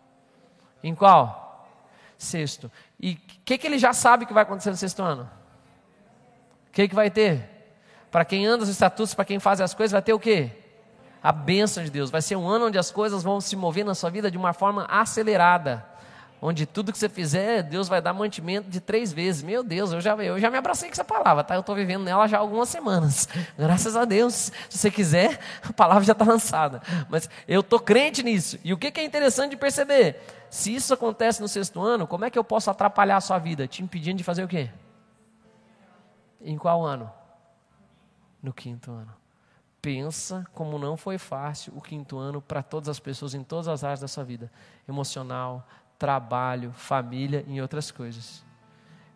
Em 0.83 0.95
qual? 0.95 1.69
Sexto. 2.17 2.71
E 2.99 3.11
o 3.11 3.17
que, 3.45 3.59
que 3.59 3.67
ele 3.67 3.77
já 3.77 3.93
sabe 3.93 4.25
que 4.25 4.33
vai 4.33 4.41
acontecer 4.41 4.71
no 4.71 4.75
sexto 4.75 5.03
ano? 5.03 5.29
O 6.69 6.71
que, 6.71 6.87
que 6.87 6.95
vai 6.95 7.11
ter? 7.11 7.47
Para 8.09 8.25
quem 8.25 8.47
anda 8.47 8.63
os 8.63 8.69
estatutos, 8.69 9.13
para 9.13 9.23
quem 9.23 9.37
faz 9.37 9.61
as 9.61 9.75
coisas, 9.75 9.91
vai 9.91 10.01
ter 10.01 10.13
o 10.13 10.19
quê? 10.19 10.64
A 11.25 11.31
bênção 11.31 11.83
de 11.83 11.89
Deus. 11.89 12.11
Vai 12.11 12.21
ser 12.21 12.35
um 12.35 12.47
ano 12.47 12.67
onde 12.67 12.77
as 12.77 12.91
coisas 12.91 13.23
vão 13.23 13.41
se 13.41 13.55
mover 13.55 13.83
na 13.83 13.95
sua 13.95 14.11
vida 14.11 14.29
de 14.29 14.37
uma 14.37 14.53
forma 14.53 14.85
acelerada. 14.87 15.83
Onde 16.39 16.67
tudo 16.67 16.91
que 16.91 16.99
você 16.99 17.09
fizer, 17.09 17.63
Deus 17.63 17.87
vai 17.87 17.99
dar 17.99 18.13
mantimento 18.13 18.69
de 18.69 18.79
três 18.79 19.11
vezes. 19.11 19.41
Meu 19.41 19.63
Deus, 19.63 19.91
eu 19.91 19.99
já, 19.99 20.15
eu 20.17 20.39
já 20.39 20.51
me 20.51 20.57
abracei 20.59 20.87
com 20.87 20.93
essa 20.93 21.03
palavra, 21.03 21.43
tá? 21.43 21.55
Eu 21.55 21.61
estou 21.61 21.73
vivendo 21.73 22.03
nela 22.03 22.27
já 22.27 22.37
há 22.37 22.41
algumas 22.41 22.69
semanas. 22.69 23.27
Graças 23.57 23.95
a 23.95 24.05
Deus. 24.05 24.51
Se 24.69 24.77
você 24.77 24.91
quiser, 24.91 25.39
a 25.67 25.73
palavra 25.73 26.03
já 26.03 26.11
está 26.11 26.25
lançada. 26.25 26.79
Mas 27.09 27.27
eu 27.47 27.61
estou 27.61 27.79
crente 27.79 28.21
nisso. 28.21 28.59
E 28.63 28.71
o 28.71 28.77
que, 28.77 28.91
que 28.91 28.99
é 28.99 29.03
interessante 29.03 29.49
de 29.49 29.57
perceber? 29.57 30.21
Se 30.51 30.75
isso 30.75 30.93
acontece 30.93 31.41
no 31.41 31.47
sexto 31.47 31.81
ano, 31.81 32.05
como 32.05 32.25
é 32.25 32.29
que 32.29 32.37
eu 32.37 32.43
posso 32.43 32.69
atrapalhar 32.69 33.17
a 33.17 33.21
sua 33.21 33.39
vida? 33.39 33.67
Te 33.67 33.81
impedindo 33.81 34.19
de 34.19 34.23
fazer 34.23 34.43
o 34.43 34.47
quê? 34.47 34.69
Em 36.39 36.55
qual 36.55 36.85
ano? 36.85 37.11
No 38.43 38.53
quinto 38.53 38.91
ano 38.91 39.24
pensa 39.85 40.43
como 40.51 40.79
não 40.79 40.97
foi 40.97 41.19
fácil 41.19 41.71
o 41.75 41.79
quinto 41.79 42.17
ano 42.17 42.41
para 42.41 42.63
todas 42.63 42.89
as 42.89 42.99
pessoas 42.99 43.35
em 43.35 43.43
todas 43.43 43.67
as 43.67 43.83
áreas 43.83 43.99
da 43.99 44.07
sua 44.07 44.23
vida: 44.23 44.51
emocional, 44.89 45.67
trabalho, 45.99 46.71
família 46.73 47.45
e 47.47 47.61
outras 47.61 47.91
coisas. 47.91 48.43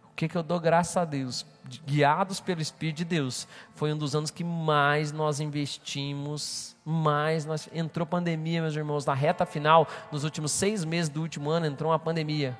O 0.03 0.13
que, 0.15 0.27
que 0.27 0.37
eu 0.37 0.43
dou 0.43 0.59
graças 0.59 0.95
a 0.95 1.05
Deus? 1.05 1.43
Guiados 1.87 2.39
pelo 2.39 2.61
Espírito 2.61 2.97
de 2.97 3.05
Deus, 3.05 3.47
foi 3.73 3.91
um 3.91 3.97
dos 3.97 4.15
anos 4.15 4.29
que 4.29 4.43
mais 4.43 5.11
nós 5.11 5.39
investimos, 5.39 6.75
mais 6.85 7.45
nós. 7.45 7.67
Entrou 7.73 8.05
pandemia, 8.05 8.61
meus 8.61 8.75
irmãos, 8.75 9.07
na 9.07 9.15
reta 9.15 9.47
final, 9.47 9.87
nos 10.11 10.23
últimos 10.23 10.51
seis 10.51 10.85
meses 10.85 11.09
do 11.09 11.19
último 11.19 11.49
ano, 11.49 11.65
entrou 11.65 11.91
uma 11.91 11.97
pandemia. 11.97 12.55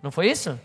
Não 0.00 0.12
foi 0.12 0.30
isso? 0.30 0.56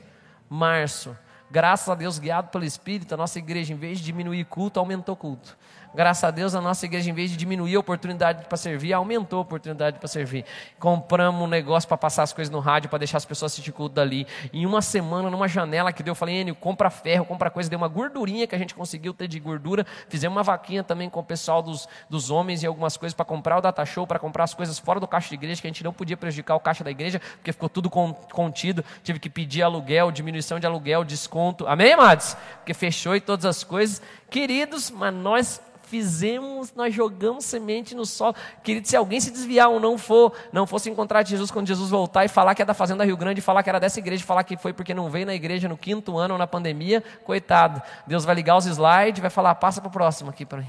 Março. 0.47 1.17
Graças 1.49 1.87
a 1.89 1.95
Deus, 1.95 2.19
guiado 2.19 2.49
pelo 2.49 2.65
Espírito, 2.65 3.13
a 3.13 3.17
nossa 3.17 3.39
igreja, 3.39 3.71
em 3.73 3.77
vez 3.77 3.99
de 3.99 4.05
diminuir 4.05 4.45
culto, 4.45 4.79
aumentou 4.79 5.15
culto. 5.15 5.57
Graças 5.95 6.25
a 6.25 6.29
Deus, 6.29 6.53
a 6.53 6.59
nossa 6.59 6.85
igreja, 6.85 7.09
em 7.09 7.13
vez 7.13 7.31
de 7.31 7.37
diminuir 7.37 7.77
a 7.77 7.79
oportunidade 7.79 8.43
para 8.45 8.57
servir, 8.57 8.91
aumentou 8.91 9.39
a 9.39 9.41
oportunidade 9.43 9.97
para 9.97 10.09
servir. 10.09 10.43
Compramos 10.77 11.41
um 11.41 11.47
negócio 11.47 11.87
para 11.87 11.97
passar 11.97 12.23
as 12.23 12.33
coisas 12.33 12.51
no 12.51 12.59
rádio, 12.59 12.89
para 12.89 12.99
deixar 12.99 13.15
as 13.15 13.23
pessoas 13.23 13.53
assistir 13.53 13.71
culto 13.71 13.95
dali. 13.95 14.27
Em 14.51 14.65
uma 14.65 14.81
semana, 14.81 15.29
numa 15.29 15.47
janela 15.47 15.93
que 15.93 16.03
deu, 16.03 16.11
eu 16.11 16.15
falei, 16.15 16.41
Enio, 16.41 16.53
compra 16.53 16.89
ferro, 16.89 17.23
compra 17.23 17.49
coisa. 17.49 17.69
Deu 17.69 17.77
uma 17.77 17.87
gordurinha 17.87 18.45
que 18.45 18.53
a 18.53 18.57
gente 18.57 18.75
conseguiu 18.75 19.13
ter 19.13 19.29
de 19.29 19.39
gordura. 19.39 19.85
Fizemos 20.09 20.35
uma 20.35 20.43
vaquinha 20.43 20.83
também 20.83 21.09
com 21.09 21.21
o 21.21 21.23
pessoal 21.23 21.61
dos, 21.61 21.87
dos 22.09 22.29
homens 22.29 22.61
e 22.61 22.67
algumas 22.67 22.97
coisas 22.97 23.13
para 23.13 23.23
comprar 23.23 23.57
o 23.57 23.61
data 23.61 23.85
show, 23.85 24.05
para 24.05 24.19
comprar 24.19 24.43
as 24.43 24.53
coisas 24.53 24.77
fora 24.77 24.99
do 24.99 25.07
caixa 25.07 25.29
de 25.29 25.35
igreja, 25.35 25.61
que 25.61 25.67
a 25.67 25.69
gente 25.69 25.83
não 25.83 25.93
podia 25.93 26.17
prejudicar 26.17 26.55
o 26.55 26.59
caixa 26.59 26.83
da 26.83 26.91
igreja, 26.91 27.21
porque 27.37 27.53
ficou 27.53 27.69
tudo 27.69 27.89
contido. 27.89 28.83
Tive 29.01 29.17
que 29.17 29.29
pedir 29.29 29.61
aluguel, 29.61 30.11
diminuição 30.11 30.59
de 30.59 30.67
aluguel, 30.67 31.05
desconto. 31.05 31.65
Amém, 31.65 31.93
amados? 31.93 32.35
Porque 32.57 32.73
fechou 32.73 33.15
e 33.15 33.21
todas 33.21 33.45
as 33.45 33.63
coisas. 33.63 34.01
Queridos, 34.29 34.91
mas 34.91 35.13
nós 35.13 35.61
fizemos, 35.85 36.73
nós 36.75 36.93
jogamos 36.93 37.45
semente 37.45 37.95
no 37.95 38.05
solo. 38.05 38.35
Querido, 38.63 38.87
se 38.87 38.95
alguém 38.95 39.19
se 39.19 39.31
desviar 39.31 39.69
ou 39.69 39.79
não 39.79 39.97
for, 39.97 40.33
não 40.51 40.67
fosse 40.67 40.89
encontrar 40.89 41.25
Jesus 41.25 41.51
quando 41.51 41.67
Jesus 41.67 41.89
voltar 41.89 42.25
e 42.25 42.27
falar 42.27 42.55
que 42.55 42.61
é 42.61 42.65
da 42.65 42.73
Fazenda 42.73 43.03
Rio 43.03 43.17
Grande, 43.17 43.41
falar 43.41 43.63
que 43.63 43.69
era 43.69 43.79
dessa 43.79 43.99
igreja, 43.99 44.23
falar 44.23 44.43
que 44.43 44.57
foi 44.57 44.73
porque 44.73 44.93
não 44.93 45.09
veio 45.09 45.25
na 45.25 45.33
igreja 45.33 45.69
no 45.69 45.77
quinto 45.77 46.17
ano 46.17 46.33
ou 46.33 46.37
na 46.37 46.47
pandemia, 46.47 47.03
coitado. 47.23 47.81
Deus 48.05 48.25
vai 48.25 48.35
ligar 48.35 48.57
os 48.57 48.65
slides, 48.65 49.21
vai 49.21 49.29
falar, 49.29 49.55
passa 49.55 49.79
para 49.81 49.89
o 49.89 49.91
próximo 49.91 50.29
aqui 50.29 50.45
para 50.45 50.59
mim. 50.59 50.67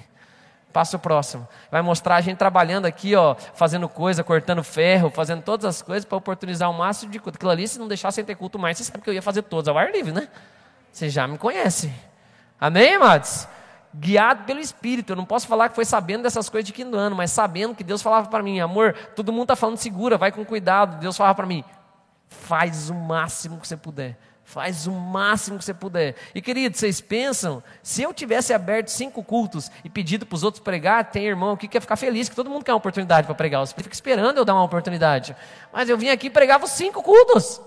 Passa 0.73 0.99
o 0.99 1.01
próximo. 1.01 1.49
Vai 1.71 1.81
mostrar 1.81 2.17
a 2.17 2.21
gente 2.21 2.37
trabalhando 2.37 2.85
aqui, 2.85 3.15
ó, 3.15 3.35
fazendo 3.55 3.89
coisa, 3.89 4.23
cortando 4.23 4.63
ferro, 4.63 5.11
fazendo 5.11 5.41
todas 5.43 5.65
as 5.65 5.81
coisas 5.81 6.05
para 6.05 6.19
oportunizar 6.19 6.71
o 6.71 6.75
máximo 6.75 7.11
de 7.11 7.19
culto. 7.19 7.37
Aquilo 7.37 7.51
ali, 7.51 7.67
se 7.67 7.79
não 7.79 7.89
deixar 7.89 8.13
sem 8.13 8.23
ter 8.23 8.35
culto 8.35 8.59
mais, 8.59 8.77
você 8.77 8.85
sabe 8.85 9.03
que 9.03 9.09
eu 9.09 9.15
ia 9.15 9.23
fazer 9.23 9.41
todos 9.43 9.69
ao 9.69 9.79
ar 9.79 9.91
livre, 9.91 10.13
né? 10.13 10.29
Você 10.93 11.09
já 11.09 11.27
me 11.27 11.39
conhece. 11.39 11.91
Amém, 12.61 12.95
amados? 12.95 13.49
Guiado 13.99 14.45
pelo 14.45 14.61
Espírito. 14.61 15.13
Eu 15.13 15.17
não 15.17 15.25
posso 15.25 15.47
falar 15.47 15.71
que 15.71 15.75
foi 15.75 15.85
sabendo 15.85 16.25
dessas 16.25 16.49
coisas 16.49 16.67
de 16.67 16.73
quinto 16.73 16.97
ano, 16.97 17.17
mas 17.17 17.31
sabendo 17.31 17.75
que 17.75 17.83
Deus 17.83 18.03
falava 18.03 18.29
para 18.29 18.43
mim, 18.43 18.61
amor, 18.61 18.95
todo 19.15 19.33
mundo 19.33 19.45
está 19.45 19.57
falando 19.57 19.79
segura, 19.79 20.19
vai 20.19 20.31
com 20.31 20.45
cuidado. 20.45 21.01
Deus 21.01 21.17
falava 21.17 21.35
para 21.35 21.47
mim, 21.47 21.65
faz 22.29 22.91
o 22.91 22.95
máximo 22.95 23.59
que 23.59 23.67
você 23.67 23.77
puder. 23.77 24.19
Faz 24.45 24.87
o 24.87 24.93
máximo 24.93 25.59
que 25.59 25.65
você 25.65 25.75
puder. 25.75 26.15
E 26.33 26.41
queridos, 26.41 26.79
vocês 26.79 27.01
pensam, 27.01 27.61
se 27.83 28.03
eu 28.03 28.15
tivesse 28.15 28.55
aberto 28.55 28.89
cinco 28.89 29.25
cultos 29.25 29.71
e 29.83 29.91
pedido 29.91 30.25
para 30.25 30.37
os 30.37 30.45
outros 30.45 30.63
pregar, 30.63 31.11
tem 31.11 31.27
irmão 31.27 31.53
aqui 31.53 31.67
que 31.67 31.77
ia 31.77 31.81
ficar 31.81 31.97
feliz, 31.97 32.29
que 32.29 32.37
todo 32.37 32.49
mundo 32.49 32.65
quer 32.65 32.73
uma 32.73 32.79
oportunidade 32.79 33.27
para 33.27 33.35
pregar. 33.35 33.67
Você 33.67 33.75
fica 33.75 33.93
esperando 33.93 34.37
eu 34.37 34.45
dar 34.45 34.55
uma 34.55 34.63
oportunidade. 34.63 35.35
Mas 35.73 35.89
eu 35.89 35.99
vim 35.99 36.11
aqui 36.11 36.29
e 36.29 36.31
pregava 36.31 36.65
os 36.65 36.71
cinco 36.71 37.03
cultos. 37.03 37.61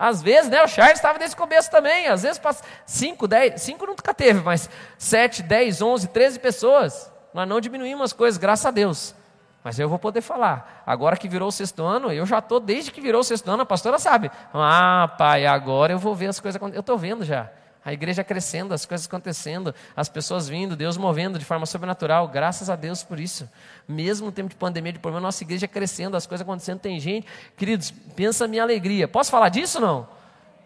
Às 0.00 0.22
vezes, 0.22 0.50
né, 0.50 0.62
o 0.62 0.66
Charles 0.66 0.96
estava 0.96 1.18
nesse 1.18 1.36
começo 1.36 1.70
também. 1.70 2.06
Às 2.06 2.22
vezes, 2.22 2.40
cinco, 2.86 3.28
dez, 3.28 3.60
cinco 3.60 3.84
nunca 3.84 4.14
teve, 4.14 4.40
mas 4.40 4.70
sete, 4.96 5.42
dez, 5.42 5.82
onze, 5.82 6.08
treze 6.08 6.38
pessoas. 6.38 7.12
Nós 7.34 7.46
não 7.46 7.60
diminuímos 7.60 8.04
as 8.04 8.12
coisas, 8.14 8.38
graças 8.38 8.64
a 8.64 8.70
Deus. 8.70 9.14
Mas 9.62 9.78
eu 9.78 9.90
vou 9.90 9.98
poder 9.98 10.22
falar. 10.22 10.82
Agora 10.86 11.18
que 11.18 11.28
virou 11.28 11.48
o 11.48 11.52
sexto 11.52 11.84
ano, 11.84 12.10
eu 12.10 12.24
já 12.24 12.38
estou, 12.38 12.58
desde 12.58 12.90
que 12.90 12.98
virou 12.98 13.20
o 13.20 13.24
sexto 13.24 13.50
ano, 13.50 13.62
a 13.62 13.66
pastora 13.66 13.98
sabe. 13.98 14.30
Ah, 14.54 15.14
pai, 15.18 15.44
agora 15.44 15.92
eu 15.92 15.98
vou 15.98 16.14
ver 16.14 16.28
as 16.28 16.40
coisas 16.40 16.56
acontecendo. 16.56 16.78
Eu 16.78 16.80
estou 16.80 16.96
vendo 16.96 17.22
já. 17.22 17.50
A 17.84 17.92
igreja 17.92 18.22
crescendo, 18.22 18.74
as 18.74 18.84
coisas 18.84 19.06
acontecendo, 19.06 19.74
as 19.96 20.08
pessoas 20.08 20.48
vindo, 20.48 20.76
Deus 20.76 20.96
movendo 20.98 21.38
de 21.38 21.44
forma 21.44 21.64
sobrenatural. 21.64 22.28
Graças 22.28 22.68
a 22.68 22.76
Deus 22.76 23.02
por 23.02 23.18
isso. 23.18 23.48
Mesmo 23.88 24.26
no 24.26 24.32
tempo 24.32 24.50
de 24.50 24.56
pandemia, 24.56 24.92
de 24.92 24.98
problema, 24.98 25.26
nossa 25.26 25.42
igreja 25.42 25.66
crescendo, 25.66 26.16
as 26.16 26.26
coisas 26.26 26.42
acontecendo, 26.42 26.78
tem 26.78 27.00
gente. 27.00 27.26
Queridos, 27.56 27.90
pensa 28.14 28.46
minha 28.46 28.62
alegria. 28.62 29.08
Posso 29.08 29.30
falar 29.30 29.48
disso 29.48 29.80
não? 29.80 30.06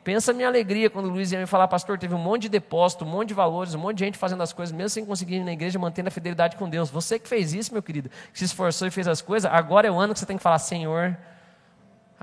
Pensa 0.04 0.34
minha 0.34 0.48
alegria 0.48 0.90
quando 0.90 1.06
o 1.06 1.08
Luiz 1.08 1.32
ia 1.32 1.38
me 1.38 1.46
falar, 1.46 1.66
pastor, 1.66 1.98
teve 1.98 2.14
um 2.14 2.18
monte 2.18 2.42
de 2.42 2.48
depósito, 2.50 3.06
um 3.06 3.08
monte 3.08 3.28
de 3.28 3.34
valores, 3.34 3.74
um 3.74 3.78
monte 3.78 3.98
de 3.98 4.04
gente 4.04 4.18
fazendo 4.18 4.42
as 4.42 4.52
coisas, 4.52 4.70
mesmo 4.74 4.90
sem 4.90 5.06
conseguir 5.06 5.36
ir 5.36 5.44
na 5.44 5.52
igreja, 5.52 5.78
mantendo 5.78 6.08
a 6.08 6.10
fidelidade 6.10 6.56
com 6.56 6.68
Deus. 6.68 6.90
Você 6.90 7.18
que 7.18 7.26
fez 7.26 7.54
isso, 7.54 7.72
meu 7.72 7.82
querido, 7.82 8.10
que 8.30 8.38
se 8.38 8.44
esforçou 8.44 8.86
e 8.86 8.90
fez 8.90 9.08
as 9.08 9.22
coisas, 9.22 9.50
agora 9.50 9.88
é 9.88 9.90
o 9.90 9.98
ano 9.98 10.12
que 10.12 10.20
você 10.20 10.26
tem 10.26 10.36
que 10.36 10.42
falar, 10.42 10.58
Senhor, 10.58 11.16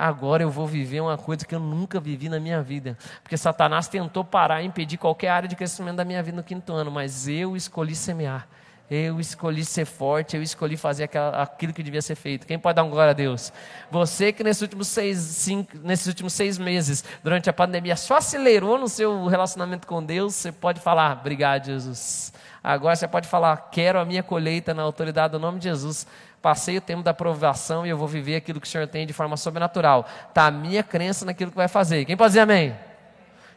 agora 0.01 0.41
eu 0.41 0.49
vou 0.49 0.65
viver 0.65 0.99
uma 0.99 1.15
coisa 1.15 1.45
que 1.45 1.53
eu 1.53 1.59
nunca 1.59 1.99
vivi 1.99 2.27
na 2.27 2.39
minha 2.39 2.61
vida. 2.61 2.97
Porque 3.21 3.37
Satanás 3.37 3.87
tentou 3.87 4.23
parar 4.23 4.63
e 4.63 4.65
impedir 4.65 4.97
qualquer 4.97 5.29
área 5.29 5.47
de 5.47 5.55
crescimento 5.55 5.97
da 5.97 6.05
minha 6.05 6.23
vida 6.23 6.37
no 6.37 6.43
quinto 6.43 6.73
ano, 6.73 6.89
mas 6.89 7.27
eu 7.27 7.55
escolhi 7.55 7.95
semear. 7.95 8.47
Eu 8.89 9.21
escolhi 9.21 9.63
ser 9.63 9.85
forte, 9.85 10.35
eu 10.35 10.43
escolhi 10.43 10.75
fazer 10.75 11.09
aquilo 11.33 11.71
que 11.71 11.81
devia 11.81 12.01
ser 12.01 12.15
feito. 12.15 12.45
Quem 12.45 12.59
pode 12.59 12.75
dar 12.75 12.83
um 12.83 12.89
glória 12.89 13.11
a 13.11 13.13
Deus? 13.13 13.53
Você 13.89 14.33
que 14.33 14.43
nesses 14.43 14.61
últimos 14.63 14.89
seis, 14.89 15.17
cinco, 15.17 15.77
nesses 15.81 16.07
últimos 16.07 16.33
seis 16.33 16.57
meses, 16.57 17.01
durante 17.23 17.49
a 17.49 17.53
pandemia, 17.53 17.95
só 17.95 18.17
acelerou 18.17 18.77
no 18.77 18.89
seu 18.89 19.27
relacionamento 19.27 19.87
com 19.87 20.03
Deus, 20.03 20.35
você 20.35 20.51
pode 20.51 20.81
falar, 20.81 21.19
obrigado, 21.19 21.67
Jesus. 21.67 22.33
Agora 22.61 22.95
você 22.95 23.07
pode 23.07 23.29
falar, 23.29 23.55
quero 23.71 23.97
a 23.97 24.03
minha 24.03 24.21
colheita 24.21 24.73
na 24.73 24.83
autoridade 24.83 25.31
do 25.31 25.39
nome 25.39 25.59
de 25.59 25.69
Jesus. 25.69 26.05
Passei 26.41 26.77
o 26.77 26.81
tempo 26.81 27.03
da 27.03 27.11
aprovação 27.11 27.85
e 27.85 27.89
eu 27.89 27.97
vou 27.97 28.07
viver 28.07 28.35
aquilo 28.35 28.59
que 28.59 28.67
o 28.67 28.69
Senhor 28.69 28.87
tem 28.87 29.05
de 29.05 29.13
forma 29.13 29.37
sobrenatural. 29.37 30.07
Está 30.27 30.47
a 30.47 30.51
minha 30.51 30.81
crença 30.81 31.23
naquilo 31.23 31.51
que 31.51 31.57
vai 31.57 31.67
fazer. 31.67 32.03
Quem 32.05 32.17
pode 32.17 32.29
dizer 32.29 32.39
amém? 32.39 32.75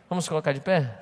Vamos 0.09 0.29
colocar 0.29 0.53
de 0.53 0.61
pé? 0.61 1.01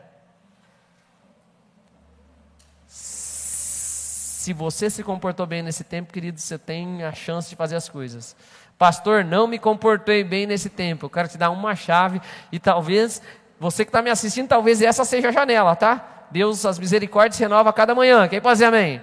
Se 2.86 4.52
você 4.52 4.90
se 4.90 5.02
comportou 5.02 5.46
bem 5.46 5.62
nesse 5.62 5.84
tempo, 5.84 6.12
querido, 6.12 6.40
você 6.40 6.58
tem 6.58 7.02
a 7.04 7.12
chance 7.12 7.48
de 7.48 7.56
fazer 7.56 7.76
as 7.76 7.88
coisas. 7.88 8.36
Pastor, 8.78 9.24
não 9.24 9.46
me 9.46 9.58
comportei 9.58 10.24
bem 10.24 10.46
nesse 10.46 10.68
tempo. 10.68 11.06
Eu 11.06 11.10
quero 11.10 11.28
te 11.28 11.38
dar 11.38 11.50
uma 11.50 11.74
chave 11.76 12.20
e 12.50 12.58
talvez 12.58 13.22
você 13.58 13.84
que 13.84 13.90
está 13.90 14.02
me 14.02 14.10
assistindo, 14.10 14.48
talvez 14.48 14.82
essa 14.82 15.04
seja 15.04 15.28
a 15.28 15.32
janela, 15.32 15.76
tá? 15.76 16.26
Deus, 16.30 16.66
as 16.66 16.78
misericórdias 16.78 17.38
renova 17.38 17.70
a 17.70 17.72
cada 17.72 17.94
manhã. 17.94 18.26
Quem 18.26 18.40
pode 18.40 18.54
dizer 18.54 18.64
amém? 18.66 19.00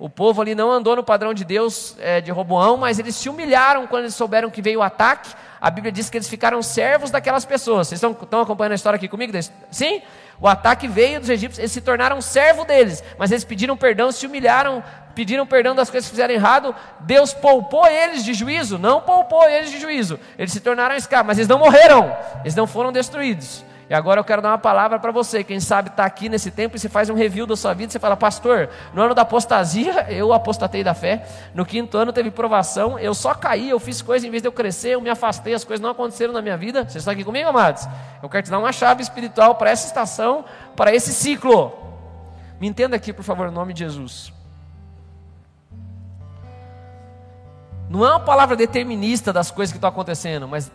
O 0.00 0.08
povo 0.08 0.40
ali 0.40 0.54
não 0.54 0.70
andou 0.72 0.96
no 0.96 1.04
padrão 1.04 1.34
de 1.34 1.44
Deus 1.44 1.94
é, 2.00 2.22
de 2.22 2.30
Roboão, 2.30 2.78
mas 2.78 2.98
eles 2.98 3.14
se 3.14 3.28
humilharam 3.28 3.86
quando 3.86 4.04
eles 4.04 4.14
souberam 4.14 4.48
que 4.48 4.62
veio 4.62 4.80
o 4.80 4.82
ataque. 4.82 5.30
A 5.60 5.70
Bíblia 5.70 5.92
diz 5.92 6.08
que 6.08 6.16
eles 6.16 6.26
ficaram 6.26 6.62
servos 6.62 7.10
daquelas 7.10 7.44
pessoas. 7.44 7.86
Vocês 7.86 7.98
estão, 7.98 8.12
estão 8.12 8.40
acompanhando 8.40 8.72
a 8.72 8.76
história 8.76 8.96
aqui 8.96 9.06
comigo? 9.06 9.30
Sim? 9.70 10.00
O 10.40 10.48
ataque 10.48 10.88
veio 10.88 11.20
dos 11.20 11.28
egípcios, 11.28 11.58
eles 11.58 11.70
se 11.70 11.82
tornaram 11.82 12.18
servo 12.22 12.64
deles, 12.64 13.04
mas 13.18 13.30
eles 13.30 13.44
pediram 13.44 13.76
perdão, 13.76 14.10
se 14.10 14.26
humilharam, 14.26 14.82
pediram 15.14 15.46
perdão 15.46 15.74
das 15.74 15.90
coisas 15.90 16.08
que 16.08 16.14
fizeram 16.16 16.32
errado. 16.32 16.74
Deus 17.00 17.34
poupou 17.34 17.86
eles 17.86 18.24
de 18.24 18.32
juízo, 18.32 18.78
não 18.78 19.02
poupou 19.02 19.46
eles 19.50 19.70
de 19.70 19.78
juízo. 19.78 20.18
Eles 20.38 20.50
se 20.50 20.60
tornaram 20.60 20.96
escravos, 20.96 21.26
mas 21.26 21.36
eles 21.36 21.48
não 21.48 21.58
morreram, 21.58 22.16
eles 22.40 22.54
não 22.54 22.66
foram 22.66 22.90
destruídos. 22.90 23.62
E 23.90 23.94
agora 23.94 24.20
eu 24.20 24.24
quero 24.24 24.40
dar 24.40 24.50
uma 24.50 24.58
palavra 24.58 25.00
para 25.00 25.10
você. 25.10 25.42
Quem 25.42 25.58
sabe 25.58 25.88
está 25.88 26.04
aqui 26.04 26.28
nesse 26.28 26.52
tempo 26.52 26.76
e 26.76 26.78
você 26.78 26.88
faz 26.88 27.10
um 27.10 27.14
review 27.14 27.44
da 27.44 27.56
sua 27.56 27.74
vida. 27.74 27.90
Você 27.90 27.98
fala, 27.98 28.16
pastor, 28.16 28.70
no 28.94 29.02
ano 29.02 29.16
da 29.16 29.22
apostasia 29.22 30.06
eu 30.14 30.32
apostatei 30.32 30.84
da 30.84 30.94
fé. 30.94 31.26
No 31.52 31.66
quinto 31.66 31.98
ano 31.98 32.12
teve 32.12 32.30
provação. 32.30 32.96
Eu 32.96 33.12
só 33.12 33.34
caí, 33.34 33.68
eu 33.68 33.80
fiz 33.80 34.00
coisas 34.00 34.24
em 34.24 34.30
vez 34.30 34.44
de 34.44 34.48
eu 34.48 34.52
crescer, 34.52 34.90
eu 34.90 35.00
me 35.00 35.10
afastei, 35.10 35.54
as 35.54 35.64
coisas 35.64 35.82
não 35.82 35.90
aconteceram 35.90 36.32
na 36.32 36.40
minha 36.40 36.56
vida. 36.56 36.84
Vocês 36.84 36.98
estão 36.98 37.12
aqui 37.12 37.24
comigo, 37.24 37.48
amados? 37.48 37.84
Eu 38.22 38.28
quero 38.28 38.44
te 38.44 38.50
dar 38.52 38.60
uma 38.60 38.70
chave 38.70 39.02
espiritual 39.02 39.56
para 39.56 39.70
essa 39.70 39.88
estação, 39.88 40.44
para 40.76 40.94
esse 40.94 41.12
ciclo. 41.12 41.72
Me 42.60 42.68
entenda 42.68 42.94
aqui, 42.94 43.12
por 43.12 43.24
favor, 43.24 43.48
em 43.48 43.52
nome 43.52 43.72
de 43.72 43.80
Jesus. 43.80 44.32
Não 47.88 48.06
é 48.06 48.10
uma 48.10 48.20
palavra 48.20 48.54
determinista 48.54 49.32
das 49.32 49.50
coisas 49.50 49.72
que 49.72 49.78
estão 49.78 49.90
acontecendo, 49.90 50.46
mas 50.46 50.70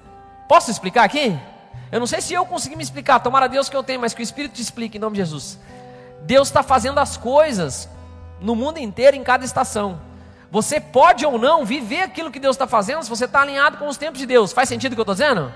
posso 0.49 0.69
explicar 0.69 1.05
aqui? 1.05 1.39
Eu 1.91 1.99
não 1.99 2.07
sei 2.07 2.21
se 2.21 2.33
eu 2.33 2.45
consegui 2.45 2.75
me 2.75 2.83
explicar, 2.83 3.19
tomara 3.19 3.47
Deus 3.47 3.69
que 3.69 3.75
eu 3.75 3.83
tenho, 3.83 3.99
mas 3.99 4.13
que 4.13 4.21
o 4.21 4.23
Espírito 4.23 4.55
te 4.55 4.61
explique 4.61 4.97
em 4.97 5.01
nome 5.01 5.15
de 5.15 5.21
Jesus. 5.21 5.59
Deus 6.23 6.47
está 6.47 6.63
fazendo 6.63 6.99
as 6.99 7.17
coisas 7.17 7.87
no 8.39 8.55
mundo 8.55 8.79
inteiro, 8.79 9.15
em 9.15 9.23
cada 9.23 9.45
estação. 9.45 9.99
Você 10.51 10.79
pode 10.79 11.25
ou 11.25 11.37
não 11.37 11.65
viver 11.65 12.01
aquilo 12.01 12.31
que 12.31 12.39
Deus 12.39 12.55
está 12.55 12.67
fazendo 12.67 13.03
se 13.03 13.09
você 13.09 13.25
está 13.25 13.41
alinhado 13.41 13.77
com 13.77 13.87
os 13.87 13.97
tempos 13.97 14.19
de 14.19 14.25
Deus. 14.25 14.53
Faz 14.53 14.69
sentido 14.69 14.93
o 14.93 14.95
que 14.95 15.01
eu 15.01 15.03
estou 15.03 15.15
dizendo? 15.15 15.53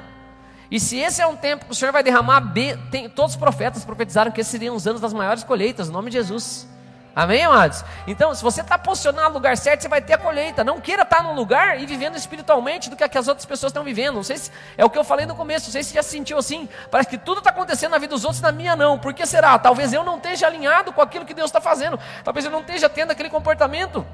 E 0.71 0.79
se 0.79 0.97
esse 0.97 1.21
é 1.21 1.27
um 1.27 1.35
tempo 1.35 1.65
que 1.65 1.71
o 1.71 1.75
Senhor 1.75 1.91
vai 1.91 2.03
derramar, 2.03 2.53
tem, 2.91 3.09
todos 3.09 3.31
os 3.33 3.37
profetas 3.37 3.83
profetizaram 3.83 4.31
que 4.31 4.41
esses 4.41 4.51
seriam 4.51 4.75
os 4.75 4.85
anos 4.85 5.01
das 5.01 5.13
maiores 5.13 5.43
colheitas, 5.43 5.87
no 5.87 5.93
nome 5.93 6.11
de 6.11 6.17
Jesus. 6.17 6.67
Amém, 7.15 7.43
amados? 7.43 7.83
Então, 8.05 8.33
se 8.33 8.41
você 8.41 8.61
está 8.61 8.77
posicionado 8.77 9.29
no 9.29 9.35
lugar 9.35 9.57
certo, 9.57 9.81
você 9.81 9.87
vai 9.87 10.01
ter 10.01 10.13
a 10.13 10.17
colheita. 10.17 10.63
Não 10.63 10.79
queira 10.79 11.03
estar 11.03 11.17
tá 11.17 11.23
num 11.23 11.33
lugar 11.33 11.79
e 11.79 11.85
vivendo 11.85 12.15
espiritualmente 12.15 12.89
do 12.89 12.95
que, 12.95 13.03
as 13.03 13.27
outras 13.27 13.45
pessoas 13.45 13.71
estão 13.71 13.83
vivendo. 13.83 14.15
Não 14.15 14.23
sei 14.23 14.37
se 14.37 14.51
é 14.77 14.85
o 14.85 14.89
que 14.89 14.97
eu 14.97 15.03
falei 15.03 15.25
no 15.25 15.35
começo, 15.35 15.65
não 15.65 15.71
sei 15.71 15.83
se 15.83 15.93
já 15.93 16.03
se 16.03 16.11
sentiu 16.11 16.37
assim. 16.37 16.69
Parece 16.89 17.09
que 17.09 17.17
tudo 17.17 17.39
está 17.39 17.49
acontecendo 17.49 17.91
na 17.91 17.97
vida 17.97 18.13
dos 18.13 18.23
outros, 18.23 18.41
na 18.41 18.51
minha 18.51 18.75
não. 18.75 18.97
Por 18.97 19.13
que 19.13 19.25
será? 19.25 19.57
Talvez 19.57 19.91
eu 19.91 20.03
não 20.03 20.17
esteja 20.17 20.47
alinhado 20.47 20.93
com 20.93 21.01
aquilo 21.01 21.25
que 21.25 21.33
Deus 21.33 21.49
está 21.49 21.59
fazendo. 21.59 21.99
Talvez 22.23 22.45
eu 22.45 22.51
não 22.51 22.61
esteja 22.61 22.87
tendo 22.87 23.11
aquele 23.11 23.29
comportamento. 23.29 24.05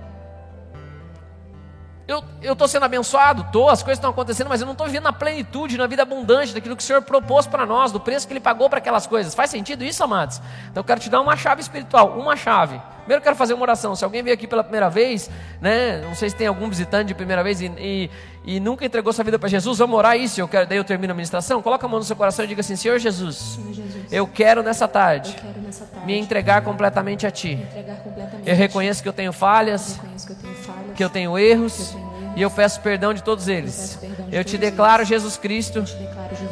Eu 2.08 2.54
estou 2.54 2.68
sendo 2.68 2.86
abençoado, 2.86 3.42
estou, 3.42 3.68
as 3.68 3.82
coisas 3.82 3.98
estão 3.98 4.12
acontecendo, 4.12 4.48
mas 4.48 4.62
eu 4.62 4.66
não 4.66 4.74
estou 4.74 4.86
vivendo 4.86 5.06
na 5.06 5.14
plenitude, 5.14 5.76
na 5.76 5.88
vida 5.88 6.04
abundante 6.04 6.54
daquilo 6.54 6.76
que 6.76 6.84
o 6.84 6.86
Senhor 6.86 7.02
propôs 7.02 7.48
para 7.48 7.66
nós, 7.66 7.92
do 7.92 8.00
preço 8.00 8.28
que 8.28 8.34
Ele 8.34 8.40
pagou 8.40 8.70
para 8.70 8.78
aquelas 8.78 9.08
coisas. 9.08 9.34
Faz 9.34 9.50
sentido 9.50 9.84
isso, 9.84 10.04
amados? 10.04 10.40
Então 10.70 10.82
eu 10.82 10.84
quero 10.84 11.00
te 11.00 11.10
dar 11.10 11.20
uma 11.22 11.36
chave 11.36 11.62
espiritual, 11.62 12.20
uma 12.20 12.36
chave. 12.36 12.80
Primeiro 13.06 13.22
eu 13.22 13.24
quero 13.24 13.36
fazer 13.36 13.54
uma 13.54 13.62
oração. 13.62 13.96
Se 13.96 14.04
alguém 14.04 14.24
veio 14.24 14.34
aqui 14.34 14.48
pela 14.48 14.64
primeira 14.64 14.90
vez, 14.90 15.30
né? 15.62 16.02
Não 16.02 16.16
sei 16.16 16.30
se 16.30 16.36
tem 16.36 16.48
algum 16.48 16.68
visitante 16.68 17.08
de 17.08 17.14
primeira 17.14 17.44
vez 17.44 17.62
e, 17.62 17.72
e, 17.78 18.10
e 18.44 18.60
nunca 18.60 18.84
entregou 18.84 19.14
sua 19.14 19.24
vida 19.24 19.38
para 19.38 19.48
Jesus, 19.48 19.78
vamos 19.78 19.96
orar 19.96 20.18
isso. 20.18 20.42
Eu 20.42 20.48
quero, 20.48 20.68
daí 20.68 20.78
eu 20.80 20.84
termino 20.84 21.12
a 21.12 21.16
ministração. 21.16 21.62
Coloca 21.62 21.86
a 21.86 21.90
mão 21.90 22.00
no 22.00 22.06
seu 22.06 22.16
coração 22.16 22.46
e 22.46 22.48
diga 22.48 22.62
assim: 22.62 22.76
Senhor 22.76 22.98
Jesus, 22.98 23.36
Senhor 23.36 23.74
Jesus 23.74 24.12
eu, 24.12 24.26
quero 24.26 24.64
nessa 24.64 24.88
tarde, 24.88 25.36
eu 25.38 25.44
quero 25.44 25.62
nessa 25.62 25.86
tarde 25.86 26.06
me 26.06 26.18
entregar 26.18 26.64
completamente 26.64 27.28
a 27.28 27.32
Ti. 27.32 27.60
Completamente 28.04 28.50
eu 28.50 28.56
reconheço 28.56 29.04
que 29.04 29.10
eu 29.10 29.14
tenho 29.14 29.32
falhas, 29.32 30.00
que 30.26 30.32
eu 30.32 30.36
tenho, 30.36 30.55
falhas, 30.55 30.55
que 30.96 31.04
eu 31.04 31.10
tenho 31.10 31.38
erros. 31.38 31.96
E 32.36 32.42
eu 32.42 32.52
peço 32.52 32.82
perdão 32.82 33.14
de 33.14 33.24
todos 33.24 33.48
eles. 33.48 33.98
Eu 34.32 34.44
te 34.44 34.58
declaro 34.58 35.06
Jesus 35.06 35.38
Cristo 35.38 35.84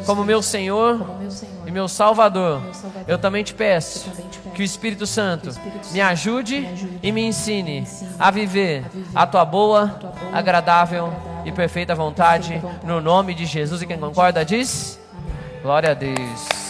como 0.06 0.24
meu 0.24 0.40
Senhor 0.40 1.18
e 1.66 1.70
meu 1.70 1.88
Salvador. 1.88 2.62
Eu 3.06 3.18
também 3.18 3.44
te 3.44 3.52
peço 3.52 4.10
que 4.54 4.62
o 4.62 4.64
Espírito 4.64 5.06
Santo 5.06 5.50
me 5.92 6.00
ajude 6.00 6.66
e 7.02 7.12
me 7.12 7.26
ensine 7.26 7.86
a 8.18 8.30
viver 8.30 8.84
a 9.14 9.26
tua 9.26 9.44
boa, 9.44 9.98
agradável 10.32 11.12
e 11.44 11.52
perfeita 11.52 11.94
vontade. 11.94 12.62
No 12.82 13.00
nome 13.00 13.34
de 13.34 13.44
Jesus. 13.44 13.82
E 13.82 13.86
quem 13.86 13.98
concorda 13.98 14.42
diz: 14.42 14.98
Glória 15.62 15.90
a 15.90 15.94
Deus. 15.94 16.63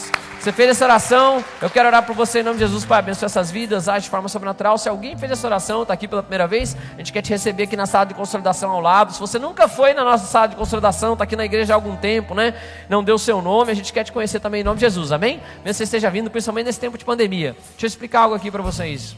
Você 0.45 0.53
fez 0.53 0.69
essa 0.69 0.85
oração, 0.85 1.43
eu 1.63 1.71
quero 1.71 1.89
orar 1.89 2.03
por 2.03 2.15
você 2.15 2.41
em 2.41 2.43
nome 2.43 2.59
de 2.59 2.65
Jesus, 2.67 2.85
Pai, 2.85 2.99
abençoe 2.99 3.25
essas 3.25 3.51
vidas, 3.51 3.89
age 3.89 4.05
de 4.05 4.11
forma 4.11 4.29
sobrenatural. 4.29 4.77
Se 4.77 4.91
alguém 4.91 5.17
fez 5.17 5.33
essa 5.33 5.47
oração, 5.47 5.81
está 5.81 5.95
aqui 5.95 6.07
pela 6.07 6.23
primeira 6.23 6.47
vez, 6.47 6.77
a 6.93 6.99
gente 6.99 7.15
quer 7.15 7.23
te 7.23 7.31
receber 7.31 7.63
aqui 7.63 7.75
na 7.75 7.87
sala 7.87 8.05
de 8.05 8.13
consolidação 8.13 8.71
ao 8.71 8.79
lado. 8.79 9.15
Se 9.15 9.19
você 9.19 9.39
nunca 9.39 9.67
foi 9.69 9.95
na 9.95 10.05
nossa 10.05 10.27
sala 10.27 10.49
de 10.49 10.57
consolidação, 10.57 11.15
está 11.15 11.25
aqui 11.25 11.35
na 11.35 11.47
igreja 11.47 11.73
há 11.73 11.77
algum 11.77 11.97
tempo, 11.97 12.35
né? 12.35 12.53
Não 12.91 13.03
deu 13.03 13.17
seu 13.17 13.41
nome, 13.41 13.73
a 13.73 13.75
gente 13.75 13.91
quer 13.91 14.05
te 14.05 14.13
conhecer 14.13 14.39
também 14.39 14.61
em 14.61 14.65
nome 14.65 14.77
de 14.77 14.83
Jesus, 14.83 15.13
amém? 15.13 15.37
Mesmo 15.37 15.65
que 15.65 15.73
você 15.73 15.85
esteja 15.85 16.11
vindo, 16.11 16.31
principalmente 16.31 16.67
nesse 16.67 16.79
tempo 16.79 16.99
de 16.99 17.07
pandemia. 17.07 17.57
Deixa 17.71 17.87
eu 17.87 17.89
explicar 17.89 18.21
algo 18.21 18.35
aqui 18.35 18.51
para 18.51 18.61
vocês. 18.61 19.17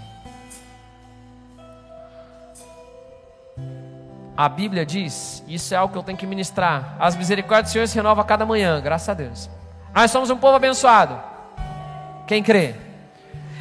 A 4.37 4.49
Bíblia 4.49 4.87
diz, 4.87 5.43
isso 5.49 5.75
é 5.75 5.77
algo 5.77 5.93
que 5.93 5.99
eu 5.99 6.05
tenho 6.05 6.17
que 6.17 6.25
ministrar. 6.25 6.95
As 7.01 7.17
misericórdias 7.17 7.71
do 7.71 7.73
Senhor 7.73 7.89
se 7.89 7.97
renovam 7.97 8.23
a 8.23 8.25
cada 8.25 8.47
manhã, 8.47 8.81
graças 8.81 9.09
a 9.09 9.15
Deus. 9.15 9.56
Nós 9.97 10.11
somos 10.11 10.29
um 10.29 10.37
povo 10.37 10.55
abençoado. 10.55 11.19
Quem 12.27 12.43
crê? 12.43 12.75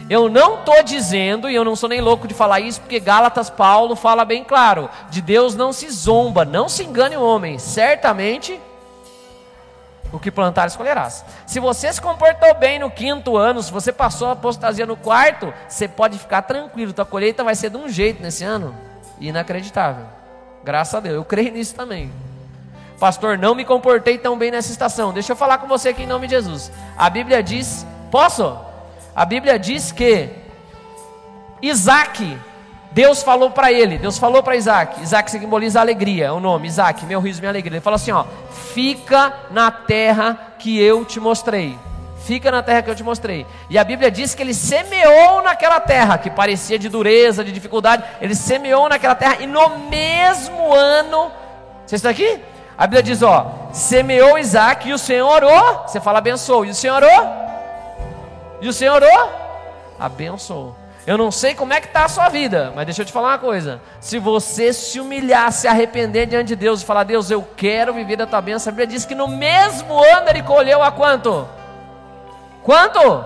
Eu 0.10 0.28
não 0.28 0.56
estou 0.56 0.84
dizendo, 0.84 1.50
e 1.50 1.56
eu 1.56 1.64
não 1.64 1.78
sou 1.78 1.88
nem 1.88 2.02
louco 2.02 2.28
de 2.28 2.34
falar 2.34 2.60
isso, 2.60 2.82
porque 2.82 3.00
Gálatas 3.00 3.50
Paulo 3.50 3.96
fala 3.96 4.26
bem 4.26 4.44
claro: 4.44 4.90
de 5.10 5.22
Deus 5.22 5.56
não 5.56 5.72
se 5.72 5.90
zomba, 5.90 6.44
não 6.44 6.68
se 6.68 6.84
engane 6.84 7.16
o 7.16 7.24
homem, 7.24 7.58
certamente 7.58 8.60
o 10.12 10.20
que 10.20 10.30
plantar 10.30 10.68
escolherás. 10.68 11.24
Se 11.48 11.58
você 11.62 11.92
se 11.94 12.02
comportou 12.02 12.54
bem 12.56 12.80
no 12.80 12.92
quinto 12.92 13.38
ano, 13.38 13.64
se 13.64 13.72
você 13.72 13.94
passou 13.94 14.28
a 14.28 14.34
apostasia 14.34 14.86
no 14.86 14.98
quarto, 14.98 15.54
você 15.70 15.88
pode 15.88 16.20
ficar 16.20 16.42
tranquilo, 16.42 16.92
tua 16.92 17.06
colheita 17.06 17.46
vai 17.46 17.56
ser 17.56 17.70
de 17.70 17.78
um 17.78 17.88
jeito 17.88 18.22
nesse 18.22 18.44
ano, 18.44 18.76
inacreditável. 19.22 20.06
Graças 20.66 20.96
a 20.96 21.00
Deus, 21.00 21.16
eu 21.16 21.24
creio 21.24 21.54
nisso 21.54 21.74
também. 21.74 22.12
Pastor, 23.00 23.38
não 23.38 23.54
me 23.54 23.66
comportei 23.66 24.18
tão 24.18 24.38
bem 24.38 24.52
nessa 24.52 24.72
estação. 24.72 25.12
Deixa 25.12 25.34
eu 25.34 25.36
falar 25.36 25.58
com 25.58 25.68
você 25.68 25.90
aqui 25.90 26.04
em 26.04 26.08
nome 26.08 26.28
de 26.28 26.36
Jesus. 26.36 26.72
A 26.98 27.10
Bíblia 27.10 27.44
diz: 27.44 27.86
posso? 28.10 28.58
A 29.16 29.26
Bíblia 29.26 29.60
diz 29.60 29.92
que 29.92 30.30
Isaac, 31.62 32.38
Deus 32.92 33.24
falou 33.24 33.52
para 33.52 33.72
ele, 33.72 33.98
Deus 33.98 34.18
falou 34.18 34.42
para 34.44 34.56
Isaac, 34.56 35.02
Isaac 35.02 35.30
simboliza 35.32 35.80
alegria, 35.80 36.28
é 36.28 36.32
o 36.32 36.40
nome, 36.40 36.68
Isaac, 36.68 37.06
meu 37.06 37.20
riso, 37.20 37.40
minha 37.40 37.52
alegria. 37.52 37.78
Ele 37.78 37.82
falou 37.82 37.96
assim: 37.96 38.12
ó, 38.12 38.26
fica 38.74 39.34
na 39.52 39.72
terra 39.72 40.56
que 40.60 40.80
eu 40.80 41.04
te 41.04 41.20
mostrei. 41.20 41.78
Fica 42.26 42.50
na 42.50 42.64
terra 42.64 42.82
que 42.82 42.90
eu 42.90 42.96
te 42.96 43.04
mostrei. 43.04 43.46
E 43.70 43.78
a 43.78 43.84
Bíblia 43.84 44.10
diz 44.10 44.34
que 44.34 44.42
ele 44.42 44.54
semeou 44.54 45.44
naquela 45.44 45.80
terra, 45.80 46.18
que 46.18 46.32
parecia 46.32 46.80
de 46.80 46.90
dureza, 46.90 47.44
de 47.44 47.52
dificuldade. 47.52 48.04
Ele 48.20 48.34
semeou 48.34 48.90
naquela 48.90 49.14
terra, 49.14 49.38
e 49.42 49.46
no 49.46 49.78
mesmo 49.90 50.74
ano. 50.74 51.32
Você 51.86 51.98
está 51.98 52.10
aqui? 52.10 52.42
A 52.78 52.86
Bíblia 52.88 53.04
diz: 53.04 53.22
ó, 53.22 53.70
semeou 53.72 54.38
Isaac 54.38 54.88
e 54.88 54.94
o 54.94 54.98
Senhor 54.98 55.44
orou. 55.44 55.84
Você 55.88 56.00
fala 56.00 56.20
abençoou. 56.20 56.66
E 56.66 56.70
o 56.70 56.76
Senhor 56.76 57.04
orou? 57.04 57.28
E 58.62 58.68
o 58.68 58.74
Senhor 58.74 59.02
orou? 59.02 59.30
Abençoou. 60.00 60.76
Eu 61.06 61.20
não 61.20 61.30
sei 61.30 61.54
como 61.54 61.72
é 61.72 61.80
que 61.80 61.86
está 61.86 62.06
a 62.06 62.10
sua 62.10 62.30
vida, 62.30 62.74
mas 62.76 62.86
deixa 62.86 63.04
eu 63.04 63.06
te 63.06 63.12
falar 63.12 63.30
uma 63.30 63.38
coisa. 63.38 63.80
Se 64.00 64.18
você 64.18 64.74
se 64.74 65.00
humilhar, 65.00 65.52
se 65.52 65.68
arrepender 65.68 66.26
diante 66.26 66.48
de 66.48 66.56
Deus 66.56 66.82
e 66.82 66.86
falar, 66.86 67.04
Deus, 67.04 67.30
eu 67.30 67.48
quero 67.56 67.94
viver 67.94 68.16
da 68.16 68.26
tua 68.26 68.42
bênção, 68.42 68.72
a 68.72 68.74
Bíblia 68.74 68.88
diz 68.88 69.06
que 69.06 69.14
no 69.14 69.28
mesmo 69.28 70.00
ano 70.04 70.30
ele 70.30 70.42
colheu 70.42 70.82
a 70.82 70.92
quanto? 70.92 71.48
Quanto? 72.64 73.24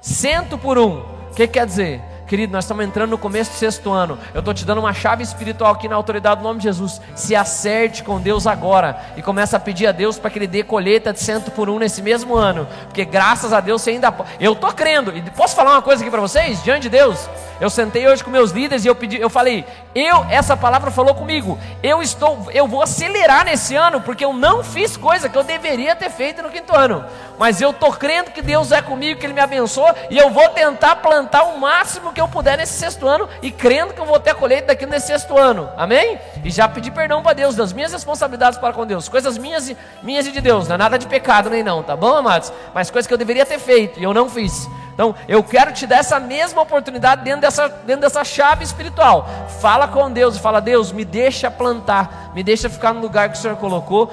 Cento 0.00 0.56
por 0.56 0.78
um. 0.78 1.00
O 1.30 1.34
que 1.34 1.46
quer 1.46 1.66
dizer? 1.66 2.00
Querido, 2.26 2.54
nós 2.54 2.64
estamos 2.64 2.84
entrando 2.84 3.10
no 3.10 3.18
começo 3.18 3.50
do 3.50 3.56
sexto 3.56 3.92
ano. 3.92 4.18
Eu 4.32 4.38
estou 4.38 4.54
te 4.54 4.64
dando 4.64 4.78
uma 4.78 4.94
chave 4.94 5.22
espiritual 5.22 5.72
aqui 5.72 5.88
na 5.88 5.94
autoridade 5.96 6.40
do 6.40 6.44
nome 6.44 6.58
de 6.58 6.64
Jesus. 6.64 7.00
Se 7.14 7.36
acerte 7.36 8.02
com 8.02 8.18
Deus 8.18 8.46
agora 8.46 8.98
e 9.14 9.22
começa 9.22 9.58
a 9.58 9.60
pedir 9.60 9.86
a 9.86 9.92
Deus 9.92 10.18
para 10.18 10.30
que 10.30 10.38
Ele 10.38 10.46
dê 10.46 10.62
colheita 10.62 11.12
de 11.12 11.20
cento 11.20 11.50
por 11.50 11.68
um 11.68 11.78
nesse 11.78 12.00
mesmo 12.00 12.34
ano. 12.34 12.66
Porque 12.84 13.04
graças 13.04 13.52
a 13.52 13.60
Deus 13.60 13.82
você 13.82 13.90
ainda. 13.90 14.14
Eu 14.40 14.54
estou 14.54 14.72
crendo. 14.72 15.14
E 15.14 15.20
posso 15.32 15.54
falar 15.54 15.72
uma 15.72 15.82
coisa 15.82 16.02
aqui 16.02 16.10
para 16.10 16.20
vocês? 16.20 16.62
Diante 16.62 16.82
de 16.82 16.88
Deus. 16.88 17.28
Eu 17.60 17.70
sentei 17.70 18.08
hoje 18.08 18.24
com 18.24 18.30
meus 18.30 18.50
líderes 18.50 18.84
e 18.84 18.88
eu 18.88 18.94
pedi, 18.94 19.20
eu 19.20 19.30
falei, 19.30 19.64
eu, 19.94 20.26
essa 20.28 20.56
palavra 20.56 20.90
falou 20.90 21.14
comigo. 21.14 21.58
Eu 21.82 22.02
estou, 22.02 22.48
eu 22.52 22.66
vou 22.66 22.82
acelerar 22.82 23.44
nesse 23.44 23.76
ano, 23.76 24.00
porque 24.00 24.24
eu 24.24 24.32
não 24.32 24.64
fiz 24.64 24.96
coisa 24.96 25.28
que 25.28 25.38
eu 25.38 25.44
deveria 25.44 25.94
ter 25.94 26.10
feito 26.10 26.42
no 26.42 26.50
quinto 26.50 26.74
ano. 26.74 27.04
Mas 27.38 27.60
eu 27.60 27.70
estou 27.70 27.92
crendo 27.92 28.32
que 28.32 28.42
Deus 28.42 28.72
é 28.72 28.82
comigo, 28.82 29.20
que 29.20 29.26
Ele 29.26 29.34
me 29.34 29.40
abençoa, 29.40 29.94
e 30.10 30.18
eu 30.18 30.30
vou 30.30 30.48
tentar 30.48 30.96
plantar 30.96 31.44
o 31.44 31.58
máximo 31.60 32.12
que 32.14 32.20
eu 32.20 32.28
puder 32.28 32.56
nesse 32.56 32.74
sexto 32.74 33.06
ano, 33.06 33.28
e 33.42 33.50
crendo 33.50 33.92
que 33.92 34.00
eu 34.00 34.06
vou 34.06 34.18
ter 34.18 34.30
a 34.30 34.34
colheita 34.34 34.68
daqui 34.68 34.86
nesse 34.86 35.08
sexto 35.08 35.36
ano. 35.36 35.68
Amém? 35.76 36.18
E 36.42 36.50
já 36.50 36.68
pedi 36.68 36.90
perdão 36.90 37.22
para 37.22 37.34
Deus 37.34 37.54
das 37.54 37.72
minhas 37.72 37.92
responsabilidades 37.92 38.58
para 38.58 38.72
com 38.72 38.86
Deus, 38.86 39.08
coisas 39.08 39.36
minhas 39.36 39.68
e 39.68 39.76
minhas 40.02 40.26
e 40.26 40.32
de 40.32 40.40
Deus, 40.40 40.68
não 40.68 40.76
é 40.76 40.78
nada 40.78 40.98
de 40.98 41.06
pecado 41.06 41.50
nem 41.50 41.62
não, 41.62 41.82
tá 41.82 41.96
bom, 41.96 42.16
amados? 42.16 42.52
Mas 42.72 42.90
coisas 42.90 43.06
que 43.06 43.12
eu 43.12 43.18
deveria 43.18 43.44
ter 43.44 43.58
feito 43.58 43.98
e 44.00 44.02
eu 44.02 44.14
não 44.14 44.30
fiz. 44.30 44.68
Então, 44.94 45.12
eu 45.26 45.42
quero 45.42 45.72
te 45.72 45.88
dar 45.88 45.96
essa 45.96 46.20
mesma 46.20 46.62
oportunidade 46.62 47.24
dentro 47.24 47.40
dessa, 47.40 47.68
dentro 47.68 48.02
dessa 48.02 48.22
chave 48.22 48.62
espiritual. 48.62 49.28
Fala 49.60 49.88
com 49.88 50.10
Deus 50.10 50.36
e 50.36 50.40
fala: 50.40 50.60
Deus, 50.60 50.92
me 50.92 51.04
deixa 51.04 51.50
plantar, 51.50 52.30
me 52.32 52.44
deixa 52.44 52.70
ficar 52.70 52.94
no 52.94 53.00
lugar 53.00 53.28
que 53.28 53.36
o 53.36 53.40
Senhor 53.40 53.56
colocou 53.56 54.12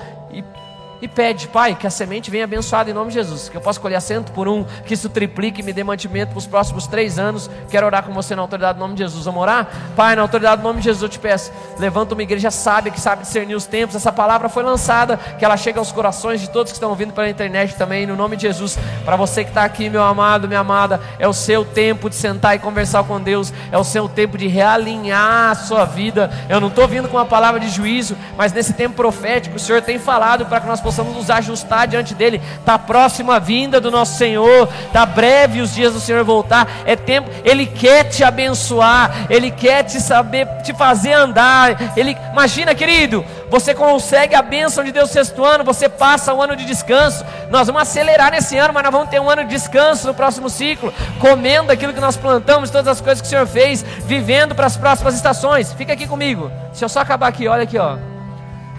e 1.02 1.08
pede, 1.08 1.48
Pai, 1.48 1.74
que 1.74 1.88
a 1.88 1.90
semente 1.90 2.30
venha 2.30 2.44
abençoada 2.44 2.90
em 2.92 2.94
nome 2.94 3.08
de 3.08 3.16
Jesus, 3.16 3.50
que 3.50 3.58
eu 3.58 3.62
possa 3.62 3.80
colher 3.80 4.00
cento 4.02 4.32
por 4.32 4.48
um, 4.48 4.64
que 4.86 4.94
isso 4.94 5.10
triplique 5.10 5.62
e 5.62 5.64
me 5.64 5.74
dê 5.74 5.84
mantimento 5.84 6.32
para 6.32 6.38
os 6.38 6.46
próximos 6.46 6.86
três 6.86 7.18
anos. 7.18 7.50
Quero 7.70 7.88
orar 7.88 8.04
com 8.04 8.14
você 8.14 8.36
na 8.36 8.44
autoridade 8.44 8.78
do 8.78 8.82
nome 8.82 8.94
de 8.94 9.04
Jesus. 9.04 9.26
Vamos 9.26 9.42
orar? 9.42 9.68
Pai, 9.96 10.16
na 10.16 10.22
autoridade 10.22 10.62
do 10.62 10.64
nome 10.64 10.80
de 10.80 10.86
Jesus, 10.86 11.02
eu 11.02 11.10
te 11.10 11.18
peço, 11.18 11.52
levanta 11.80 12.14
uma 12.14 12.22
igreja 12.22 12.52
sábia 12.52 12.92
que 12.92 13.02
sabe 13.02 13.24
discernir 13.24 13.56
os 13.56 13.66
tempos. 13.66 13.96
Essa 13.96 14.12
palavra 14.12 14.48
foi 14.48 14.62
lançada, 14.62 15.18
que 15.18 15.44
ela 15.44 15.58
chegue 15.58 15.80
aos 15.80 15.92
corações 15.92 16.40
de 16.40 16.50
todos 16.50 16.72
que 16.72 16.76
estão 16.76 16.92
ouvindo 16.92 17.14
pela 17.14 17.28
internet 17.28 17.76
também, 17.76 18.06
no 18.06 18.16
nome 18.16 18.36
de 18.36 18.44
Jesus. 18.44 18.78
Para 19.04 19.16
você 19.16 19.44
que 19.44 19.50
está 19.50 19.64
aqui, 19.64 19.90
meu 19.90 20.04
amado, 20.04 20.48
minha 20.48 20.60
amada, 20.60 21.02
é 21.18 21.28
o 21.28 21.34
seu 21.34 21.66
tempo 21.66 22.12
de 22.12 22.16
sentar 22.16 22.56
e 22.56 22.60
conversar 22.60 23.04
com 23.06 23.20
Deus, 23.20 23.52
é 23.72 23.78
o 23.78 23.84
seu 23.84 24.08
tempo 24.08 24.38
de 24.38 24.48
realinhar 24.48 25.50
a 25.50 25.56
sua 25.56 25.84
vida. 25.84 26.30
Eu 26.48 26.60
não 26.62 26.68
estou 26.68 26.88
vindo 26.88 27.10
com 27.10 27.18
uma 27.18 27.26
palavra 27.26 27.60
de 27.60 27.70
juízo, 27.70 28.16
mas 28.38 28.54
nesse 28.54 28.74
tempo 28.74 28.96
profético, 28.96 29.56
o 29.56 29.60
Senhor 29.60 29.82
tem 29.82 29.98
falado 29.98 30.46
para 30.46 30.60
que 30.62 30.68
nós 30.68 30.80
possamos 30.80 30.91
possamos 30.92 31.16
nos 31.16 31.30
ajustar 31.30 31.88
diante 31.88 32.14
dele. 32.14 32.42
Está 32.60 32.78
próxima 32.78 33.38
a 33.38 33.40
vinda 33.40 33.80
do 33.80 33.90
nosso 33.90 34.18
Senhor, 34.18 34.68
está 34.86 35.06
breve 35.06 35.62
os 35.62 35.74
dias 35.74 35.94
do 35.94 36.02
Senhor 36.02 36.24
voltar. 36.26 36.68
É 36.86 36.98
tempo, 36.98 37.30
Ele 37.46 37.66
quer 37.66 38.04
te 38.04 38.24
abençoar, 38.24 39.28
Ele 39.30 39.50
quer 39.50 39.84
te 39.84 40.02
saber, 40.02 40.46
te 40.64 40.74
fazer 40.74 41.14
andar. 41.14 41.98
Ele, 41.98 42.18
imagina, 42.32 42.76
querido, 42.76 43.26
você 43.50 43.74
consegue 43.74 44.36
a 44.36 44.42
bênção 44.42 44.84
de 44.84 44.92
Deus 44.92 45.10
sexto 45.10 45.46
ano, 45.46 45.64
você 45.64 45.88
passa 45.88 46.34
um 46.34 46.42
ano 46.42 46.58
de 46.58 46.66
descanso. 46.66 47.26
Nós 47.50 47.68
vamos 47.68 47.84
acelerar 47.84 48.32
nesse 48.32 48.58
ano, 48.58 48.74
mas 48.74 48.84
nós 48.84 48.92
vamos 48.92 49.10
ter 49.10 49.22
um 49.22 49.30
ano 49.30 49.44
de 49.44 49.50
descanso 49.50 50.08
no 50.08 50.14
próximo 50.14 50.50
ciclo, 50.50 50.94
comendo 51.20 51.72
aquilo 51.72 51.94
que 51.94 52.02
nós 52.02 52.18
plantamos, 52.18 52.70
todas 52.70 52.88
as 52.90 53.00
coisas 53.00 53.22
que 53.22 53.28
o 53.28 53.30
Senhor 53.30 53.48
fez, 53.48 53.82
vivendo 54.06 54.54
para 54.54 54.68
as 54.68 54.76
próximas 54.76 55.16
estações. 55.16 55.72
Fica 55.74 55.94
aqui 55.94 56.06
comigo. 56.06 56.52
Se 56.74 56.84
eu 56.84 56.90
só 56.90 57.00
acabar 57.00 57.28
aqui, 57.28 57.48
olha 57.48 57.64
aqui, 57.64 57.78
ó. 57.78 57.98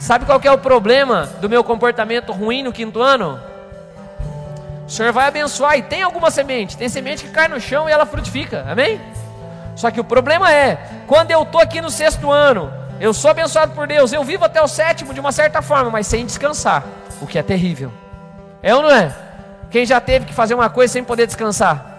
Sabe 0.02 0.26
qual 0.26 0.40
é 0.42 0.50
o 0.50 0.58
problema 0.58 1.26
do 1.40 1.48
meu 1.48 1.62
comportamento 1.62 2.32
ruim 2.32 2.64
no 2.64 2.72
quinto 2.72 3.00
ano? 3.00 3.38
O 4.84 4.90
Senhor 4.90 5.12
vai 5.12 5.28
abençoar 5.28 5.78
e 5.78 5.82
tem 5.82 6.02
alguma 6.02 6.28
semente, 6.28 6.76
tem 6.76 6.88
semente 6.88 7.22
que 7.22 7.30
cai 7.30 7.46
no 7.46 7.60
chão 7.60 7.88
e 7.88 7.92
ela 7.92 8.04
frutifica, 8.04 8.66
amém? 8.68 9.00
Só 9.76 9.92
que 9.92 10.00
o 10.00 10.04
problema 10.04 10.52
é, 10.52 11.04
quando 11.06 11.30
eu 11.30 11.44
estou 11.44 11.60
aqui 11.60 11.80
no 11.80 11.88
sexto 11.88 12.32
ano, 12.32 12.68
eu 12.98 13.14
sou 13.14 13.30
abençoado 13.30 13.74
por 13.76 13.86
Deus, 13.86 14.12
eu 14.12 14.24
vivo 14.24 14.44
até 14.44 14.60
o 14.60 14.66
sétimo 14.66 15.14
de 15.14 15.20
uma 15.20 15.30
certa 15.30 15.62
forma, 15.62 15.88
mas 15.88 16.08
sem 16.08 16.26
descansar, 16.26 16.82
o 17.20 17.26
que 17.28 17.38
é 17.38 17.42
terrível. 17.44 17.92
É 18.60 18.74
ou 18.74 18.82
não 18.82 18.90
é? 18.90 19.14
Quem 19.70 19.86
já 19.86 20.00
teve 20.00 20.26
que 20.26 20.34
fazer 20.34 20.54
uma 20.54 20.68
coisa 20.68 20.94
sem 20.94 21.04
poder 21.04 21.28
descansar? 21.28 21.91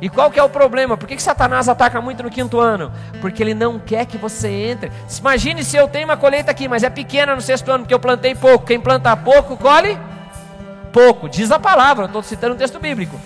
E 0.00 0.08
qual 0.08 0.30
que 0.30 0.38
é 0.38 0.42
o 0.42 0.48
problema? 0.48 0.96
Por 0.96 1.08
que, 1.08 1.16
que 1.16 1.22
Satanás 1.22 1.68
ataca 1.68 2.00
muito 2.00 2.22
no 2.22 2.30
quinto 2.30 2.60
ano? 2.60 2.92
Porque 3.20 3.42
ele 3.42 3.54
não 3.54 3.78
quer 3.78 4.06
que 4.06 4.16
você 4.16 4.48
entre. 4.48 4.92
Imagine 5.18 5.64
se 5.64 5.76
eu 5.76 5.88
tenho 5.88 6.04
uma 6.04 6.16
colheita 6.16 6.50
aqui, 6.50 6.68
mas 6.68 6.82
é 6.82 6.90
pequena 6.90 7.34
no 7.34 7.40
sexto 7.40 7.70
ano, 7.70 7.80
porque 7.80 7.94
eu 7.94 8.00
plantei 8.00 8.34
pouco. 8.34 8.64
Quem 8.66 8.80
planta 8.80 9.16
pouco, 9.16 9.56
colhe 9.56 9.98
pouco. 10.92 11.28
Diz 11.28 11.50
a 11.50 11.58
palavra, 11.58 12.06
estou 12.06 12.22
citando 12.22 12.54
um 12.54 12.58
texto 12.58 12.78
bíblico. 12.78 13.18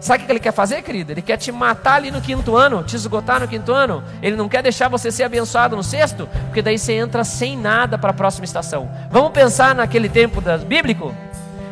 Sabe 0.00 0.22
o 0.22 0.26
que 0.26 0.32
ele 0.32 0.40
quer 0.40 0.52
fazer, 0.52 0.80
querido? 0.80 1.12
Ele 1.12 1.20
quer 1.20 1.36
te 1.36 1.52
matar 1.52 1.96
ali 1.96 2.10
no 2.10 2.22
quinto 2.22 2.56
ano, 2.56 2.82
te 2.82 2.96
esgotar 2.96 3.38
no 3.38 3.46
quinto 3.46 3.70
ano. 3.70 4.02
Ele 4.22 4.34
não 4.34 4.48
quer 4.48 4.62
deixar 4.62 4.88
você 4.88 5.12
ser 5.12 5.24
abençoado 5.24 5.76
no 5.76 5.82
sexto, 5.82 6.26
porque 6.46 6.62
daí 6.62 6.78
você 6.78 6.94
entra 6.94 7.22
sem 7.22 7.54
nada 7.54 7.98
para 7.98 8.10
a 8.10 8.14
próxima 8.14 8.46
estação. 8.46 8.90
Vamos 9.10 9.30
pensar 9.32 9.74
naquele 9.74 10.08
tempo 10.08 10.40
das, 10.40 10.64
bíblico? 10.64 11.14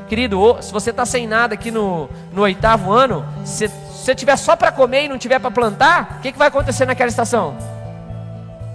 Querido, 0.09 0.57
se 0.63 0.73
você 0.73 0.91
está 0.91 1.05
sem 1.05 1.27
nada 1.27 1.55
aqui 1.55 1.71
no, 1.71 2.09
no 2.33 2.43
oitavo 2.43 2.91
ano, 2.91 3.27
se 3.45 3.69
você 3.69 4.15
tiver 4.15 4.37
só 4.37 4.57
para 4.57 4.73
comer 4.73 5.05
e 5.05 5.09
não 5.09 5.19
tiver 5.19 5.39
para 5.39 5.51
plantar, 5.51 6.17
o 6.19 6.23
que, 6.23 6.33
que 6.33 6.39
vai 6.39 6.49
acontecer 6.49 6.87
naquela 6.87 7.11
estação? 7.11 7.57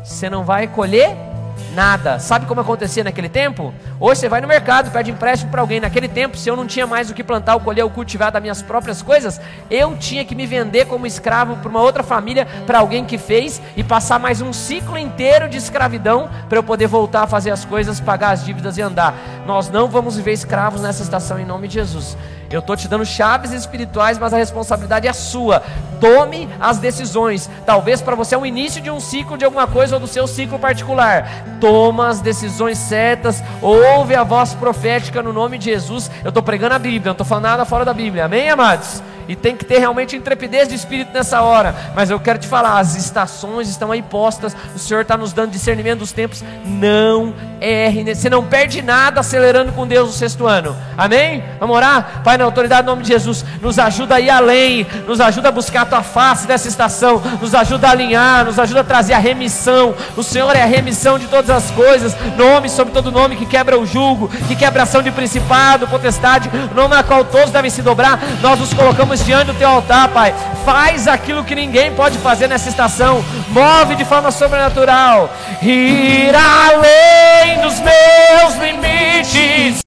Você 0.03 0.29
não 0.29 0.43
vai 0.43 0.67
colher 0.67 1.32
nada. 1.73 2.19
Sabe 2.19 2.45
como 2.45 2.61
acontecia 2.61 3.03
naquele 3.03 3.29
tempo? 3.29 3.73
Hoje 3.99 4.21
você 4.21 4.29
vai 4.29 4.39
no 4.41 4.47
mercado, 4.47 4.91
pede 4.91 5.11
empréstimo 5.11 5.51
para 5.51 5.61
alguém. 5.61 5.79
Naquele 5.79 6.07
tempo, 6.07 6.37
se 6.37 6.49
eu 6.49 6.55
não 6.55 6.65
tinha 6.65 6.87
mais 6.87 7.09
o 7.09 7.13
que 7.13 7.23
plantar, 7.23 7.59
colher, 7.59 7.83
ou 7.83 7.89
cultivar 7.89 8.31
das 8.31 8.41
minhas 8.41 8.61
próprias 8.61 9.01
coisas, 9.01 9.41
eu 9.69 9.97
tinha 9.97 10.23
que 10.23 10.35
me 10.35 10.45
vender 10.45 10.85
como 10.85 11.07
escravo 11.07 11.57
para 11.57 11.69
uma 11.69 11.81
outra 11.81 12.03
família, 12.03 12.47
para 12.65 12.79
alguém 12.79 13.05
que 13.05 13.17
fez, 13.17 13.61
e 13.75 13.83
passar 13.83 14.19
mais 14.19 14.41
um 14.41 14.53
ciclo 14.53 14.97
inteiro 14.97 15.49
de 15.49 15.57
escravidão 15.57 16.29
para 16.47 16.57
eu 16.57 16.63
poder 16.63 16.87
voltar 16.87 17.23
a 17.23 17.27
fazer 17.27 17.51
as 17.51 17.65
coisas, 17.65 17.99
pagar 17.99 18.31
as 18.31 18.45
dívidas 18.45 18.77
e 18.77 18.81
andar. 18.81 19.15
Nós 19.45 19.69
não 19.69 19.87
vamos 19.87 20.15
viver 20.15 20.33
escravos 20.33 20.81
nessa 20.81 21.03
estação 21.03 21.39
em 21.39 21.45
nome 21.45 21.67
de 21.67 21.75
Jesus. 21.75 22.17
Eu 22.53 22.59
estou 22.59 22.75
te 22.75 22.87
dando 22.87 23.03
chaves 23.03 23.51
espirituais, 23.51 24.19
mas 24.19 24.31
a 24.31 24.37
responsabilidade 24.37 25.07
é 25.07 25.13
sua. 25.13 25.63
Tome 25.99 26.47
as 26.59 26.77
decisões. 26.77 27.49
Talvez 27.65 27.99
para 27.99 28.15
você 28.15 28.35
é 28.35 28.37
o 28.37 28.45
início 28.45 28.79
de 28.79 28.91
um 28.91 28.99
ciclo 28.99 29.37
de 29.37 29.43
alguma 29.43 29.65
coisa 29.65 29.95
ou 29.95 29.99
do 29.99 30.05
seu 30.05 30.27
ciclo 30.27 30.59
particular. 30.59 31.45
Toma 31.59 32.09
as 32.09 32.21
decisões 32.21 32.77
certas. 32.77 33.43
Ouve 33.59 34.13
a 34.13 34.23
voz 34.23 34.53
profética 34.53 35.23
no 35.23 35.33
nome 35.33 35.57
de 35.57 35.65
Jesus. 35.65 36.11
Eu 36.23 36.29
estou 36.29 36.43
pregando 36.43 36.75
a 36.75 36.79
Bíblia, 36.79 37.05
não 37.05 37.11
estou 37.13 37.25
falando 37.25 37.45
nada 37.45 37.65
fora 37.65 37.83
da 37.83 37.93
Bíblia. 37.93 38.25
Amém, 38.25 38.49
amados? 38.49 39.01
E 39.27 39.35
tem 39.35 39.55
que 39.55 39.65
ter 39.65 39.79
realmente 39.79 40.15
intrepidez 40.15 40.67
de 40.67 40.75
espírito 40.75 41.13
nessa 41.13 41.41
hora. 41.41 41.75
Mas 41.95 42.09
eu 42.09 42.19
quero 42.19 42.39
te 42.39 42.47
falar: 42.47 42.79
as 42.79 42.95
estações 42.95 43.69
estão 43.69 43.91
aí 43.91 44.01
postas. 44.01 44.55
O 44.75 44.79
Senhor 44.79 45.01
está 45.01 45.17
nos 45.17 45.33
dando 45.33 45.51
discernimento 45.51 45.99
dos 45.99 46.11
tempos. 46.11 46.43
Não 46.65 47.33
erre. 47.61 48.13
Você 48.13 48.29
não 48.29 48.43
perde 48.43 48.81
nada 48.81 49.21
acelerando 49.21 49.71
com 49.71 49.87
Deus 49.87 50.09
o 50.09 50.13
sexto 50.13 50.45
ano. 50.45 50.75
Amém? 50.97 51.43
Vamos 51.59 51.75
orar? 51.75 52.21
Pai, 52.23 52.37
na 52.37 52.43
autoridade 52.43 52.83
do 52.83 52.89
nome 52.89 53.03
de 53.03 53.09
Jesus, 53.09 53.45
nos 53.61 53.79
ajuda 53.79 54.15
a 54.15 54.19
ir 54.19 54.29
além. 54.29 54.85
Nos 55.07 55.21
ajuda 55.21 55.49
a 55.49 55.51
buscar 55.51 55.81
a 55.81 55.85
tua 55.85 56.03
face 56.03 56.47
nessa 56.47 56.67
estação. 56.67 57.21
Nos 57.41 57.55
ajuda 57.55 57.87
a 57.87 57.91
alinhar. 57.91 58.45
Nos 58.45 58.59
ajuda 58.59 58.81
a 58.81 58.83
trazer 58.83 59.13
a 59.13 59.19
remissão. 59.19 59.95
O 60.17 60.23
Senhor 60.23 60.55
é 60.55 60.63
a 60.63 60.67
remissão 60.67 61.17
de 61.17 61.27
todas 61.27 61.49
as 61.49 61.71
coisas. 61.71 62.15
Nome 62.37 62.69
sobre 62.69 62.93
todo 62.93 63.11
nome 63.11 63.35
que 63.35 63.45
quebra 63.45 63.79
o 63.79 63.85
jugo, 63.85 64.27
que 64.47 64.55
quebra 64.55 64.81
a 64.81 64.83
ação 64.83 65.01
de 65.01 65.11
principado, 65.11 65.87
potestade. 65.87 66.49
Nome 66.75 66.95
na 66.95 67.03
qual 67.03 67.23
todos 67.23 67.51
devem 67.51 67.71
se 67.71 67.81
dobrar. 67.81 68.19
Nós 68.41 68.59
nos 68.59 68.73
colocamos 68.73 69.12
estamos 69.13 69.25
diante 69.25 69.45
do 69.45 69.53
teu 69.53 69.69
altar, 69.69 70.07
Pai. 70.09 70.33
Faz 70.65 71.07
aquilo 71.07 71.43
que 71.43 71.53
ninguém 71.53 71.91
pode 71.93 72.17
fazer 72.17 72.47
nessa 72.47 72.69
estação. 72.69 73.23
Move 73.49 73.95
de 73.95 74.05
forma 74.05 74.31
sobrenatural. 74.31 75.29
Ir 75.61 76.33
além 76.33 77.61
dos 77.61 77.79
meus 77.79 78.55
limites. 78.55 79.81